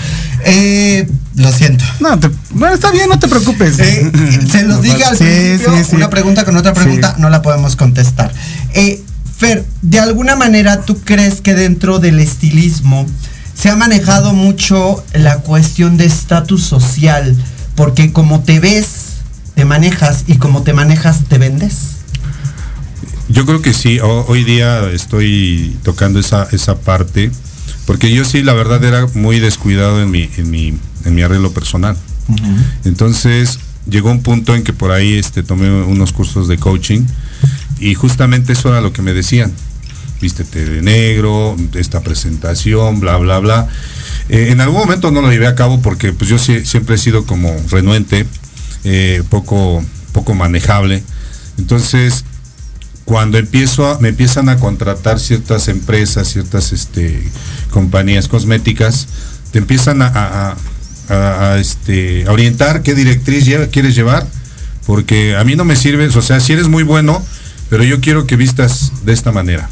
Eh, 0.46 1.08
lo 1.36 1.52
siento. 1.52 1.84
No, 2.00 2.20
te- 2.20 2.30
bueno, 2.52 2.76
está 2.76 2.92
bien, 2.92 3.10
no 3.10 3.18
te 3.20 3.28
preocupes. 3.28 3.80
Eh, 3.80 4.12
se 4.52 4.64
los 4.64 4.82
dije 4.82 5.04
al 5.04 5.18
Sí, 5.18 5.24
principio, 5.24 5.78
sí, 5.78 5.84
sí. 5.90 5.96
una 5.96 6.10
pregunta 6.10 6.46
con 6.46 6.56
otra 6.58 6.74
pregunta 6.74 7.14
Sí. 7.16 7.22
no 7.22 7.30
la 7.30 7.42
podemos 7.42 7.76
contestar. 7.76 8.32
Eh, 8.74 9.02
Fer, 9.38 9.66
de 9.82 10.00
alguna 10.00 10.36
manera 10.36 10.82
tú 10.82 11.00
crees 11.04 11.42
que 11.42 11.54
dentro 11.56 12.00
del 12.00 12.20
estilismo 12.20 13.06
se 13.60 13.70
ha 13.70 13.76
manejado 13.76 14.34
mucho 14.34 15.04
la 15.14 15.38
cuestión 15.40 15.98
de 15.98 16.06
estatus 16.06 16.64
social, 16.64 17.36
porque 17.76 18.14
como 18.14 18.42
te 18.42 18.60
ves, 18.60 18.88
te 19.56 19.66
manejas 19.66 20.24
y 20.28 20.36
como 20.38 20.62
te 20.62 20.74
manejas, 20.74 21.24
te 21.28 21.40
vendes. 21.40 21.78
Yo 23.30 23.46
creo 23.46 23.62
que 23.62 23.74
sí, 23.74 24.00
ho- 24.00 24.26
hoy 24.28 24.44
día 24.44 24.90
estoy 24.92 25.78
tocando 25.84 26.20
esa, 26.20 26.48
esa 26.52 26.76
parte, 26.78 27.32
porque 27.86 28.14
yo 28.14 28.26
sí, 28.26 28.44
la 28.44 28.54
verdad, 28.54 28.84
era 28.84 29.08
muy 29.16 29.40
descuidado 29.40 30.02
en 30.02 30.12
mi, 30.12 30.30
en 30.38 30.52
mi, 30.52 30.78
en 31.06 31.16
mi 31.16 31.22
arreglo 31.22 31.52
personal. 31.54 31.96
Entonces, 32.86 33.60
llegó 33.90 34.12
un 34.12 34.22
punto 34.24 34.56
en 34.56 34.64
que 34.64 34.74
por 34.74 34.92
ahí 34.92 35.14
este, 35.14 35.44
tomé 35.44 35.70
unos 35.84 36.14
cursos 36.14 36.48
de 36.48 36.58
coaching 36.58 37.02
y 37.80 37.94
justamente 37.96 38.54
eso 38.54 38.70
era 38.70 38.82
lo 38.82 38.94
que 38.94 39.02
me 39.02 39.14
decían. 39.14 39.52
Vístete 40.22 40.64
de 40.66 40.82
negro, 40.82 41.56
esta 41.74 42.02
presentación, 42.02 43.00
bla, 43.02 43.18
bla, 43.18 43.40
bla. 43.40 43.68
Eh, 44.30 44.48
en 44.52 44.62
algún 44.62 44.80
momento 44.80 45.12
no 45.12 45.22
lo 45.22 45.30
llevé 45.30 45.48
a 45.48 45.56
cabo 45.56 45.82
porque 45.82 46.14
pues 46.14 46.30
yo 46.30 46.38
siempre 46.40 46.96
he 46.96 46.98
sido 46.98 47.26
como 47.26 47.54
renuente, 47.70 48.26
eh, 48.86 49.22
poco, 49.30 49.84
poco 50.14 50.34
manejable. 50.34 51.04
Entonces, 51.58 52.24
cuando 53.04 53.38
empiezo 53.38 53.86
a- 53.86 54.00
me 54.00 54.10
empiezan 54.10 54.48
a 54.48 54.56
contratar 54.58 55.20
ciertas 55.20 55.68
empresas, 55.68 56.30
ciertas 56.30 56.72
este, 56.72 57.22
compañías 57.70 58.30
cosméticas, 58.30 59.08
te 59.52 59.60
empiezan 59.60 60.02
a, 60.02 60.08
a- 60.08 60.56
a- 61.10 61.58
este, 61.60 62.26
a 62.28 62.32
orientar 62.32 62.82
qué 62.84 62.94
directriz 62.96 63.46
lleva- 63.46 63.68
quieres 63.68 63.96
llevar, 63.96 64.28
porque 64.86 65.36
a 65.36 65.44
mí 65.44 65.56
no 65.56 65.66
me 65.66 65.76
sirves, 65.76 66.16
o 66.16 66.22
sea, 66.22 66.40
si 66.40 66.54
eres 66.54 66.68
muy 66.68 66.84
bueno, 66.84 67.24
pero 67.70 67.84
yo 67.84 68.02
quiero 68.02 68.28
que 68.28 68.36
vistas 68.36 68.92
de 69.06 69.14
esta 69.14 69.32
manera. 69.32 69.70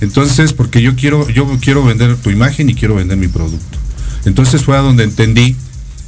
Entonces, 0.00 0.52
porque 0.52 0.82
yo 0.82 0.96
quiero, 0.96 1.28
yo 1.28 1.46
quiero 1.60 1.84
vender 1.84 2.16
tu 2.16 2.30
imagen 2.30 2.68
y 2.70 2.74
quiero 2.74 2.94
vender 2.94 3.16
mi 3.18 3.28
producto. 3.28 3.78
Entonces 4.24 4.64
fue 4.64 4.76
a 4.76 4.80
donde 4.80 5.04
entendí 5.04 5.54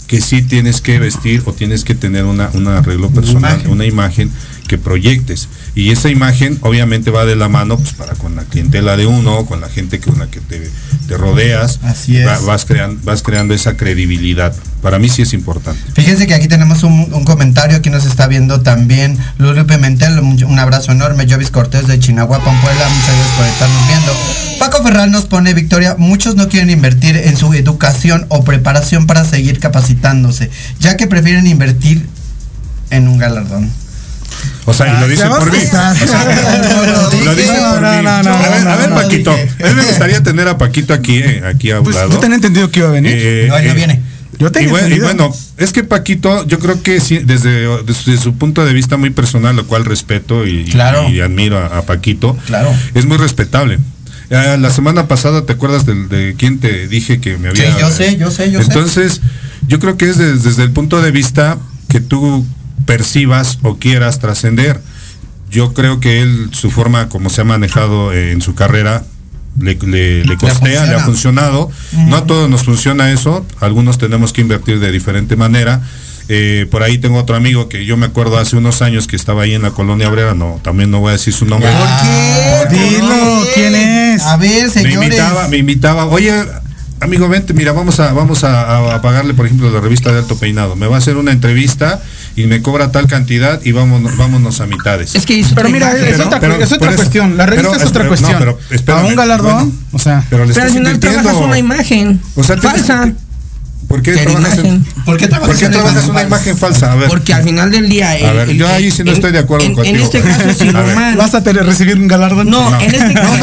que 0.09 0.21
sí 0.21 0.43
tienes 0.43 0.81
que 0.81 0.99
vestir 0.99 1.43
o 1.47 1.53
tienes 1.53 1.85
que 1.85 1.95
tener 1.95 2.25
una, 2.25 2.51
un 2.55 2.67
arreglo 2.67 3.11
personal, 3.11 3.53
imagen. 3.55 3.71
una 3.71 3.87
imagen 3.87 4.31
que 4.67 4.77
proyectes. 4.77 5.49
Y 5.75 5.91
esa 5.93 6.09
imagen 6.09 6.59
obviamente 6.63 7.11
va 7.11 7.25
de 7.25 7.37
la 7.37 7.49
mano 7.49 7.77
pues, 7.77 7.93
para 7.93 8.15
con 8.15 8.35
la 8.37 8.43
clientela 8.45 8.97
de 8.97 9.07
uno, 9.07 9.47
con 9.47 9.61
la 9.61 9.69
gente 9.69 10.01
con 10.01 10.19
la 10.19 10.27
que 10.27 10.41
te, 10.41 10.69
te 11.07 11.17
rodeas. 11.17 11.79
Así 11.83 12.17
es. 12.17 12.27
Va- 12.27 12.39
vas, 12.41 12.65
creando, 12.65 13.01
vas 13.05 13.23
creando 13.23 13.55
esa 13.55 13.77
credibilidad. 13.77 14.55
Para 14.83 14.99
mí 14.99 15.09
sí 15.09 15.23
es 15.23 15.33
importante. 15.33 15.81
Fíjense 15.95 16.27
que 16.27 16.35
aquí 16.35 16.49
tenemos 16.49 16.83
un, 16.83 17.09
un 17.13 17.25
comentario, 17.25 17.77
aquí 17.77 17.91
nos 17.91 18.05
está 18.05 18.27
viendo 18.27 18.63
también 18.63 19.17
Lulu 19.39 19.67
Pimentel, 19.67 20.19
un, 20.19 20.43
un 20.43 20.59
abrazo 20.59 20.91
enorme, 20.93 21.27
Jovis 21.29 21.51
Cortés 21.51 21.87
de 21.87 21.99
Chinahuapan, 22.01 22.61
Puebla, 22.61 22.89
muchas 22.89 23.15
gracias 23.17 23.37
por 23.37 23.47
estarnos 23.47 23.87
viendo. 23.89 24.13
Paco 24.59 24.83
Ferral 24.83 25.11
nos 25.13 25.27
pone, 25.27 25.55
Victoria, 25.55 25.95
muchos 25.99 26.35
no 26.35 26.49
quieren 26.49 26.71
invertir 26.71 27.17
en 27.17 27.37
su 27.37 27.53
educación 27.55 28.27
o 28.29 28.43
preparación 28.45 29.07
para 29.07 29.25
seguir 29.25 29.59
capacitándose, 29.61 30.51
ya 30.81 30.97
que 30.97 31.07
prefieren 31.07 31.47
invertir 31.47 32.07
en 32.91 33.07
un 33.09 33.19
galardón. 33.19 33.71
O 34.67 34.75
sea, 34.75 34.97
y 34.97 35.01
lo 35.01 35.09
dice 35.09 35.27
por 35.27 35.51
mí. 35.51 35.59
O 35.65 35.71
sea, 35.71 35.95
lo 37.25 37.35
dice 37.35 37.53
por 37.55 37.81
mí. 37.81 37.87
a 37.87 38.77
ver, 38.77 38.93
a 38.93 38.95
Paquito. 38.95 39.33
A 39.33 39.69
mí 39.69 39.75
me 39.75 39.83
gustaría 39.85 40.23
tener 40.23 40.49
a 40.49 40.59
Paquito 40.59 40.95
aquí, 40.95 41.19
eh, 41.19 41.43
aquí 41.47 41.71
a 41.71 41.79
un 41.79 41.85
Pues 41.85 41.97
lado. 41.97 42.11
yo 42.11 42.19
tenía 42.19 42.37
entendido 42.37 42.71
que 42.71 42.81
iba 42.81 42.89
a 42.89 42.93
venir. 42.93 43.13
Eh, 43.17 43.47
No, 43.49 43.57
él 43.57 43.65
no 43.67 43.71
eh, 43.73 43.75
viene. 43.75 44.01
Yo 44.39 44.47
Y 44.49 44.51
tenía 44.53 44.71
bueno, 44.71 44.95
y 44.95 45.01
bueno, 45.01 45.35
es 45.59 45.73
que 45.73 45.85
Paquito, 45.85 46.47
yo 46.47 46.59
creo 46.61 46.83
que 46.83 47.01
sí, 47.01 47.19
desde, 47.19 47.67
desde 47.85 48.17
su 48.17 48.35
punto 48.35 48.65
de 48.65 48.73
vista 48.73 48.97
muy 48.97 49.11
personal, 49.11 49.55
lo 49.57 49.67
cual 49.67 49.85
respeto 49.85 50.47
y, 50.47 50.61
y- 50.61 50.65
Claro. 50.71 51.09
y 51.11 51.21
admiro 51.21 51.59
a, 51.59 51.79
a 51.79 51.83
Paquito, 51.83 52.37
Claro. 52.47 52.73
es 52.95 53.05
muy 53.05 53.19
respetable. 53.19 53.79
Eh, 54.31 54.57
la 54.59 54.71
semana 54.71 55.09
pasada, 55.09 55.45
¿te 55.45 55.53
acuerdas 55.53 55.85
del- 55.85 56.09
de, 56.09 56.37
quién 56.39 56.59
te 56.61 56.87
dije 56.89 57.21
que 57.21 57.37
me 57.37 57.49
había... 57.49 57.67
Sí, 57.67 57.81
yo 57.81 57.91
sé, 57.91 58.17
yo 58.17 58.31
sé, 58.31 58.51
yo 58.51 58.61
sé. 58.61 58.67
Entonces, 58.69 59.21
yo 59.67 59.79
creo 59.79 59.97
que 59.99 60.09
es 60.09 60.17
des- 60.17 60.43
desde 60.45 60.63
el 60.63 60.71
punto 60.71 61.03
de 61.03 61.11
vista 61.11 61.59
que 61.89 62.01
tú 62.01 62.47
percibas 62.87 63.59
o 63.63 63.77
quieras 63.77 64.19
trascender. 64.19 64.81
Yo 65.51 65.75
creo 65.75 66.01
que 66.01 66.23
él, 66.23 66.51
su 66.53 66.71
forma 66.71 67.09
como 67.09 67.29
se 67.31 67.41
ha 67.41 67.45
manejado 67.45 68.13
eh, 68.13 68.33
en 68.33 68.41
su 68.41 68.55
carrera, 68.55 69.03
le, 69.59 69.75
le, 69.75 70.25
le 70.25 70.37
costea, 70.37 70.87
le 70.87 70.95
ha 70.95 71.01
funciona. 71.01 71.43
funcionado. 71.51 71.71
No 72.09 72.17
a 72.17 72.25
todos 72.27 72.49
nos 72.49 72.63
funciona 72.65 73.11
eso, 73.11 73.45
algunos 73.61 73.99
tenemos 73.99 74.33
que 74.33 74.41
invertir 74.43 74.79
de 74.79 74.93
diferente 74.93 75.35
manera. 75.37 75.81
Eh, 76.33 76.69
por 76.71 76.85
ahí 76.85 76.99
tengo 76.99 77.19
otro 77.19 77.35
amigo 77.35 77.69
que 77.69 77.85
yo 77.85 77.97
me 77.97 78.07
acuerdo 78.07 78.39
hace 78.39 78.57
unos 78.57 78.83
años 78.83 79.09
que 79.09 79.17
estaba 79.17 79.43
ahí 79.43 79.55
en 79.55 79.63
la 79.63 79.73
colonia 79.73 80.09
obrera, 80.09 80.33
no, 80.35 80.61
también 80.63 80.89
no 80.93 81.01
voy 81.01 81.09
a 81.11 81.13
decir 81.15 81.33
su 81.33 81.45
nombre. 81.45 81.69
¿Por 81.69 82.69
qué? 82.69 82.77
Dilo, 82.79 83.45
¿quién 83.53 83.75
es? 83.75 84.23
A 84.23 84.37
ver, 84.37 84.67
Me 84.67 84.71
señores. 84.71 84.95
invitaba, 84.95 85.49
me 85.49 85.57
invitaba, 85.57 86.07
oye, 86.07 86.33
amigo, 87.01 87.29
vente, 87.29 87.53
mira, 87.53 87.73
vamos 87.73 87.99
a, 87.99 88.13
vamos 88.13 88.45
a, 88.45 88.61
a- 88.63 88.95
a 88.95 89.03
pagarle, 89.03 89.35
por 89.35 89.47
ejemplo, 89.47 89.69
la 89.73 89.81
revista 89.81 90.13
de 90.13 90.19
Alto 90.21 90.37
Peinado. 90.39 90.77
Me 90.77 90.87
va 90.87 90.95
a 90.95 90.99
hacer 90.99 91.17
una 91.17 91.33
entrevista 91.33 92.01
y 92.41 92.47
me 92.47 92.63
cobra 92.63 92.91
tal 92.91 93.07
cantidad 93.07 93.61
y 93.65 93.73
vámonos, 93.73 94.17
vámonos 94.17 94.61
a 94.61 94.67
mitades. 94.67 95.15
Es 95.15 95.27
que 95.27 95.45
Pero 95.55 95.69
mira, 95.69 95.93
es 95.93 96.13
Pero- 96.13 96.27
otra, 96.27 96.41
pero 96.41 96.55
es 96.57 96.73
otra 96.73 96.95
cuestión. 96.97 97.37
La 97.37 97.47
revista 97.47 97.71
pero- 97.73 97.83
es 97.83 97.89
otra 97.91 98.09
cuestión. 98.09 98.33
no, 98.33 98.39
pero 98.39 98.59
espérame, 98.71 99.01
a 99.01 99.07
un 99.07 99.17
galardón, 99.17 99.53
bueno, 99.55 99.73
o 99.93 99.99
sea. 99.99 100.25
pero 100.31 100.45
le 100.45 100.55
Pero 100.55 100.67
al 100.67 100.73
final 100.73 100.99
trabajas 101.01 101.37
una 101.37 101.59
imagen 101.59 102.21
O 102.37 102.43
sea, 102.45 102.57
te- 102.57 102.63
falsa. 102.63 103.13
¿Por 103.91 104.03
qué 104.03 104.13
trabajas, 104.13 104.59
en- 104.59 104.67
imagen. 104.67 104.87
¿Por 105.05 105.17
qué 105.17 105.27
trabajas 105.27 105.49
¿por 105.51 105.59
qué 105.59 105.65
en 105.65 105.73
trabajas 105.73 105.95
imagen 106.05 106.11
una 106.13 106.23
imagen 106.23 106.57
falsa? 106.57 106.93
A 106.93 106.95
ver. 106.95 107.09
Porque 107.09 107.35
al 107.35 107.43
final 107.43 107.73
del 107.73 107.89
día. 107.89 108.13
A 108.13 108.33
ver, 108.33 108.51
yo 108.53 108.69
ahí 108.69 108.89
sí 108.93 109.03
no 109.03 109.11
estoy 109.11 109.33
de 109.33 109.41
acuerdo 109.41 109.67
en, 109.67 109.75
contigo. 109.75 109.97
En 109.97 110.01
este 110.03 110.21
caso, 110.21 110.45
si. 110.59 110.71
Román. 110.71 111.17
¿Vas 111.17 111.35
a 111.35 111.43
tener, 111.43 111.67
recibir 111.67 111.97
un 111.97 112.07
galardón? 112.07 112.49
No, 112.49 112.81
en 112.81 112.95
este 112.95 113.15
caso. 113.15 113.37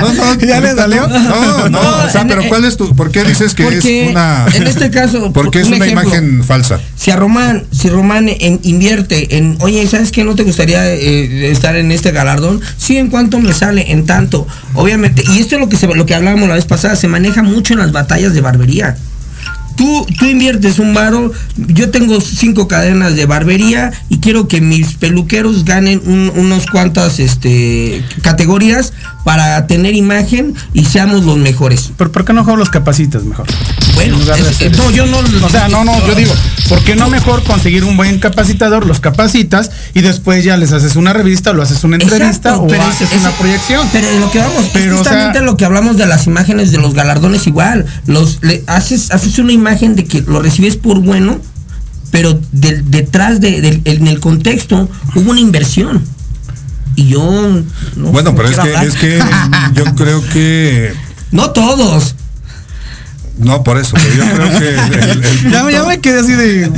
No, 0.00 0.12
no, 0.14 0.34
¿Ya 0.46 0.60
le 0.60 0.74
salió? 0.74 1.06
No, 1.06 1.18
no, 1.20 1.68
No, 1.68 1.78
o 1.80 2.08
sea, 2.10 2.22
en- 2.22 2.28
pero 2.28 2.42
¿cuál 2.48 2.64
es 2.64 2.76
tu, 2.76 2.96
por 2.96 3.12
qué 3.12 3.22
dices 3.22 3.54
que 3.54 3.62
Porque 3.62 4.02
es 4.04 4.10
una, 4.10 4.46
en 4.52 4.66
este 4.66 4.90
caso, 4.90 5.32
porque 5.32 5.60
es 5.60 5.68
un 5.68 5.74
una 5.74 5.84
ejemplo. 5.86 6.08
imagen 6.08 6.42
falsa? 6.42 6.80
Si 6.96 7.12
a 7.12 7.16
Román, 7.16 7.66
si 7.70 7.88
Román 7.88 8.28
en- 8.28 8.58
invierte 8.64 9.36
en, 9.36 9.58
oye, 9.60 9.86
¿sabes 9.86 10.10
qué? 10.10 10.24
¿No 10.24 10.34
te 10.34 10.42
gustaría 10.42 10.84
eh, 10.92 11.52
estar 11.52 11.76
en 11.76 11.92
este 11.92 12.10
galardón? 12.10 12.60
Sí, 12.78 12.96
¿en 12.98 13.10
cuánto 13.10 13.38
me 13.38 13.52
sale? 13.52 13.92
En 13.92 14.06
tanto. 14.06 14.44
Obviamente, 14.74 15.22
y 15.32 15.38
esto 15.38 15.54
es 15.54 15.60
lo 15.60 15.68
que, 15.68 15.76
se, 15.76 15.86
lo 15.86 16.04
que 16.04 16.16
hablábamos 16.16 16.48
la 16.48 16.56
vez 16.56 16.64
pasada, 16.64 16.96
se 16.96 17.06
maneja 17.06 17.44
mucho 17.44 17.74
en 17.74 17.78
las 17.78 17.92
batallas 17.92 18.34
de 18.34 18.40
barbería. 18.40 18.96
Tú, 19.76 20.06
tú 20.18 20.24
inviertes 20.24 20.78
un 20.78 20.94
varo, 20.94 21.32
yo 21.56 21.90
tengo 21.90 22.20
cinco 22.20 22.66
cadenas 22.66 23.14
de 23.14 23.26
barbería 23.26 23.92
y 24.08 24.18
quiero 24.18 24.48
que 24.48 24.60
mis 24.60 24.94
peluqueros 24.94 25.64
ganen 25.64 26.00
un- 26.06 26.32
unos 26.34 26.66
cuantas 26.66 27.20
este, 27.20 28.02
categorías 28.22 28.92
para 29.26 29.66
tener 29.66 29.96
imagen 29.96 30.54
y 30.72 30.84
seamos 30.84 31.24
los 31.24 31.36
mejores. 31.36 31.90
¿Pero 31.96 32.12
por 32.12 32.24
qué 32.24 32.32
no 32.32 32.44
los 32.56 32.70
capacitas 32.70 33.24
mejor? 33.24 33.44
Bueno, 33.96 34.18
de 34.20 34.66
es- 34.68 34.78
no, 34.78 34.88
yo 34.92 35.04
no- 35.06 35.18
O 35.44 35.50
sea, 35.50 35.66
no, 35.66 35.84
no, 35.84 36.06
yo 36.06 36.14
digo, 36.14 36.32
¿por 36.68 36.80
qué 36.84 36.94
no 36.94 37.10
mejor 37.10 37.42
conseguir 37.42 37.82
un 37.82 37.96
buen 37.96 38.20
capacitador, 38.20 38.86
los 38.86 39.00
capacitas 39.00 39.72
y 39.94 40.02
después 40.02 40.44
ya 40.44 40.56
les 40.56 40.70
haces 40.70 40.94
una 40.94 41.12
revista, 41.12 41.52
lo 41.52 41.64
haces 41.64 41.82
una 41.82 41.96
entrevista 41.96 42.50
Exacto, 42.50 42.62
o 42.62 42.66
pero 42.68 42.84
haces 42.84 43.10
es- 43.10 43.20
una 43.20 43.32
proyección? 43.32 43.88
Pero 43.92 44.06
lo 44.20 44.30
que 44.30 44.38
vamos, 44.38 44.64
Pero, 44.72 44.94
es 44.94 45.00
o 45.00 45.02
sea- 45.02 45.12
justamente 45.14 45.40
lo 45.40 45.56
que 45.56 45.64
hablamos 45.64 45.96
de 45.96 46.06
las 46.06 46.28
imágenes 46.28 46.70
de 46.70 46.78
los 46.78 46.94
galardones 46.94 47.48
igual. 47.48 47.84
Los 48.06 48.38
le 48.42 48.62
haces, 48.68 49.10
haces 49.10 49.40
una 49.40 49.50
imagen 49.52 49.96
de 49.96 50.04
que 50.04 50.20
lo 50.22 50.40
recibes 50.40 50.76
por 50.76 51.00
bueno, 51.00 51.40
pero 52.12 52.38
detrás 52.52 53.40
de, 53.40 53.60
del- 53.60 53.82
en 53.86 54.06
el 54.06 54.20
contexto 54.20 54.88
hubo 55.16 55.32
una 55.32 55.40
inversión. 55.40 56.04
Y 56.96 57.08
yo 57.08 57.20
no 57.96 58.10
Bueno, 58.10 58.30
no 58.30 58.36
pero 58.36 58.48
es 58.48 58.54
que, 58.56 58.60
hablar. 58.62 58.84
es 58.86 58.94
que 58.96 59.20
yo 59.74 59.84
creo 59.94 60.22
que 60.32 60.92
no 61.30 61.50
todos. 61.50 62.14
no 63.38 63.62
por 63.62 63.78
eso, 63.78 63.94
pero 63.94 64.14
yo 64.14 64.34
creo 64.34 64.58
que 64.58 64.68
el, 64.68 65.24
el 65.24 65.50
Ya, 65.72 65.84
me 65.84 66.00
quedé 66.00 66.20
así 66.20 66.32
de. 66.32 66.70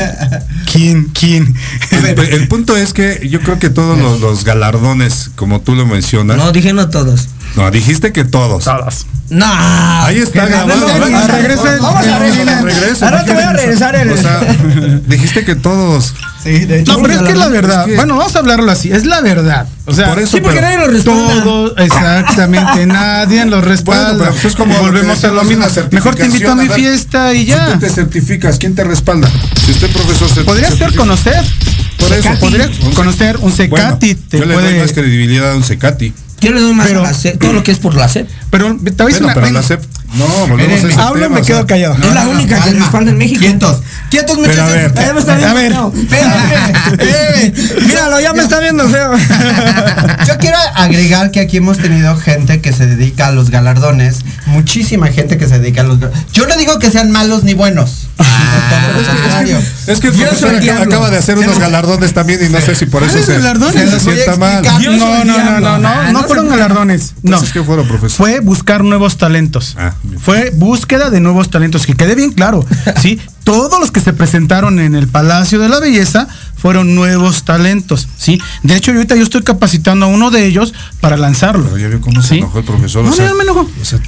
¿Quién? 0.70 1.04
¿Quién? 1.18 1.54
el- 1.92 2.18
el 2.18 2.48
punto 2.48 2.76
es 2.76 2.92
que 2.92 3.28
yo 3.30 3.40
creo 3.40 3.58
que 3.58 3.70
todos 3.70 3.96
los, 3.98 4.20
los 4.20 4.44
galardones, 4.44 5.30
como 5.36 5.60
tú 5.60 5.74
lo 5.74 5.86
mencionas, 5.86 6.36
No, 6.36 6.50
dije 6.52 6.72
no 6.72 6.88
todos. 6.90 7.28
No, 7.56 7.70
dijiste 7.70 8.12
que 8.12 8.24
todos. 8.24 8.64
Todos. 8.64 9.06
No. 9.30 9.44
Ahí 9.46 10.18
está 10.18 10.46
grabado. 10.46 10.86
venga, 10.86 11.18
Ah. 11.24 11.78
Vamos 11.80 12.06
a 12.06 12.20
regresar. 12.22 13.12
Ahora 13.12 13.24
te 13.24 13.34
voy 13.34 13.42
a 13.42 13.52
regresar 13.52 13.96
el. 13.96 14.10
O 14.12 14.16
sea, 14.16 14.40
dijiste 15.06 15.44
que 15.44 15.54
todos. 15.54 16.14
Sí, 16.42 16.60
de 16.64 16.80
hecho. 16.80 16.92
No, 16.94 17.02
pero 17.02 17.14
es 17.14 17.20
que 17.22 17.32
es 17.32 17.36
la 17.36 17.48
verdad. 17.48 17.80
Es 17.82 17.86
que- 17.90 17.96
Bueno, 17.96 18.16
vamos 18.16 18.34
a 18.36 18.38
hablarlo 18.38 18.70
así. 18.70 18.90
Es 18.90 19.04
la 19.04 19.20
verdad. 19.20 19.66
O 19.86 19.92
sea, 19.92 20.08
Por 20.08 20.18
eso, 20.20 20.36
sí, 20.36 20.40
porque 20.40 20.60
pero- 20.60 20.68
nadie 20.68 20.78
lo 20.86 20.92
respalda. 20.92 21.42
todo, 21.42 21.76
exactamente, 22.12 22.86
nadie 22.86 23.44
los 23.44 23.64
respalda. 23.64 24.04
Bueno, 24.14 24.18
pero 24.20 24.32
pues 24.32 24.44
es 24.46 24.54
como 24.56 24.74
volvemos 24.78 25.22
a 25.24 25.28
lo 25.28 25.44
mismo. 25.44 25.66
Mejor 25.90 26.14
te 26.14 26.24
invito 26.26 26.52
a 26.52 26.54
mi 26.54 26.68
fiesta 26.68 27.34
y 27.34 27.44
ya. 27.46 27.72
tú 27.74 27.80
te 27.80 27.90
certificas, 27.90 28.56
¿quién 28.58 28.74
te 28.74 28.84
respalda? 28.84 29.28
Si 29.66 29.72
usted 29.72 29.90
profesor 29.90 30.28
se 30.30 30.42
Podría 30.44 30.70
ser 30.70 30.94
conocer. 30.94 31.44
Por 31.98 32.12
eso, 32.12 32.30
podría 32.38 32.70
conocer 32.94 33.36
un 33.38 33.42
Bueno, 33.42 33.56
Secati. 33.56 34.14
te 34.14 34.38
yo 34.38 34.44
le 34.44 34.54
doy 34.54 34.78
más 34.78 34.92
credibilidad 34.92 35.50
a 35.52 35.56
un 35.56 35.64
Secati. 35.64 36.14
Yo 36.40 36.52
le 36.52 36.60
doy 36.60 36.72
más 36.74 36.86
Pero- 36.88 37.00
a 37.00 37.04
la 37.04 37.14
CEP, 37.14 37.38
todo 37.40 37.52
lo 37.52 37.62
que 37.62 37.72
es 37.72 37.78
por 37.78 37.94
la 37.94 38.08
CEP. 38.08 38.28
pero 38.50 38.66
te 38.66 38.72
voy 38.72 38.80
a 38.80 38.84
decir 38.84 39.02
Bueno, 39.22 39.24
una- 39.26 39.34
pero 39.34 39.46
venga, 39.46 39.60
la 39.60 39.66
CEP. 39.66 39.82
No, 40.14 40.26
volvemos 40.48 40.82
a 40.84 40.88
ese 40.88 41.00
Hablo, 41.00 41.22
tema, 41.22 41.34
me 41.36 41.40
o 41.42 41.44
quedo 41.44 41.58
sea, 41.58 41.66
callado. 41.66 41.94
es 41.94 42.14
la 42.14 42.28
única 42.28 42.56
que 42.56 42.62
calma. 42.70 42.80
respalda 42.80 43.10
en 43.10 43.18
México. 43.18 43.40
Quietos. 43.40 43.82
Quietos, 44.10 44.38
Pero 44.40 44.62
a 44.62 44.66
muchachos. 44.66 44.94
ver. 44.94 45.06
Ya 45.06 45.12
me 45.14 45.20
está 45.20 45.34
viendo 45.36 45.48
A 45.48 45.54
ver. 45.54 45.72
Espérame. 46.98 47.86
Míralo, 47.86 48.20
ya 48.20 48.32
me 48.32 48.42
está 48.42 48.60
viendo 48.60 48.88
feo. 48.88 49.12
Yo 50.26 50.38
quiero 50.38 50.56
agregar 50.74 51.30
que 51.30 51.40
aquí 51.40 51.58
hemos 51.58 51.78
tenido 51.78 52.16
gente 52.16 52.60
que 52.60 52.72
se 52.72 52.86
dedica 52.86 53.26
a 53.28 53.32
los 53.32 53.50
galardones, 53.50 54.24
muchísima 54.46 55.08
gente 55.08 55.36
que 55.36 55.46
se 55.46 55.58
dedica 55.58 55.82
a 55.82 55.84
los 55.84 56.00
galardones. 56.00 56.32
Yo 56.32 56.46
no 56.46 56.56
digo 56.56 56.78
que 56.78 56.90
sean 56.90 57.10
malos 57.10 57.44
ni 57.44 57.54
buenos. 57.54 58.08
Ah. 58.18 58.24
Es 59.86 60.00
que 60.00 60.08
el 60.08 60.14
Yo 60.14 60.26
profesor 60.26 60.58
soy 60.58 60.68
acaba, 60.68 61.10
de 61.10 61.18
hacer 61.18 61.38
unos 61.38 61.58
galardones 61.58 62.12
también 62.14 62.44
y 62.44 62.48
no 62.48 62.60
sé 62.60 62.74
si 62.74 62.86
por 62.86 63.02
eso 63.02 63.12
¿Cuáles 63.12 63.26
se, 63.26 63.34
galardones? 63.34 63.90
se 63.90 64.00
sienta 64.00 64.36
mal. 64.36 64.62
No, 64.64 64.78
no, 64.78 65.24
no, 65.24 65.60
no, 65.60 65.60
no, 65.60 65.78
no 65.78 66.12
no 66.12 66.22
fueron 66.24 66.48
galardones. 66.48 67.14
No. 67.22 67.40
¿qué 67.52 67.62
fueron, 67.62 67.86
profesor? 67.86 68.16
Fue 68.16 68.40
buscar 68.40 68.82
nuevos 68.84 69.16
talentos. 69.18 69.76
Ah. 69.78 69.94
Fue 70.20 70.50
búsqueda 70.54 71.10
de 71.10 71.20
nuevos 71.20 71.50
talentos. 71.50 71.86
Que 71.86 71.94
quede 71.94 72.14
bien 72.14 72.32
claro. 72.32 72.64
Sí, 73.00 73.20
todos 73.44 73.78
los 73.80 73.90
que 73.90 74.00
se 74.00 74.12
presentaron 74.12 74.78
en 74.80 74.94
el 74.94 75.08
Palacio 75.08 75.58
de 75.58 75.68
la 75.68 75.78
Belleza 75.80 76.28
fueron 76.56 76.94
nuevos 76.94 77.44
talentos. 77.44 78.08
Sí, 78.18 78.40
de 78.62 78.76
hecho, 78.76 78.90
yo 78.92 78.98
ahorita 78.98 79.14
yo 79.16 79.22
estoy 79.22 79.42
capacitando 79.42 80.06
a 80.06 80.08
uno 80.08 80.30
de 80.30 80.44
ellos 80.46 80.74
para 81.00 81.16
lanzarlo. 81.16 81.64
Pero 81.66 81.78
ya 81.78 81.88
vio 81.88 82.00
cómo 82.00 82.20
se 82.22 82.28
¿Sí? 82.28 82.38
enojó 82.38 82.58
el 82.58 82.64
profesor. 82.64 83.04
No, 83.04 83.10
o 83.10 83.14
sea, 83.14 83.26
yo 83.26 83.30
no 83.30 83.36
me 83.36 83.44
enojo. 83.44 83.70
o 83.80 83.84
sea, 83.84 84.00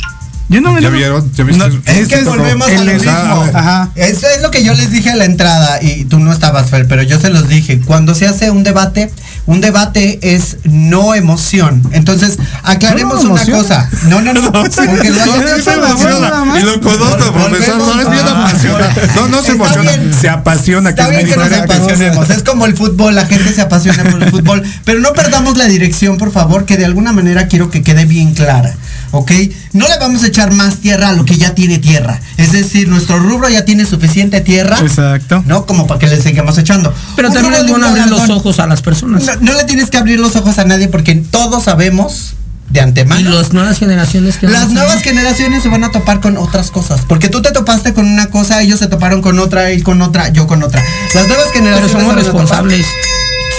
Yo 0.50 0.60
no 0.60 0.72
me 0.72 0.82
¿Ya 0.82 0.90
vieron? 0.90 1.32
¿Ya 1.32 1.44
viste? 1.44 1.58
No, 1.68 1.74
Es 1.86 2.08
que 2.08 2.14
Este 2.16 2.24
volvemos 2.24 2.68
a 2.68 2.72
lo 2.72 2.92
mismo. 2.92 3.46
Ajá. 3.54 3.90
Eso 3.94 4.26
es 4.26 4.42
lo 4.42 4.50
que 4.50 4.62
yo 4.64 4.74
les 4.74 4.90
dije 4.90 5.10
a 5.10 5.16
la 5.16 5.24
entrada 5.24 5.80
y 5.80 6.04
tú 6.04 6.18
no 6.18 6.32
estabas, 6.32 6.68
Fer, 6.68 6.86
pero 6.88 7.02
yo 7.02 7.20
se 7.20 7.30
los 7.30 7.48
dije. 7.48 7.80
Cuando 7.80 8.14
se 8.16 8.26
hace 8.26 8.50
un 8.50 8.64
debate, 8.64 9.12
un 9.46 9.60
debate 9.60 10.18
es 10.22 10.56
no 10.64 11.14
emoción. 11.14 11.82
Entonces, 11.92 12.36
aclaremos 12.64 13.22
No, 13.24 13.30
una 13.30 13.42
emoción. 13.42 13.58
cosa. 13.62 13.88
No, 14.08 14.20
no, 14.20 14.32
no. 14.32 14.50
porque 14.52 14.70
No, 15.10 15.62
se 15.62 15.72
emociona. 15.72 16.58
Y 16.58 16.62
lo 16.64 16.80
conozco, 16.80 17.32
profesor, 17.32 17.76
no 17.78 18.00
es 18.00 18.10
bien 18.10 18.26
a- 18.26 18.30
apasiona. 18.44 18.88
No, 19.16 19.28
no 19.28 19.42
se 19.42 19.52
emociona, 19.52 19.92
se 20.20 20.28
apasiona, 20.28 20.94
que 20.94 21.00
Está 21.00 21.12
es 21.12 21.24
bien 21.26 21.30
que 21.30 21.36
nos 21.36 21.52
apasionemos, 21.52 22.30
es 22.30 22.42
como 22.42 22.66
el 22.66 22.76
fútbol, 22.76 23.14
la 23.14 23.26
gente 23.26 23.52
se 23.52 23.60
apasiona 23.62 24.02
por 24.04 24.22
el 24.22 24.30
fútbol, 24.30 24.62
pero 24.84 25.00
no 25.00 25.12
perdamos 25.12 25.56
la 25.56 25.66
dirección, 25.66 26.18
por 26.18 26.32
favor, 26.32 26.64
que 26.64 26.76
de 26.76 26.84
alguna 26.86 27.12
manera 27.12 27.46
quiero 27.46 27.70
que 27.70 27.82
quede 27.82 28.04
bien 28.04 28.34
clara, 28.34 28.74
¿ok? 29.12 29.30
No 29.72 29.86
le 29.88 29.98
vamos 29.98 30.22
a 30.22 30.26
echar 30.28 30.52
más 30.52 30.76
tierra 30.78 31.08
a 31.08 31.12
lo 31.12 31.24
que 31.24 31.36
ya 31.36 31.54
tiene 31.54 31.78
tierra, 31.78 32.20
es 32.36 32.52
decir, 32.52 32.88
nuestro 32.88 33.18
rubro 33.18 33.48
ya 33.48 33.64
tiene 33.64 33.84
suficiente 33.86 34.40
tierra, 34.40 34.78
Exacto. 34.80 35.42
¿no? 35.46 35.66
Como 35.66 35.86
para 35.86 35.98
que 36.00 36.06
le 36.06 36.20
sigamos 36.20 36.56
echando. 36.58 36.92
Pero 37.16 37.28
Un 37.28 37.34
también 37.34 37.54
es 37.54 37.68
bueno 37.68 37.86
abrir 37.86 38.06
los 38.08 38.28
ojos 38.30 38.58
a 38.60 38.66
las 38.66 38.82
personas. 38.82 39.24
No, 39.24 39.36
no 39.40 39.52
le 39.54 39.64
tienes 39.64 39.90
que 39.90 39.98
abrir 39.98 40.20
los 40.20 40.36
ojos 40.36 40.58
a 40.58 40.64
nadie 40.64 40.88
porque 40.88 41.14
todos 41.16 41.64
sabemos 41.64 42.34
de 42.70 42.78
Y 42.78 42.82
antemano. 42.84 43.30
las 43.30 43.52
nuevas 43.52 43.78
generaciones 43.78 44.36
que 44.36 44.46
Las 44.46 44.68
nuevas 44.70 45.02
generaciones 45.02 45.62
se 45.64 45.68
van 45.68 45.82
a 45.82 45.90
topar 45.90 46.20
con 46.20 46.36
otras 46.36 46.70
cosas. 46.70 47.00
Porque 47.08 47.28
tú 47.28 47.42
te 47.42 47.50
topaste 47.50 47.92
con 47.94 48.06
una 48.06 48.26
cosa, 48.30 48.62
ellos 48.62 48.78
se 48.78 48.86
toparon 48.86 49.22
con 49.22 49.40
otra, 49.40 49.72
y 49.72 49.82
con 49.82 50.00
otra, 50.02 50.28
yo 50.28 50.46
con 50.46 50.62
otra. 50.62 50.80
Las 51.14 51.26
nuevas 51.26 51.46
Pero 51.52 51.64
generaciones. 51.64 51.92
somos 51.92 52.06
a 52.06 52.12
topar- 52.12 52.22
responsables, 52.22 52.86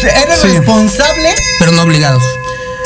Eres 0.01 0.39
Sí. 0.41 0.47
responsable. 0.47 1.29
pero 1.59 1.73
no 1.73 1.81
obligados. 1.83 2.23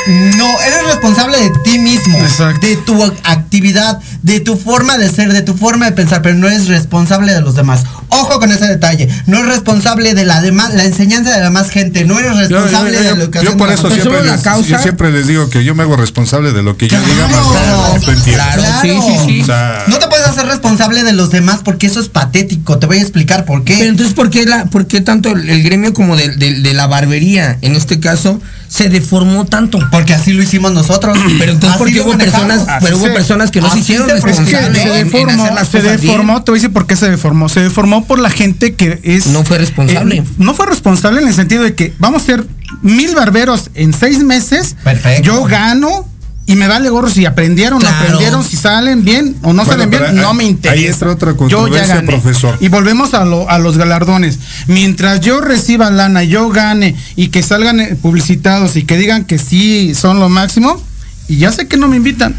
No, 0.08 0.62
eres 0.62 0.84
responsable 0.86 1.38
de 1.40 1.50
ti 1.64 1.80
mismo, 1.80 2.18
Exacto. 2.20 2.66
de 2.66 2.76
tu 2.78 3.04
actividad, 3.24 4.00
de 4.22 4.40
tu 4.40 4.56
forma 4.56 4.98
de 4.98 5.10
ser, 5.10 5.34
de 5.34 5.42
tu 5.42 5.56
forma 5.58 5.86
de 5.86 5.92
pensar, 5.94 6.22
pero 6.22 6.36
no 6.36 6.48
eres 6.48 6.68
responsable 6.68 7.34
de 7.34 7.42
los 7.42 7.56
demás. 7.56 7.84
Ojo 8.10 8.40
con 8.40 8.52
ese 8.52 8.66
detalle. 8.68 9.10
No 9.26 9.38
eres 9.40 9.50
responsable 9.50 10.14
de 10.14 10.26
la 10.26 10.42
demás, 10.42 10.74
la 10.76 10.84
enseñanza 10.84 11.32
de 11.36 11.42
la 11.42 11.50
más 11.50 11.70
gente. 11.72 12.06
No 12.06 12.20
eres 12.20 12.34
Yo, 12.34 12.38
yo- 12.50 12.58
responsable 12.62 12.92
yo- 12.94 12.98
de 13.00 13.04
la 13.04 13.16
yo 13.16 13.22
educación. 13.24 13.58
por 13.58 13.68
de 13.70 13.74
la 13.76 13.80
eso 13.80 13.90
siempre 13.90 14.24
les, 14.24 14.42
causa. 14.42 14.70
yo 14.70 14.80
siempre 14.80 15.12
les 15.12 15.28
digo 15.28 15.50
que 15.50 15.64
yo 15.64 15.74
me 15.74 15.84
hago 15.84 15.96
responsable 15.96 16.52
de 16.54 16.62
lo 16.62 16.78
que 16.78 16.88
yo 16.88 17.00
diga 17.00 17.28
Claro. 17.28 17.48
más 17.54 17.68
no, 17.96 18.00
tú 18.06 18.12
entiendes. 18.12 18.46
Claro, 18.56 18.64
sí, 18.82 18.90
sí, 19.08 19.18
sí. 19.26 19.42
O 19.42 19.46
sea, 19.46 19.84
No 19.88 19.98
te 19.98 20.08
puedes 20.26 20.38
hacer 20.40 20.50
responsable 20.52 21.04
de 21.04 21.14
los 21.14 21.30
demás 21.32 21.62
porque 21.64 21.88
eso 21.88 22.00
es 22.00 22.10
patético. 22.10 22.78
Te 22.80 22.88
voy 22.88 22.98
a 22.98 23.02
explicar 23.02 23.46
por 23.46 23.64
qué. 23.64 23.76
Pero 23.78 23.90
entonces, 23.90 24.14
¿por 24.16 24.30
qué, 24.30 24.46
la, 24.46 24.66
por 24.66 24.88
qué 24.88 25.02
tanto 25.02 25.30
el, 25.32 25.50
el 25.50 25.64
gremio 25.64 25.94
como 25.94 26.16
de, 26.16 26.30
de- 26.36 26.62
de 26.62 26.74
la 26.74 26.88
barbería, 26.88 27.58
en 27.62 27.76
este 27.76 28.00
caso, 28.00 28.42
se 28.68 28.90
deformó 28.90 29.46
tanto? 29.46 29.80
Porque 29.92 30.14
así 30.14 30.34
lo 30.34 30.44
hicimos 30.44 30.72
nosotros. 30.74 31.18
Pero 31.40 31.52
entonces, 31.54 31.78
¿por 31.78 31.92
qué 31.92 32.02
hubo 32.02 32.18
personas, 32.18 32.66
pero 32.82 32.98
hubo 32.98 33.06
se- 33.08 33.12
personas 33.12 33.52
que 33.52 33.62
no 33.62 33.72
se 33.72 33.80
hicieron 33.80 34.10
se- 34.10 34.16
Es 34.18 34.24
que 34.24 34.28
responsables 34.32 34.82
se 34.82 34.88
en- 34.88 34.96
en 34.98 35.06
deformó, 35.12 35.44
hacer 35.44 35.54
las 35.56 35.68
se 35.68 35.78
cosas 35.80 36.02
bien? 36.02 36.12
deformó, 36.12 36.44
te 36.44 36.52
voy 36.52 36.58
a 36.58 36.62
decir 36.62 36.74
por 36.74 36.88
qué 36.88 36.96
se 36.96 37.10
deformó. 37.10 37.50
Se 37.50 37.60
deformó 37.62 38.06
por 38.06 38.20
la 38.20 38.30
gente 38.30 38.76
que 38.76 39.00
es. 39.04 39.28
No 39.28 39.44
fue 39.44 39.58
responsable. 39.58 40.18
eh, 40.18 40.24
no 40.38 40.54
fue 40.54 40.66
responsable 40.66 41.22
en 41.22 41.28
el 41.28 41.34
sentido 41.34 41.64
de 41.64 41.76
que 41.76 41.94
vamos 42.00 42.24
a 42.24 42.26
ser 42.26 42.46
mil 42.82 43.14
barberos 43.16 43.70
en 43.76 43.94
seis 43.94 44.20
meses. 44.20 44.76
Perfecto. 44.84 45.24
Yo 45.24 45.44
gano 45.44 46.08
y 46.48 46.56
me 46.56 46.68
vale 46.68 46.90
gorro 46.90 47.10
si 47.10 47.26
aprendieron, 47.26 47.80
no 47.80 47.88
Claro. 47.88 48.04
aprendieron, 48.04 48.44
si 48.44 48.56
salen 48.56 49.04
bien 49.04 49.36
o 49.42 49.54
no 49.54 49.66
Bueno, 49.66 49.72
salen 49.72 49.90
bien, 49.90 50.16
no 50.16 50.34
me 50.34 50.44
interesa. 50.44 50.80
ahí 50.80 50.86
entra 50.88 51.12
otra 51.12 51.32
Yo 51.32 51.36
ya 51.36 51.38
controversia, 51.38 51.96
gané. 51.96 52.08
profesor. 52.08 52.58
Y 52.60 52.68
volvemos 52.68 53.14
a, 53.16 53.26
lo- 53.26 53.50
a 53.50 53.58
los 53.58 53.78
galardones. 53.78 54.38
Mientras 54.68 55.22
yo 55.22 55.42
reciba 55.42 55.90
lana, 55.90 56.24
yo 56.24 56.50
gane 56.50 56.96
y 57.16 57.30
que 57.30 57.42
salgan 57.42 57.80
eh, 57.80 57.96
publicitados 58.00 58.76
y 58.76 58.84
que 58.84 58.98
digan 58.98 59.26
que 59.26 59.40
sí 59.40 59.96
son 59.96 60.20
lo 60.20 60.30
máximo, 60.30 60.82
y 61.28 61.38
ya 61.38 61.52
sé 61.52 61.68
que 61.68 61.78
no 61.78 61.88
me 61.88 61.96
invitan, 61.98 62.36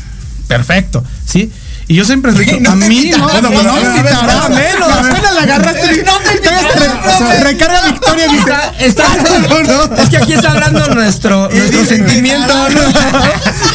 perfecto, 0.47 1.03
¿sí? 1.27 1.51
Y 1.89 1.95
yo 1.95 2.05
siempre 2.05 2.33
les 2.33 2.47
digo, 2.47 2.59
No 2.61 2.71
a 2.71 2.75
mí 2.77 3.11
no, 3.17 3.19
bueno, 3.29 3.43
no, 3.43 3.49
pero 3.51 3.63
me 3.63 3.69
ahora 3.71 3.97
invitarán. 3.97 4.55
menos. 4.55 4.89
Apenas 4.93 5.35
la 5.35 5.43
agarraste. 5.43 6.03
No 6.05 6.19
te 6.19 6.39
profe. 6.39 7.45
Recarga 7.45 7.83
Victoria 7.87 8.27
dice, 8.29 8.53
Está, 8.81 9.15
está- 9.17 9.95
es 10.03 10.09
que 10.09 10.17
aquí 10.17 10.33
está 10.33 10.51
hablando 10.51 10.89
nuestro, 10.95 11.49
nuestro 11.49 11.85
sentimiento. 11.85 12.53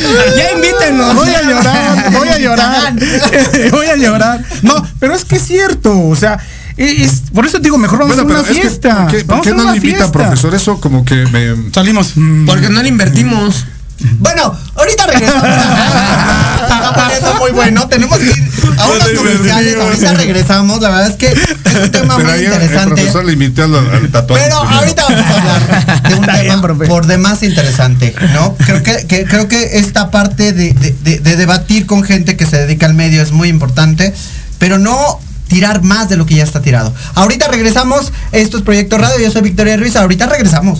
¿No? 0.01 0.35
ya 0.37 0.51
invítenos. 0.53 1.15
Voy 1.15 1.29
a 1.29 1.41
llorar, 1.41 2.11
voy 2.11 2.27
a 2.29 2.37
llorar, 2.39 2.93
voy 3.71 3.85
a 3.87 3.95
llorar. 3.95 4.45
No, 4.61 4.85
pero 4.99 5.15
es 5.15 5.25
que 5.25 5.35
es 5.37 5.43
cierto, 5.43 6.07
o 6.07 6.15
sea, 6.15 6.39
es, 6.77 7.23
por 7.33 7.45
eso 7.45 7.57
te 7.57 7.63
digo, 7.65 7.77
mejor 7.77 7.99
vamos 7.99 8.15
Bueno, 8.15 8.31
a 8.31 8.41
una 8.41 8.49
es 8.49 8.55
que, 8.55 8.61
fiesta. 8.61 9.07
¿por 9.07 9.11
qué, 9.11 9.23
por 9.23 9.55
no 9.55 9.71
le 9.71 9.77
invita, 9.77 9.97
fiesta. 9.97 10.11
profesor? 10.11 10.55
Eso 10.55 10.79
como 10.79 11.05
que 11.05 11.25
me... 11.27 11.71
Salimos. 11.71 12.13
Porque 12.45 12.69
no 12.69 12.81
le 12.81 12.89
invertimos. 12.89 13.65
Bueno, 14.19 14.55
ahorita 14.75 15.07
regresamos. 15.07 15.43
Está 16.61 16.93
poniendo 16.93 17.33
muy 17.39 17.51
bueno. 17.51 17.87
Tenemos 17.87 18.17
que 18.19 18.25
ir 18.25 18.49
a 18.77 18.87
unos 18.87 19.09
comerciales. 19.17 19.75
Ahorita 19.77 20.13
regresamos. 20.13 20.81
La 20.81 20.89
verdad 20.89 21.07
es 21.07 21.15
que 21.15 21.27
es 21.27 21.75
un 21.83 21.91
tema 21.91 22.15
Pero 22.17 22.29
muy 22.29 22.37
ahí 22.39 22.45
el 22.45 22.53
interesante. 22.53 22.95
profesor 22.95 23.25
le 23.25 23.33
invité 23.33 23.61
al, 23.63 23.75
al 23.75 24.09
tatuaje. 24.09 24.43
Pero 24.45 24.59
primero. 24.59 24.79
ahorita 24.79 25.03
vamos 25.03 25.21
a 25.25 25.35
hablar 25.35 26.01
de 26.03 26.13
un 26.15 26.19
Está 26.23 26.33
tema 26.41 26.67
bien, 26.73 26.87
por 26.89 27.05
demás 27.07 27.43
interesante, 27.43 28.13
¿no? 28.33 28.55
Creo 28.57 28.83
que, 28.83 29.07
que- 29.07 29.25
creo 29.25 29.47
que 29.47 29.77
esta 29.79 30.11
parte 30.11 30.53
de, 30.53 30.73
de- 30.73 30.95
de- 31.03 31.19
de 31.19 31.35
debatir 31.35 31.85
con 31.85 32.03
gente 32.03 32.37
que 32.37 32.45
se 32.45 32.57
dedica 32.57 32.85
al 32.85 32.93
medio 32.93 33.21
es 33.21 33.31
muy 33.31 33.49
importante, 33.49 34.13
pero 34.59 34.77
no 34.77 35.19
tirar 35.47 35.81
más 35.81 36.07
de 36.09 36.15
lo 36.17 36.25
que 36.25 36.35
ya 36.35 36.43
está 36.43 36.61
tirado. 36.61 36.93
Ahorita 37.15 37.47
regresamos, 37.47 38.13
esto 38.31 38.57
es 38.57 38.63
Proyecto 38.63 38.97
Radio, 38.97 39.19
yo 39.19 39.31
soy 39.31 39.41
Victoria 39.41 39.75
Ruiz, 39.77 39.95
ahorita 39.95 40.27
regresamos. 40.27 40.79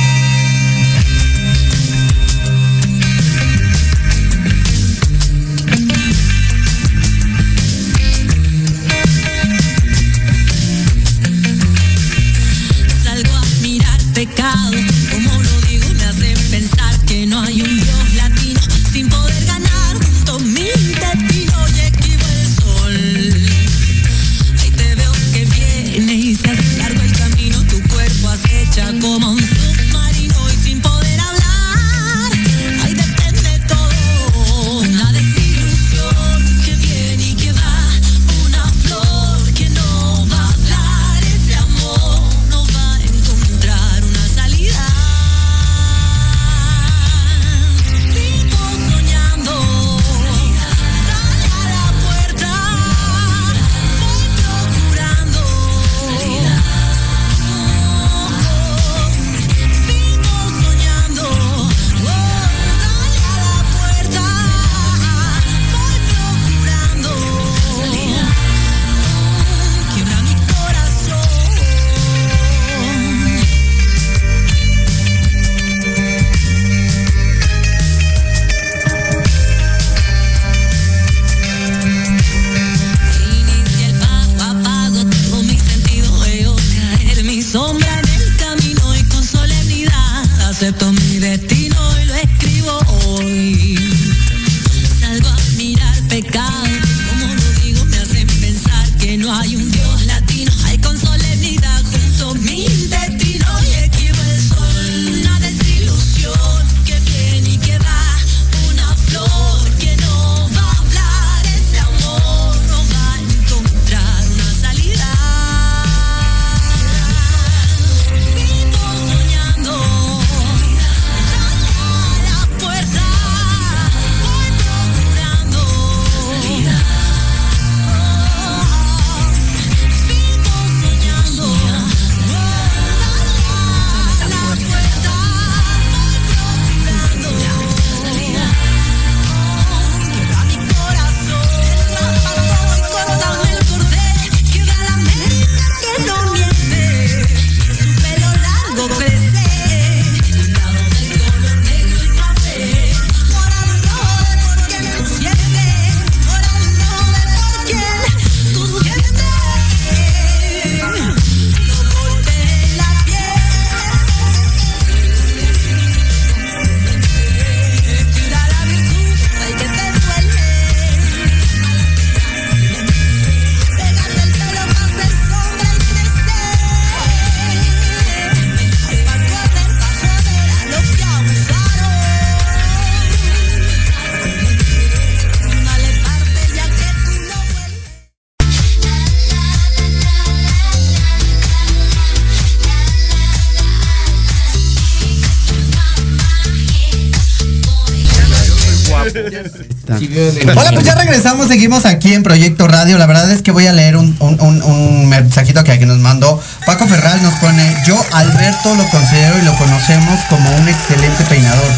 Hola, 200.59 200.71
pues 200.73 200.85
ya 200.85 200.95
regresamos, 200.95 201.47
seguimos 201.47 201.85
aquí 201.85 202.13
en 202.13 202.23
Proyecto 202.23 202.67
Radio. 202.67 202.97
La 202.97 203.05
verdad 203.05 203.31
es 203.31 203.41
que 203.41 203.51
voy 203.51 203.67
a 203.67 203.73
leer 203.73 203.95
un, 203.97 204.15
un- 204.19 204.61
un- 204.63 205.09
mensajito 205.09 205.63
que 205.63 205.71
aquí 205.71 205.85
nos 205.85 205.97
mandó. 205.99 206.41
Paco 206.65 206.87
Ferral 206.87 207.21
nos 207.23 207.33
pone, 207.35 207.75
yo 207.85 208.03
Alberto 208.13 208.75
lo 208.75 208.85
considero 208.89 209.37
y 209.39 209.41
lo 209.43 209.53
conocemos 209.57 210.19
como 210.29 210.49
un 210.57 210.67
excelente 210.69 211.23
peinador. 211.25 211.71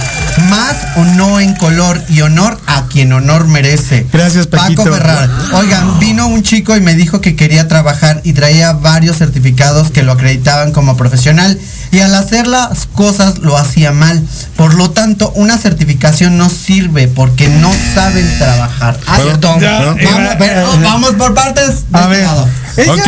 Más 0.49 0.75
o 0.97 1.03
no 1.03 1.39
en 1.39 1.53
color 1.55 2.01
y 2.09 2.21
honor 2.21 2.59
a 2.77 2.87
quien 2.87 3.11
honor 3.13 3.47
merece. 3.47 4.05
Gracias, 4.11 4.47
Paquito. 4.47 4.83
Paco 4.83 4.95
Ferral. 4.95 5.29
Oigan, 5.53 5.99
vino 5.99 6.27
un 6.27 6.43
chico 6.43 6.75
y 6.75 6.81
me 6.81 6.95
dijo 6.95 7.21
que 7.21 7.35
quería 7.35 7.67
trabajar 7.67 8.21
y 8.23 8.33
traía 8.33 8.73
varios 8.73 9.17
certificados 9.17 9.91
que 9.91 10.03
lo 10.03 10.11
acreditaban 10.13 10.71
como 10.71 10.97
profesional 10.97 11.59
y 11.91 11.99
al 11.99 12.13
hacer 12.15 12.47
las 12.47 12.85
cosas 12.87 13.39
lo 13.39 13.57
hacía 13.57 13.91
mal. 13.91 14.21
Por 14.55 14.73
lo 14.73 14.91
tanto, 14.91 15.31
una 15.35 15.57
certificación 15.57 16.37
no 16.37 16.49
sirve 16.49 17.07
porque 17.07 17.47
no 17.49 17.71
saben 17.93 18.27
trabajar. 18.37 18.99
Ah, 19.07 19.19
ya, 19.19 19.37
vamos, 19.37 20.35
pero- 20.39 20.79
vamos 20.81 21.11
por 21.11 21.33
partes. 21.33 21.89
de 21.91 21.97
A 21.97 22.01
este 22.01 22.07
ver. 22.09 22.23
lado. 22.23 22.49
Ok. 22.87 23.07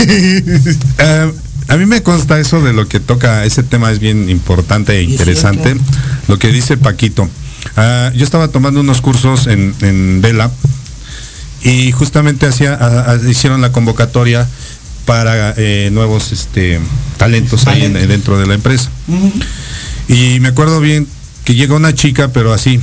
Eh, 0.98 1.32
a 1.68 1.76
mí 1.76 1.86
me 1.86 2.02
consta 2.02 2.38
eso 2.40 2.60
de 2.60 2.72
lo 2.72 2.88
que 2.88 2.98
toca, 2.98 3.44
ese 3.44 3.62
tema 3.62 3.92
es 3.92 4.00
bien 4.00 4.28
importante 4.28 4.98
e 4.98 5.02
interesante. 5.04 5.76
Lo 6.26 6.38
que 6.38 6.48
dice 6.48 6.76
Paquito. 6.76 7.28
Ah, 7.76 8.10
yo 8.14 8.24
estaba 8.24 8.48
tomando 8.48 8.80
unos 8.80 9.00
cursos 9.00 9.46
en, 9.46 9.74
en 9.82 10.20
Vela 10.22 10.50
y 11.62 11.92
justamente 11.92 12.46
hacía, 12.46 12.74
a- 12.74 13.12
a- 13.12 13.30
hicieron 13.30 13.60
la 13.60 13.72
convocatoria 13.72 14.48
para 15.04 15.54
eh, 15.56 15.90
nuevos 15.92 16.32
este, 16.32 16.80
talentos 17.16 17.66
ahí 17.66 17.84
en- 17.84 17.92
dentro 18.08 18.38
de 18.38 18.46
la 18.46 18.54
empresa. 18.54 18.90
Y 20.08 20.40
me 20.40 20.48
acuerdo 20.48 20.80
bien 20.80 21.06
que 21.44 21.54
llegó 21.54 21.76
una 21.76 21.94
chica, 21.94 22.28
pero 22.28 22.52
así, 22.52 22.80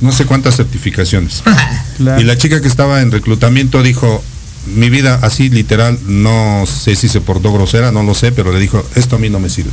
no 0.00 0.12
sé 0.12 0.24
cuántas 0.26 0.56
certificaciones. 0.56 1.42
Claro. 1.96 2.20
Y 2.20 2.24
la 2.24 2.36
chica 2.36 2.60
que 2.60 2.66
estaba 2.66 3.02
en 3.02 3.12
reclutamiento 3.12 3.80
dijo, 3.82 4.20
mi 4.74 4.90
vida 4.90 5.20
así 5.22 5.48
literal, 5.48 5.96
no 6.08 6.64
sé 6.66 6.96
si 6.96 7.08
se 7.08 7.20
portó 7.20 7.52
grosera, 7.52 7.92
no 7.92 8.02
lo 8.02 8.14
sé, 8.14 8.32
pero 8.32 8.52
le 8.52 8.58
dijo, 8.58 8.84
esto 8.96 9.14
a 9.14 9.18
mí 9.20 9.30
no 9.30 9.38
me 9.38 9.48
sirve. 9.48 9.70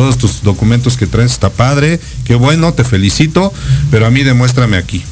Todos 0.00 0.16
tus 0.16 0.42
documentos 0.42 0.96
que 0.96 1.06
traes 1.06 1.30
está 1.32 1.50
padre, 1.50 2.00
qué 2.24 2.34
bueno, 2.34 2.72
te 2.72 2.84
felicito, 2.84 3.52
pero 3.90 4.06
a 4.06 4.10
mí 4.10 4.22
demuéstrame 4.22 4.78
aquí. 4.78 5.04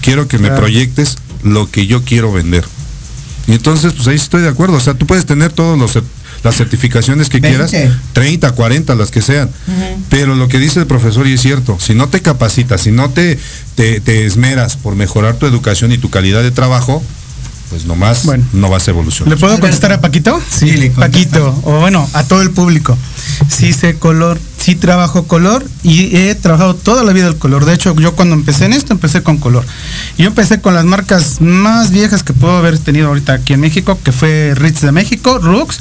Quiero 0.00 0.28
que 0.28 0.38
me 0.38 0.48
Claro. 0.48 0.62
proyectes 0.62 1.18
lo 1.42 1.70
que 1.70 1.86
yo 1.86 2.04
quiero 2.04 2.32
vender. 2.32 2.64
Y 3.46 3.52
entonces, 3.52 3.92
pues 3.92 4.08
ahí 4.08 4.16
estoy 4.16 4.40
de 4.40 4.48
acuerdo. 4.48 4.76
O 4.76 4.80
sea, 4.80 4.94
tú 4.94 5.04
puedes 5.06 5.26
tener 5.26 5.52
todas 5.52 5.78
las 6.42 6.56
certificaciones 6.56 7.28
que 7.28 7.38
20. 7.38 7.68
quieras, 7.68 7.90
30, 8.14 8.52
40, 8.52 8.94
las 8.94 9.10
que 9.10 9.20
sean. 9.20 9.50
Pero 10.08 10.34
lo 10.34 10.48
que 10.48 10.58
dice 10.58 10.80
el 10.80 10.86
profesor, 10.86 11.26
y 11.26 11.34
es 11.34 11.42
cierto, 11.42 11.76
si 11.78 11.92
no 11.94 12.08
te 12.08 12.22
capacitas, 12.22 12.80
si 12.80 12.92
no 12.92 13.10
te, 13.10 13.38
te, 13.74 14.00
te 14.00 14.24
esmeras 14.24 14.78
por 14.78 14.94
mejorar 14.96 15.34
tu 15.36 15.44
educación 15.44 15.92
y 15.92 15.98
tu 15.98 16.08
calidad 16.08 16.42
de 16.42 16.50
trabajo, 16.50 17.02
pues 17.68 17.84
nomás 17.84 18.24
Bueno. 18.24 18.44
no 18.54 18.70
vas 18.70 18.88
a 18.88 18.92
evolucionar. 18.92 19.34
¿Le 19.34 19.38
puedo 19.38 19.60
contestar 19.60 19.92
a 19.92 20.00
Paquito? 20.00 20.40
Sí, 20.50 20.72
le. 20.78 20.90
Paquito, 20.90 21.60
o 21.64 21.80
bueno, 21.80 22.08
a 22.14 22.24
todo 22.24 22.40
el 22.40 22.52
público. 22.52 22.96
Sí 23.48 23.72
sé 23.72 23.94
color, 23.94 24.38
sí 24.58 24.74
trabajo 24.74 25.24
color 25.24 25.64
y 25.82 26.16
he 26.16 26.34
trabajado 26.34 26.74
toda 26.74 27.04
la 27.04 27.12
vida 27.12 27.28
el 27.28 27.36
color. 27.36 27.64
De 27.64 27.74
hecho, 27.74 27.94
yo 27.96 28.14
cuando 28.14 28.34
empecé 28.34 28.66
en 28.66 28.72
esto, 28.72 28.92
empecé 28.92 29.22
con 29.22 29.38
color. 29.38 29.64
Yo 30.18 30.26
empecé 30.26 30.60
con 30.60 30.74
las 30.74 30.84
marcas 30.84 31.40
más 31.40 31.90
viejas 31.90 32.22
que 32.22 32.32
puedo 32.32 32.56
haber 32.56 32.78
tenido 32.78 33.08
ahorita 33.08 33.34
aquí 33.34 33.52
en 33.52 33.60
México, 33.60 33.98
que 34.02 34.12
fue 34.12 34.54
Ritz 34.54 34.80
de 34.80 34.92
México, 34.92 35.38
Rux. 35.38 35.80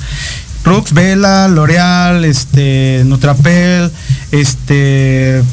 Rux, 0.66 0.94
Vela, 0.94 1.50
L'Oreal, 1.50 2.24
este, 2.24 3.04
Nutrapel, 3.06 3.92
este, 4.32 5.44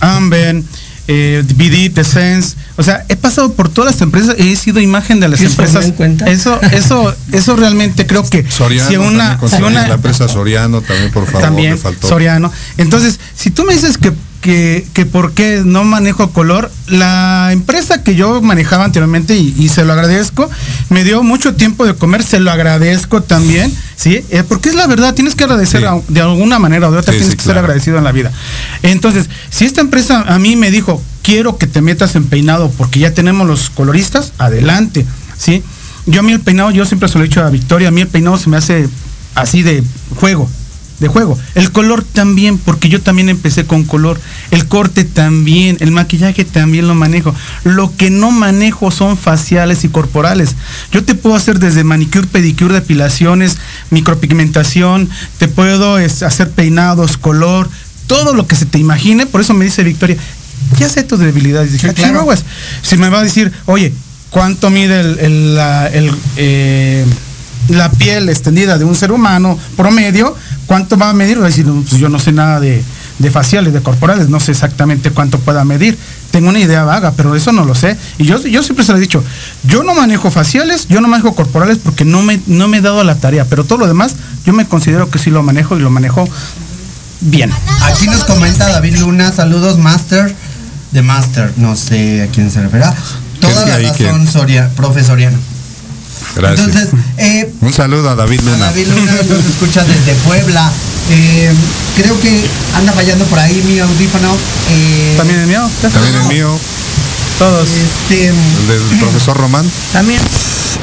Amben, 0.00 0.64
eh, 1.12 1.44
BD, 1.54 1.98
Essence. 1.98 2.56
O 2.76 2.82
sea, 2.82 3.04
he 3.08 3.16
pasado 3.16 3.52
por 3.52 3.68
todas 3.68 3.94
las 3.94 4.00
empresas 4.02 4.34
y 4.38 4.52
he 4.52 4.56
sido 4.56 4.80
imagen 4.80 5.20
de 5.20 5.28
las 5.28 5.38
¿Sí 5.40 5.46
se 5.46 5.50
empresas. 5.52 5.92
Eso, 6.26 6.60
eso, 6.72 7.14
eso 7.32 7.56
realmente 7.56 8.06
creo 8.06 8.28
que 8.28 8.48
Soriano, 8.50 8.88
si 8.88 8.96
una, 8.96 9.08
también 9.08 9.38
con 9.38 9.48
si 9.50 9.56
Soriano, 9.56 9.76
una- 9.78 9.88
la 9.88 9.94
empresa 9.94 10.28
Soriano 10.28 10.80
también, 10.80 11.10
por 11.12 11.26
favor, 11.26 11.42
también 11.42 11.78
faltó. 11.78 12.08
Soriano. 12.08 12.50
Entonces, 12.78 13.20
si 13.36 13.50
tú 13.50 13.64
me 13.64 13.74
dices 13.74 13.98
que, 13.98 14.12
que, 14.42 14.84
que 14.92 15.06
por 15.06 15.32
qué 15.32 15.62
no 15.64 15.84
manejo 15.84 16.30
color, 16.32 16.70
la 16.88 17.48
empresa 17.52 18.02
que 18.02 18.14
yo 18.16 18.42
manejaba 18.42 18.84
anteriormente, 18.84 19.36
y, 19.36 19.54
y 19.56 19.68
se 19.70 19.84
lo 19.84 19.92
agradezco, 19.94 20.50
me 20.90 21.04
dio 21.04 21.22
mucho 21.22 21.54
tiempo 21.54 21.86
de 21.86 21.94
comer, 21.94 22.22
se 22.24 22.40
lo 22.40 22.50
agradezco 22.50 23.22
también, 23.22 23.72
¿sí? 23.96 24.20
Eh, 24.30 24.42
porque 24.46 24.68
es 24.68 24.74
la 24.74 24.86
verdad, 24.88 25.14
tienes 25.14 25.34
que 25.36 25.44
agradecer 25.44 25.80
Sí. 25.80 25.86
a- 25.86 26.00
de 26.08 26.20
alguna 26.20 26.58
manera 26.58 26.88
o 26.88 26.92
de 26.92 26.98
otra, 26.98 27.12
Sí, 27.12 27.18
tienes 27.20 27.30
sí, 27.32 27.36
que 27.38 27.44
ser 27.44 27.56
agradecido 27.56 27.96
en 27.98 28.04
la 28.04 28.12
vida. 28.12 28.32
Entonces, 28.82 29.30
si 29.48 29.64
esta 29.64 29.80
empresa 29.80 30.22
a 30.26 30.38
mí 30.38 30.56
me 30.56 30.70
dijo, 30.72 31.00
quiero 31.22 31.56
que 31.56 31.66
te 31.68 31.80
metas 31.80 32.16
en 32.16 32.24
peinado 32.24 32.70
porque 32.76 32.98
ya 32.98 33.14
tenemos 33.14 33.46
los 33.46 33.70
coloristas, 33.70 34.32
adelante, 34.38 35.06
¿sí? 35.38 35.62
Yo 36.06 36.18
a 36.18 36.22
mí 36.24 36.32
el 36.32 36.40
peinado, 36.40 36.72
yo 36.72 36.84
siempre 36.84 37.08
se 37.08 37.16
lo 37.16 37.24
he 37.24 37.28
dicho 37.28 37.42
a 37.44 37.48
Victoria, 37.48 37.88
a 37.88 37.90
mí 37.92 38.00
el 38.00 38.08
peinado 38.08 38.36
se 38.36 38.50
me 38.50 38.56
hace 38.56 38.88
así 39.36 39.62
de 39.62 39.84
juego, 40.18 40.50
de 41.02 41.08
juego. 41.08 41.38
El 41.54 41.70
color 41.72 42.02
también, 42.02 42.56
porque 42.56 42.88
yo 42.88 43.02
también 43.02 43.28
empecé 43.28 43.66
con 43.66 43.84
color. 43.84 44.18
El 44.50 44.66
corte 44.66 45.04
también, 45.04 45.76
el 45.80 45.90
maquillaje 45.90 46.44
también 46.46 46.88
lo 46.88 46.94
manejo. 46.94 47.34
Lo 47.64 47.94
que 47.94 48.08
no 48.10 48.30
manejo 48.30 48.90
son 48.90 49.18
faciales 49.18 49.84
y 49.84 49.88
corporales. 49.88 50.54
Yo 50.92 51.04
te 51.04 51.14
puedo 51.14 51.36
hacer 51.36 51.58
desde 51.58 51.84
manicure, 51.84 52.26
pedicure, 52.26 52.72
depilaciones, 52.74 53.58
micropigmentación, 53.90 55.08
te 55.38 55.48
puedo 55.48 55.96
hacer 55.96 56.50
peinados, 56.50 57.16
color, 57.16 57.68
todo 58.06 58.34
lo 58.34 58.46
que 58.46 58.56
se 58.56 58.66
te 58.66 58.78
imagine. 58.78 59.26
Por 59.26 59.40
eso 59.40 59.54
me 59.54 59.64
dice 59.64 59.82
Victoria, 59.82 60.16
ya 60.78 60.88
sé 60.88 61.02
tus 61.02 61.18
debilidades. 61.18 61.72
Dije, 61.72 61.88
Sí, 61.88 61.90
"Ah, 61.90 61.94
claro. 61.94 62.12
chihuahuas". 62.12 62.44
Si 62.82 62.96
me 62.96 63.08
va 63.08 63.18
a 63.20 63.22
decir, 63.22 63.52
oye, 63.66 63.92
¿cuánto 64.30 64.70
mide 64.70 65.00
el, 65.00 65.18
el- 65.18 65.54
la, 65.54 65.86
el, 65.88 66.10
eh, 66.36 67.04
la 67.68 67.90
piel 67.90 68.28
extendida 68.28 68.78
de 68.78 68.84
un 68.84 68.94
ser 68.94 69.12
humano 69.12 69.58
promedio? 69.76 70.34
¿Cuánto 70.66 70.96
va 70.96 71.10
a 71.10 71.12
medir? 71.12 71.40
Va 71.40 71.44
a 71.44 71.48
decir, 71.48 71.66
"No, 71.66 71.82
pues 71.82 72.00
yo 72.00 72.08
no 72.08 72.18
sé 72.18 72.32
nada 72.32 72.60
de, 72.60 72.82
de 73.18 73.30
faciales, 73.30 73.72
de 73.72 73.80
corporales, 73.80 74.28
no 74.28 74.40
sé 74.40 74.52
exactamente 74.52 75.10
cuánto 75.10 75.38
pueda 75.38 75.64
medir. 75.64 75.96
Tengo 76.30 76.48
una 76.48 76.58
idea 76.58 76.84
vaga, 76.84 77.12
pero 77.16 77.36
eso 77.36 77.52
no 77.52 77.64
lo 77.64 77.74
sé. 77.74 77.96
Y 78.18 78.24
yo, 78.24 78.40
yo 78.42 78.62
siempre 78.62 78.84
se 78.84 78.92
lo 78.92 78.98
he 78.98 79.00
dicho, 79.00 79.22
yo 79.64 79.82
no 79.82 79.94
manejo 79.94 80.30
faciales, 80.30 80.88
yo 80.88 81.00
no 81.00 81.08
manejo 81.08 81.34
corporales 81.34 81.78
porque 81.78 82.04
no 82.04 82.22
me, 82.22 82.40
no 82.46 82.68
me 82.68 82.78
he 82.78 82.80
dado 82.80 83.04
la 83.04 83.16
tarea, 83.16 83.44
pero 83.44 83.64
todo 83.64 83.78
lo 83.78 83.86
demás 83.86 84.14
yo 84.44 84.52
me 84.52 84.66
considero 84.66 85.10
que 85.10 85.18
sí 85.18 85.30
lo 85.30 85.42
manejo 85.42 85.76
y 85.76 85.80
lo 85.80 85.90
manejo 85.90 86.28
bien. 87.20 87.50
Aquí 87.82 88.06
nos 88.06 88.24
comenta 88.24 88.68
David 88.68 88.98
Luna, 88.98 89.32
saludos 89.32 89.78
Master 89.78 90.34
de 90.90 91.02
Master, 91.02 91.52
no 91.56 91.76
sé 91.76 92.22
a 92.22 92.26
quién 92.28 92.50
se 92.50 92.62
refiere. 92.62 92.86
Toda 93.40 93.64
¿Qué 93.64 93.70
la 93.70 93.90
razón, 93.90 94.26
Soria, 94.26 94.70
profe 94.76 95.02
Soriano. 95.04 95.38
Gracias. 96.34 96.68
Entonces, 96.68 96.90
eh, 97.18 97.50
Un 97.60 97.72
saludo 97.72 98.10
a 98.10 98.14
David 98.14 98.40
a 98.40 98.42
Luna. 98.42 98.66
David 98.66 98.86
Luna 98.88 99.12
nos 99.28 99.44
escucha 99.44 99.84
desde 99.84 100.14
Puebla. 100.26 100.70
Eh, 101.10 101.52
creo 101.96 102.18
que 102.20 102.44
anda 102.76 102.92
fallando 102.92 103.24
por 103.26 103.38
ahí 103.38 103.62
mi 103.66 103.78
audífono. 103.78 104.34
Eh, 104.70 105.14
También 105.18 105.40
el 105.40 105.46
mío, 105.46 105.68
También 105.82 106.14
el 106.14 106.24
mío, 106.28 106.58
todos. 107.38 107.68
Este, 107.68 108.28
el 108.28 108.34
del 108.68 108.98
profesor 109.00 109.36
Román. 109.36 109.70
También. 109.92 110.20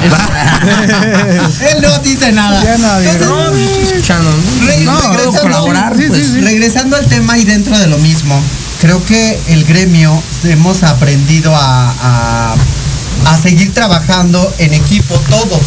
él 0.00 1.82
no 1.82 1.98
dice 1.98 2.32
nada. 2.32 2.62
Ya 2.62 2.74
Entonces, 2.74 4.08
No. 4.84 5.00
Re- 5.00 5.16
regresando, 5.16 5.40
colaborar, 5.42 5.96
sí, 5.96 6.04
sí, 6.14 6.24
sí. 6.32 6.40
regresando 6.40 6.96
al 6.96 7.06
tema 7.06 7.36
y 7.38 7.44
dentro 7.44 7.76
de 7.78 7.86
lo 7.88 7.98
mismo, 7.98 8.40
creo 8.80 9.04
que 9.04 9.38
el 9.48 9.64
gremio 9.64 10.22
hemos 10.44 10.82
aprendido 10.84 11.54
a, 11.54 11.90
a- 12.00 12.54
a 13.26 13.36
seguir 13.40 13.72
trabajando 13.74 14.52
en 14.58 14.74
equipo 14.74 15.14
todos. 15.28 15.60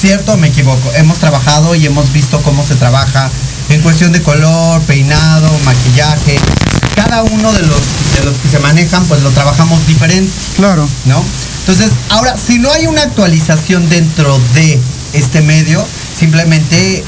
¿Cierto 0.00 0.32
o 0.32 0.36
me 0.36 0.48
equivoco? 0.48 0.90
Hemos 0.94 1.18
trabajado 1.18 1.74
y 1.74 1.86
hemos 1.86 2.12
visto 2.12 2.40
cómo 2.42 2.64
se 2.66 2.74
trabaja 2.76 3.30
en 3.68 3.80
cuestión 3.82 4.12
de 4.12 4.22
color, 4.22 4.80
peinado, 4.82 5.50
maquillaje. 5.64 6.38
Cada 6.96 7.22
uno 7.22 7.52
de 7.52 7.62
los, 7.62 7.80
de 8.16 8.24
los 8.24 8.36
que 8.38 8.48
se 8.48 8.58
manejan, 8.58 9.04
pues 9.06 9.22
lo 9.22 9.30
trabajamos 9.30 9.86
diferente. 9.86 10.32
Claro. 10.56 10.88
¿no? 11.06 11.22
Entonces, 11.60 11.90
ahora, 12.10 12.36
si 12.36 12.58
no 12.58 12.70
hay 12.72 12.86
una 12.86 13.02
actualización 13.02 13.88
dentro 13.88 14.38
de 14.54 14.80
este 15.12 15.40
medio, 15.42 15.84
simplemente 16.18 17.04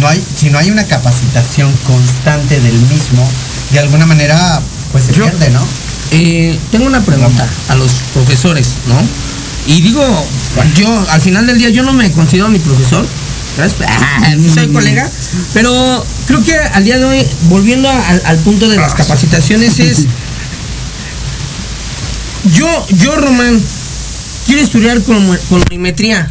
no 0.00 0.08
hay, 0.08 0.24
si 0.36 0.50
no 0.50 0.58
hay 0.58 0.70
una 0.70 0.84
capacitación 0.84 1.72
constante 1.86 2.60
del 2.60 2.78
mismo, 2.82 3.28
de 3.72 3.80
alguna 3.80 4.06
manera, 4.06 4.60
pues 4.92 5.04
se 5.04 5.12
Yo- 5.12 5.24
pierde, 5.24 5.50
¿no? 5.50 5.66
Eh, 6.10 6.58
tengo 6.70 6.86
una 6.86 7.00
pregunta 7.02 7.48
a 7.68 7.74
los 7.74 7.90
profesores, 8.12 8.74
¿no? 8.88 8.96
Y 9.66 9.80
digo, 9.80 10.02
yo 10.76 11.06
al 11.10 11.20
final 11.20 11.46
del 11.46 11.58
día 11.58 11.70
yo 11.70 11.82
no 11.82 11.92
me 11.92 12.10
considero 12.12 12.48
mi 12.48 12.58
profesor, 12.58 13.06
ah, 13.88 14.34
soy 14.52 14.68
colega, 14.68 15.08
pero 15.52 16.04
creo 16.26 16.42
que 16.44 16.54
al 16.56 16.84
día 16.84 16.98
de 16.98 17.04
hoy, 17.04 17.26
volviendo 17.48 17.88
a- 17.88 18.08
al, 18.08 18.22
al 18.26 18.38
punto 18.38 18.68
de 18.68 18.76
las 18.76 18.94
capacitaciones, 18.94 19.78
es 19.78 20.06
yo, 22.52 22.66
yo 22.98 23.16
Román, 23.16 23.60
quiero 24.46 24.60
estudiar 24.62 25.00
color- 25.02 25.40
colorimetría. 25.48 26.30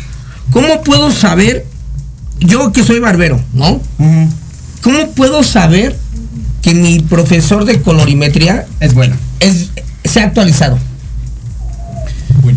¿Cómo 0.52 0.84
puedo 0.84 1.12
saber, 1.12 1.66
yo 2.40 2.72
que 2.72 2.84
soy 2.84 3.00
barbero, 3.00 3.44
¿no? 3.54 3.82
¿Cómo 4.82 5.12
puedo 5.12 5.44
saber 5.44 5.98
que 6.62 6.76
mi 6.76 7.00
profesor 7.00 7.66
de 7.66 7.82
colorimetría 7.82 8.66
Es 8.80 8.94
bueno. 8.94 9.16
Es 9.44 9.70
se 10.06 10.22
ha 10.22 10.26
actualizado? 10.26 10.78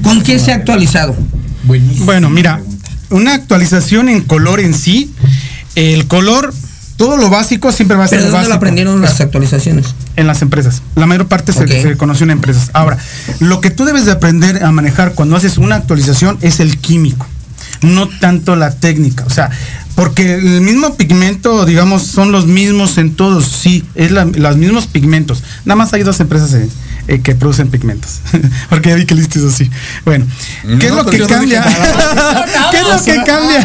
¿Con 0.02 0.22
qué 0.22 0.38
se 0.38 0.52
ha 0.52 0.56
actualizado? 0.56 1.14
Bueno, 1.64 2.30
mira, 2.30 2.60
una 3.10 3.34
actualización 3.34 4.08
en 4.08 4.20
color 4.22 4.60
en 4.60 4.74
sí, 4.74 5.12
el 5.74 6.06
color, 6.06 6.52
todo 6.96 7.16
lo 7.16 7.28
básico 7.30 7.70
siempre 7.72 7.96
va 7.96 8.04
a 8.04 8.08
ser 8.08 8.18
¿Pero 8.18 8.28
lo 8.30 8.32
dónde 8.32 8.44
lo 8.48 8.54
básico. 8.54 8.56
aprendieron 8.56 9.00
las 9.02 9.20
actualizaciones? 9.20 9.86
En 10.16 10.26
las 10.26 10.42
empresas. 10.42 10.82
La 10.94 11.06
mayor 11.06 11.26
parte 11.28 11.52
se- 11.52 11.66
se, 11.68 11.96
conoce 11.96 12.24
en 12.24 12.30
empresas. 12.30 12.70
Ahora, 12.72 12.98
lo 13.40 13.60
que 13.60 13.70
tú 13.70 13.84
debes 13.84 14.06
de 14.06 14.12
aprender 14.12 14.64
a 14.64 14.72
manejar 14.72 15.12
cuando 15.14 15.36
haces 15.36 15.58
una 15.58 15.76
actualización 15.76 16.38
es 16.40 16.60
el 16.60 16.78
químico, 16.78 17.26
no 17.82 18.08
tanto 18.20 18.56
la 18.56 18.70
técnica. 18.70 19.24
O 19.26 19.30
sea, 19.30 19.50
porque 19.94 20.34
el 20.34 20.60
mismo 20.60 20.94
pigmento, 20.96 21.64
digamos, 21.64 22.02
son 22.06 22.30
los 22.32 22.46
mismos 22.46 22.98
en 22.98 23.14
todos. 23.16 23.46
Sí, 23.46 23.84
es 23.94 24.10
la- 24.10 24.24
los 24.26 24.56
mismos 24.56 24.86
pigmentos. 24.86 25.42
Nada 25.64 25.76
más 25.76 25.92
hay 25.94 26.02
dos 26.02 26.20
empresas 26.20 26.52
eh, 26.54 26.68
eh, 27.08 27.20
que 27.22 27.34
producen 27.34 27.68
pigmentos. 27.70 28.20
porque 28.68 28.90
ya 28.90 28.94
vi 28.96 29.06
que 29.06 29.14
listos 29.14 29.54
así. 29.54 29.70
Bueno, 30.04 30.26
¿qué 30.78 30.86
es 30.86 30.90
No, 30.92 30.96
lo 30.98 31.04
pues 31.04 31.16
que 31.16 31.22
no 31.22 31.28
cambia? 31.28 31.64
¿Qué 32.70 32.78
es 32.78 32.86
lo 32.86 33.02
que 33.04 33.22
cambia? 33.24 33.60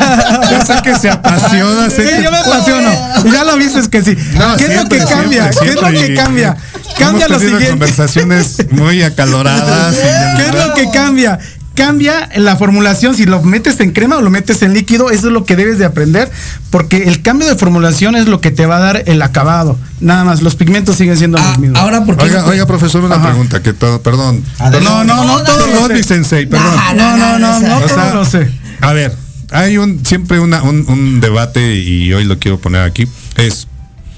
Ya 0.49 0.65
sé 0.65 0.73
que 0.83 0.95
se 0.95 1.09
apasiona, 1.09 1.89
Sí, 1.89 1.97
que- 2.03 2.23
yo 2.23 2.31
me 2.31 2.37
apasiono. 2.37 2.91
Ya 3.31 3.43
lo 3.43 3.57
viste, 3.57 3.79
es 3.79 3.87
que 3.89 4.01
sí. 4.01 4.15
No, 4.37 4.55
¿Qué 4.55 4.63
es 4.63 4.69
lo 4.69 4.75
siempre, 4.75 4.99
que 4.99 5.05
cambia? 5.05 5.49
¿Qué 5.49 5.69
es 5.69 5.75
lo 5.75 5.87
que 5.89 6.13
cambia? 6.15 6.57
Cambia 6.97 7.27
lo 7.27 7.39
siguiente. 7.39 7.69
conversaciones 7.69 8.57
muy 8.71 9.01
acaloradas. 9.03 9.95
¿Qué 10.37 10.45
es 10.47 10.53
lo 10.67 10.73
que 10.75 10.89
cambia? 10.91 11.39
Cambia 11.73 12.29
la 12.35 12.57
formulación, 12.57 13.15
si 13.15 13.25
lo 13.25 13.41
metes 13.43 13.79
en 13.79 13.91
crema 13.91 14.17
o 14.17 14.21
lo 14.21 14.29
metes 14.29 14.61
en 14.61 14.73
líquido, 14.73 15.09
eso 15.09 15.27
es 15.27 15.33
lo 15.33 15.45
que 15.45 15.55
debes 15.55 15.79
de 15.79 15.85
aprender, 15.85 16.29
porque 16.69 17.03
el 17.07 17.21
cambio 17.21 17.47
de 17.47 17.55
formulación 17.55 18.15
es 18.17 18.27
lo 18.27 18.41
que 18.41 18.51
te 18.51 18.65
va 18.65 18.75
a 18.77 18.79
dar 18.81 19.03
el 19.05 19.21
acabado. 19.21 19.77
Nada 20.01 20.25
más, 20.25 20.41
los 20.41 20.55
pigmentos 20.55 20.97
siguen 20.97 21.17
siendo 21.17 21.37
los 21.37 21.57
mismos. 21.59 21.79
Ah, 21.79 21.83
ahora, 21.83 22.03
¿por 22.03 22.17
qué 22.17 22.25
Oiga, 22.25 22.41
no- 22.41 22.47
oiga, 22.49 22.65
profesor, 22.65 23.03
una 23.05 23.15
Ajá. 23.15 23.29
pregunta, 23.29 23.63
que 23.63 23.71
todo, 23.71 24.01
perdón. 24.01 24.43
Adelante. 24.59 24.89
No, 24.89 25.03
no, 25.05 25.23
no, 25.25 25.43
todo 25.45 25.87
sé. 25.87 25.93
mi 25.93 26.03
sensei, 26.03 26.45
perdón. 26.45 26.75
No, 26.97 27.17
no, 27.17 27.39
no, 27.39 27.59
no, 27.61 27.77
O 27.77 27.79
todo 27.79 27.87
sea, 27.87 28.13
lo 28.15 28.25
sé. 28.25 28.51
A 28.81 28.91
ver, 28.91 29.15
hay 29.51 29.77
un 29.77 30.05
siempre 30.05 30.41
una, 30.41 30.61
un, 30.63 30.83
un 30.89 31.21
debate 31.21 31.75
y 31.77 32.11
hoy 32.11 32.25
lo 32.25 32.37
quiero 32.37 32.59
poner 32.59 32.81
aquí. 32.81 33.07
Es, 33.37 33.67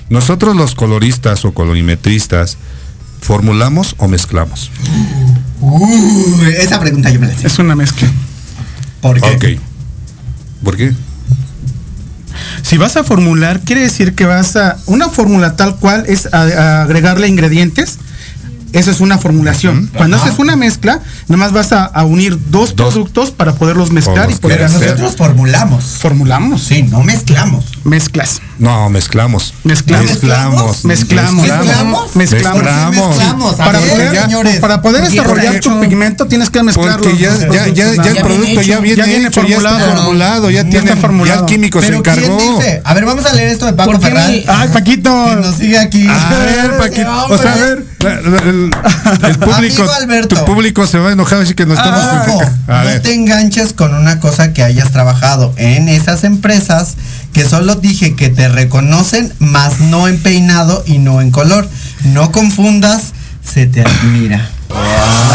nosotros 0.09 0.55
los 0.55 0.73
coloristas 0.73 1.45
o 1.45 1.53
colorimetristas, 1.53 2.57
¿formulamos 3.23 3.95
o 3.97 4.07
mezclamos? 4.07 4.69
Uh, 5.61 6.41
esa 6.59 6.79
pregunta 6.79 7.09
yo 7.09 7.19
me 7.19 7.27
la 7.27 7.37
sé. 7.37 7.47
Es 7.47 7.57
una 7.59 7.75
mezcla. 7.75 8.07
¿Por 9.01 9.19
qué? 9.19 9.57
Ok. 9.57 9.61
¿Por 10.63 10.77
qué? 10.77 10.93
Si 12.61 12.77
vas 12.77 12.95
a 12.97 13.03
formular, 13.03 13.59
quiere 13.61 13.81
decir 13.81 14.15
que 14.15 14.25
vas 14.25 14.55
a. 14.55 14.77
Una 14.87 15.09
fórmula 15.09 15.55
tal 15.55 15.75
cual 15.77 16.05
es 16.07 16.27
a- 16.33 16.41
a 16.41 16.81
agregarle 16.83 17.27
ingredientes. 17.27 17.97
Eso 18.73 18.91
es 18.91 18.99
una 18.99 19.17
formulación. 19.17 19.89
Cuando 19.95 20.17
Ajá. 20.17 20.25
haces 20.25 20.39
una 20.39 20.55
mezcla, 20.55 20.99
nada 21.27 21.37
más 21.37 21.51
vas 21.53 21.71
a, 21.71 21.85
a 21.85 22.03
unir 22.03 22.37
dos, 22.49 22.73
productos 22.73 23.31
para 23.31 23.53
poderlos 23.53 23.91
mezclar 23.91 24.29
y 24.31 24.35
poder 24.35 24.63
hacer. 24.63 24.81
Nosotros 24.91 25.15
formulamos. 25.15 25.83
Formulamos. 25.99 26.63
Sí, 26.63 26.83
no 26.83 27.03
mezclamos. 27.03 27.65
Mezclas. 27.83 28.41
No, 28.59 28.89
mezclamos. 28.89 29.53
Mezclamos. 29.63 30.09
Mezclamos. 30.09 30.85
Mezclamos. 30.85 31.43
¿Mezclamos? 31.45 32.15
Mezclamos. 32.15 32.15
Mezclamos. 32.15 33.55
Para 33.55 33.79
ver, 33.79 33.89
poder, 33.89 34.21
señores. 34.23 34.59
para 34.59 34.81
poder 34.81 35.03
desarrollar 35.09 35.59
tu 35.59 35.79
pigmento 35.79 36.27
tienes 36.27 36.49
que 36.49 36.63
mezclarlo. 36.63 37.03
Porque 37.03 37.17
ya, 37.17 37.37
ya, 37.37 37.67
ya, 37.67 37.93
ya 37.95 38.11
el 38.11 38.17
producto 38.17 38.61
ya 38.61 38.79
viene, 38.79 39.27
hecho, 39.27 39.45
ya 39.45 39.57
está 39.57 39.79
formulado, 39.79 40.49
ya, 40.49 40.63
tiene, 40.63 40.79
está 40.89 40.95
formulado. 40.97 41.35
ya 41.35 41.39
el 41.41 41.45
químico 41.45 41.79
se 41.81 41.87
Pero 41.87 42.03
¿quién 42.03 42.19
encargó. 42.23 42.57
dice? 42.57 42.81
A 42.83 42.93
ver, 42.93 43.05
vamos 43.05 43.25
a 43.25 43.33
leer 43.33 43.49
esto 43.49 43.65
de 43.65 43.73
Paco 43.73 43.91
¿Por 43.91 43.99
qué 43.99 44.07
Ferral. 44.07 44.31
mi- 44.31 44.43
Ay, 44.47 44.69
Paquito. 44.69 45.25
Que 45.25 45.35
nos 45.35 45.55
sigue 45.57 45.77
aquí. 45.79 46.07
A 46.07 46.29
ver, 46.29 46.77
Paquito, 46.77 47.25
o 47.29 47.37
sea, 47.37 47.53
a 47.53 47.57
ver, 47.57 47.85
el, 48.07 48.71
el 49.23 49.37
público, 49.39 49.53
Amigo 49.53 49.93
Alberto. 49.93 50.35
tu 50.35 50.45
público 50.45 50.87
se 50.87 50.97
va 50.99 51.09
a 51.09 51.11
enojar 51.13 51.41
así 51.41 51.53
que 51.53 51.65
no 51.65 51.73
estamos. 51.73 52.01
Ojo, 52.27 52.41
a 52.67 52.83
no 52.83 53.01
te 53.01 53.13
enganches 53.13 53.73
con 53.73 53.93
una 53.93 54.19
cosa 54.19 54.53
que 54.53 54.63
hayas 54.63 54.91
trabajado 54.91 55.53
en 55.57 55.89
esas 55.89 56.23
empresas 56.23 56.95
que 57.33 57.45
solo 57.45 57.75
dije 57.75 58.15
que 58.15 58.29
te 58.29 58.47
reconocen, 58.49 59.33
más 59.39 59.79
no 59.79 60.07
en 60.07 60.21
peinado 60.21 60.83
y 60.85 60.99
no 60.99 61.21
en 61.21 61.31
color. 61.31 61.67
No 62.03 62.31
confundas, 62.31 63.13
se 63.43 63.65
te 63.65 63.81
admira. 63.81 64.49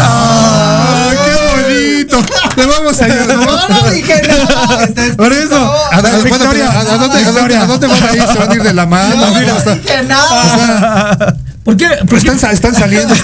¡Ay, 0.00 1.16
qué 1.24 1.62
bonito! 1.62 2.22
Le 2.56 2.66
vamos 2.66 3.00
a 3.00 3.04
ayudar. 3.04 3.36
No, 3.36 3.68
no 3.82 3.90
dije 3.90 4.22
nada. 4.28 4.84
escrito. 4.84 5.16
Por 5.16 5.32
eso. 5.32 5.74
¿A, 5.92 6.02
dónde- 6.02 6.22
Victoria, 6.30 6.70
¿a, 6.70 6.84
dónde, 6.84 6.90
a, 6.92 6.98
dónde, 6.98 7.18
Victoria. 7.24 7.62
¿A 7.62 7.66
dónde 7.66 7.86
van 7.86 8.02
a 8.02 8.12
ir? 8.16 8.22
¿Se 8.32 8.38
van 8.38 8.50
a 8.50 8.54
ir 8.54 8.62
de 8.62 8.74
la 8.74 8.86
mano? 8.86 9.16
No, 9.16 9.26
no 9.30 9.74
dije 9.74 10.02
nada. 10.04 11.36
¿Por 11.68 11.76
qué? 11.76 11.86
Pero 12.06 12.16
están, 12.16 12.38
sa- 12.38 12.50
están 12.50 12.74
saliendo, 12.74 13.14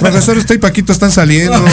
profesor, 0.00 0.36
usted 0.36 0.56
y 0.56 0.58
Paquito 0.58 0.92
están 0.92 1.12
saliendo. 1.12 1.64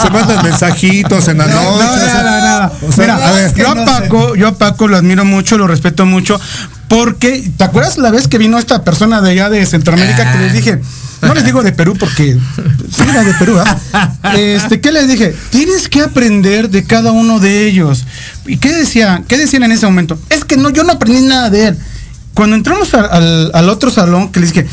Se 0.00 0.08
mandan 0.08 0.42
mensajitos 0.42 1.28
en 1.28 1.36
la 1.36 1.46
No, 1.48 1.52
noche. 1.76 1.84
no, 1.84 2.88
o 2.88 2.92
sea, 2.92 3.04
Mira, 3.04 3.28
a 3.28 3.32
ver, 3.32 3.54
yo 3.54 3.70
a 3.70 3.84
Paco, 3.84 4.34
yo 4.36 4.48
a 4.48 4.54
Paco 4.56 4.88
lo 4.88 4.96
admiro 4.96 5.26
mucho, 5.26 5.58
lo 5.58 5.66
respeto 5.66 6.06
mucho, 6.06 6.40
porque, 6.88 7.50
¿te 7.58 7.62
acuerdas 7.62 7.98
la 7.98 8.10
vez 8.10 8.26
que 8.26 8.38
vino 8.38 8.56
esta 8.58 8.84
persona 8.84 9.20
de 9.20 9.32
allá 9.32 9.50
de 9.50 9.66
Centroamérica 9.66 10.32
que 10.32 10.38
les 10.38 10.54
dije, 10.54 10.80
no 11.20 11.34
les 11.34 11.44
digo 11.44 11.62
de 11.62 11.72
Perú 11.72 11.94
porque 12.00 12.38
sí 12.90 13.02
era 13.06 13.22
de 13.22 13.34
Perú, 13.34 13.58
¿ah? 13.92 14.12
Este, 14.38 14.80
¿qué 14.80 14.92
les 14.92 15.08
dije? 15.08 15.36
Tienes 15.50 15.90
que 15.90 16.00
aprender 16.00 16.70
de 16.70 16.84
cada 16.84 17.12
uno 17.12 17.38
de 17.38 17.66
ellos. 17.66 18.06
¿Y 18.46 18.56
qué 18.56 18.72
decía? 18.72 19.22
¿Qué 19.28 19.36
decían 19.36 19.64
en 19.64 19.72
ese 19.72 19.84
momento? 19.84 20.18
Es 20.30 20.42
que 20.46 20.56
no, 20.56 20.70
yo 20.70 20.84
no 20.84 20.92
aprendí 20.94 21.20
nada 21.20 21.50
de 21.50 21.66
él. 21.68 21.78
Cuando 22.32 22.56
entramos 22.56 22.94
al, 22.94 23.10
al- 23.12 23.50
al 23.52 23.68
otro 23.68 23.90
salón, 23.90 24.32
que 24.32 24.40
les 24.40 24.54
dije, 24.54 24.66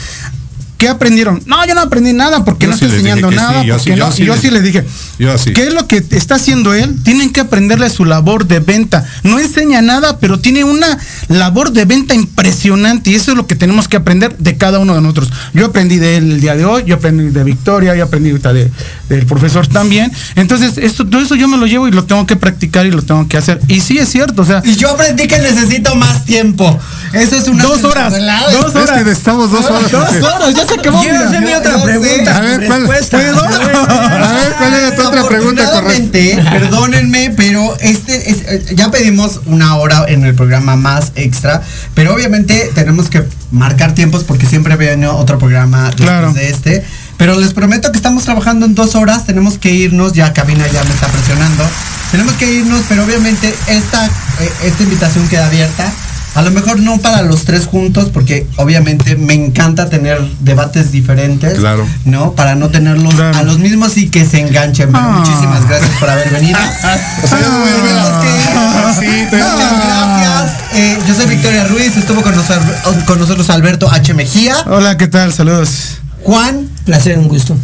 ¿qué 0.82 0.90
aprendieron? 0.90 1.44
No, 1.46 1.64
yo 1.68 1.76
no 1.76 1.82
aprendí 1.82 2.12
nada 2.12 2.44
porque 2.44 2.66
Yo 2.66 2.72
no 2.72 2.76
sí 2.78 2.86
estoy 2.86 2.98
enseñando 2.98 3.30
nada. 3.30 3.62
sí, 3.62 3.68
yo 3.68 3.74
porque 3.76 3.84
sí, 3.84 3.90
yo 3.92 3.96
no. 4.08 4.16
yo 4.18 4.34
les- 4.34 4.42
sí 4.42 4.50
les 4.50 4.64
dije, 4.64 4.84
Yo 5.20 5.38
sí. 5.38 5.54
¿Qué 5.54 5.68
es 5.68 5.74
lo 5.76 5.86
que 5.86 6.04
está 6.10 6.36
haciendo 6.36 6.74
él? 6.74 6.96
Tienen 7.04 7.30
que 7.32 7.40
aprenderle 7.40 7.88
su 7.92 8.04
labor 8.04 8.48
de 8.48 8.60
venta. 8.62 9.06
No 9.22 9.38
enseña 9.40 9.84
nada, 9.84 10.18
pero 10.18 10.40
tiene 10.40 10.64
una 10.64 10.98
labor 11.28 11.72
de 11.72 11.86
venta 11.86 12.16
impresionante 12.16 13.12
y 13.12 13.16
eso 13.16 13.30
es 13.30 13.38
lo 13.38 13.46
que 13.46 13.56
tenemos 13.56 13.88
que 13.88 13.98
aprender 13.98 14.36
de 14.40 14.58
cada 14.58 14.80
uno 14.80 14.96
de 14.96 15.02
nosotros. 15.02 15.32
Yo 15.54 15.68
aprendí 15.68 15.98
de 16.00 16.18
él 16.18 16.32
el 16.32 16.42
día 16.42 16.56
de 16.56 16.66
hoy, 16.66 16.84
yo 16.88 16.96
aprendí 16.96 17.30
de 17.30 17.44
Victoria, 17.44 17.96
yo 17.96 18.04
aprendí 18.06 18.32
ahorita 18.32 18.52
de, 18.52 18.72
del 19.08 19.28
profesor 19.28 19.68
también. 19.68 20.12
Entonces, 20.36 20.80
esto, 20.80 21.06
todo 21.06 21.22
eso 21.22 21.36
yo 21.36 21.48
me 21.48 21.58
lo 21.58 21.68
llevo 21.68 21.88
y 21.88 21.92
lo 21.92 22.06
tengo 22.06 22.26
que 22.26 22.38
practicar 22.38 22.88
y 22.88 22.92
lo 22.92 23.04
tengo 23.04 23.28
que 23.28 23.38
hacer. 23.38 23.60
Y 23.68 23.82
sí 23.82 24.00
es 24.00 24.10
cierto, 24.10 24.42
o 24.42 24.46
sea, 24.46 24.64
Y 24.66 24.76
yo 24.78 24.90
aprendí 24.90 25.28
que 25.28 25.38
necesito 25.38 25.94
más 25.96 26.26
tiempo. 26.26 26.80
Eso 27.14 27.36
es 27.36 27.48
una 27.48 27.64
Dos 27.64 27.84
horas, 27.84 28.14
dos 28.14 28.22
Es 28.70 28.76
horas. 28.76 28.98
que 28.98 29.04
necesitamos 29.04 29.52
dos 29.52 29.66
horas. 29.66 29.92
dos 29.92 30.24
horas, 30.24 30.54
ya 30.56 30.66
se 30.66 30.74
acabó. 30.76 31.02
Quiero 31.02 31.20
hacerme 31.26 31.52
Yo- 31.52 31.58
otra 31.60 31.84
pregunta. 31.84 32.38
A 32.38 32.42
ver, 32.42 32.66
¿cuál-. 32.68 32.86
¿Puedo? 32.86 33.44
A 33.44 33.58
ver, 33.58 34.54
¿cuál 34.58 34.74
era 34.74 34.96
tu 34.96 35.02
otra 35.08 35.28
pregunta 35.28 35.72
correcta? 35.72 36.52
Perdónenme, 36.52 37.34
pero 37.36 37.76
este 37.80 38.30
es- 38.32 38.42
eh, 38.48 38.66
ya 38.76 38.92
pedimos 38.92 39.42
una 39.46 39.76
hora 39.76 40.06
en 40.08 40.24
el 40.26 40.36
programa 40.36 40.76
más 40.76 41.12
extra, 41.16 41.62
pero 41.96 42.14
obviamente 42.14 42.72
tenemos 42.76 43.10
que 43.10 43.24
marcar 43.52 43.94
tiempos 43.94 44.24
porque 44.24 44.46
siempre 44.46 44.76
viene 44.78 45.08
otro 45.08 45.38
programa 45.38 45.86
después 45.88 46.08
Claro. 46.10 46.34
de 46.34 46.50
este. 46.50 46.84
Pero 47.18 47.40
les 47.40 47.54
prometo 47.54 47.92
que 47.92 47.98
estamos 47.98 48.24
trabajando 48.24 48.66
en 48.66 48.74
dos 48.74 48.96
horas, 48.96 49.26
tenemos 49.26 49.58
que 49.60 49.70
irnos, 49.72 50.14
ya 50.14 50.34
cabina 50.34 50.66
ya 50.68 50.84
me 50.84 50.90
está 50.94 51.08
presionando. 51.08 51.64
Tenemos 52.10 52.34
que 52.34 52.52
irnos, 52.52 52.82
pero 52.90 53.04
obviamente 53.04 53.54
esta, 53.68 54.06
eh, 54.08 54.52
esta 54.66 54.84
invitación 54.84 55.28
queda 55.28 55.46
abierta. 55.46 55.92
A 56.34 56.42
lo 56.42 56.52
mejor 56.52 56.80
no 56.80 56.98
para 57.00 57.24
los 57.24 57.44
tres 57.44 57.66
juntos, 57.66 58.10
porque 58.14 58.48
obviamente 58.56 59.18
me 59.18 59.34
encanta 59.34 59.90
tener 59.90 60.18
debates 60.40 60.92
diferentes. 60.92 61.60
Claro. 61.60 61.86
¿No? 62.06 62.32
Para 62.34 62.56
no 62.56 62.70
tenerlos 62.70 63.14
Claro. 63.16 63.38
a 63.38 63.44
los 63.44 63.60
mismos 63.60 63.98
y 63.98 64.10
que 64.10 64.26
se 64.26 64.40
enganchen. 64.40 64.92
Pero 64.94 65.04
Ah. 65.04 65.18
muchísimas 65.20 65.68
gracias 65.68 65.92
por 66.00 66.10
haber 66.10 66.30
venido. 66.32 66.58
O 67.24 67.28
sea, 67.28 67.38
irnos. 67.40 68.96
Sí, 69.00 69.06
te- 69.30 69.38
Muchas 69.38 69.72
gracias. 69.86 70.52
Eh, 70.74 71.00
yo 71.08 71.16
soy 71.16 71.26
Victoria 71.28 71.66
Ruiz, 71.66 71.96
estuvo 71.98 72.22
con 72.22 72.34
nosotros, 72.36 72.64
con 73.06 73.20
nosotros 73.20 73.50
Alberto 73.50 73.90
H. 73.92 74.14
Mejía, 74.14 74.56
Hola, 74.68 74.96
¿qué 74.98 75.08
tal? 75.08 75.34
Saludos. 75.34 75.98
Juan 76.24 76.70
Placer, 76.86 77.18
un 77.20 77.28
gusto. 77.28 77.58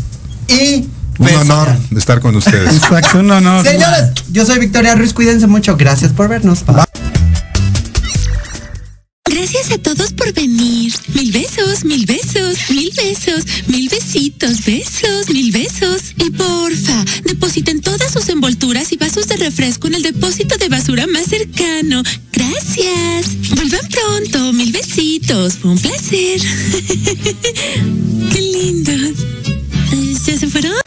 y 0.50 0.90
Un 1.20 1.30
honor 1.36 1.70
de 1.90 2.00
estar 2.00 2.20
con 2.20 2.36
ustedes. 2.36 2.76
Exacto, 2.76 3.24
no, 3.24 3.40
no. 3.42 3.64
Señores, 3.64 4.12
yo 4.32 4.46
soy 4.46 4.60
Victoria 4.60 4.94
Ruiz, 4.96 5.14
cuídense 5.14 5.48
mucho. 5.48 5.76
Gracias 5.78 6.12
por 6.12 6.28
vernos. 6.28 6.66
Bye. 6.66 7.07
Gracias 9.50 9.72
a 9.72 9.78
todos 9.78 10.12
por 10.12 10.34
venir. 10.34 10.94
Mil 11.14 11.32
besos, 11.32 11.86
mil 11.86 12.06
besos, 12.06 12.70
mil 12.70 12.92
besos, 12.98 13.46
mil 13.68 13.88
besitos, 13.88 14.66
besos, 14.66 15.30
mil 15.30 15.54
besos. 15.54 16.14
Y 16.18 16.32
porfa, 16.32 17.06
depositen 17.24 17.80
todas 17.80 18.12
sus 18.12 18.28
envolturas 18.28 18.92
y 18.92 18.98
vasos 18.98 19.26
de 19.28 19.38
refresco 19.38 19.88
en 19.88 19.96
el 19.96 20.04
depósito 20.04 20.58
de 20.58 20.68
basura 20.68 21.08
más 21.08 21.28
cercano. 21.28 22.04
Gracias. 22.34 23.56
Vuelvan 23.56 23.88
pronto, 23.88 24.52
mil 24.52 24.74
besitos. 24.74 25.54
Fue 25.54 25.72
un 25.72 25.80
placer. 25.80 26.42
Qué 28.34 28.42
lindos. 28.42 29.12
Eh, 29.94 30.16
¿Ya 30.26 30.38
se 30.38 30.48
fueron? 30.48 30.87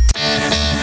Yeah. 0.31 0.80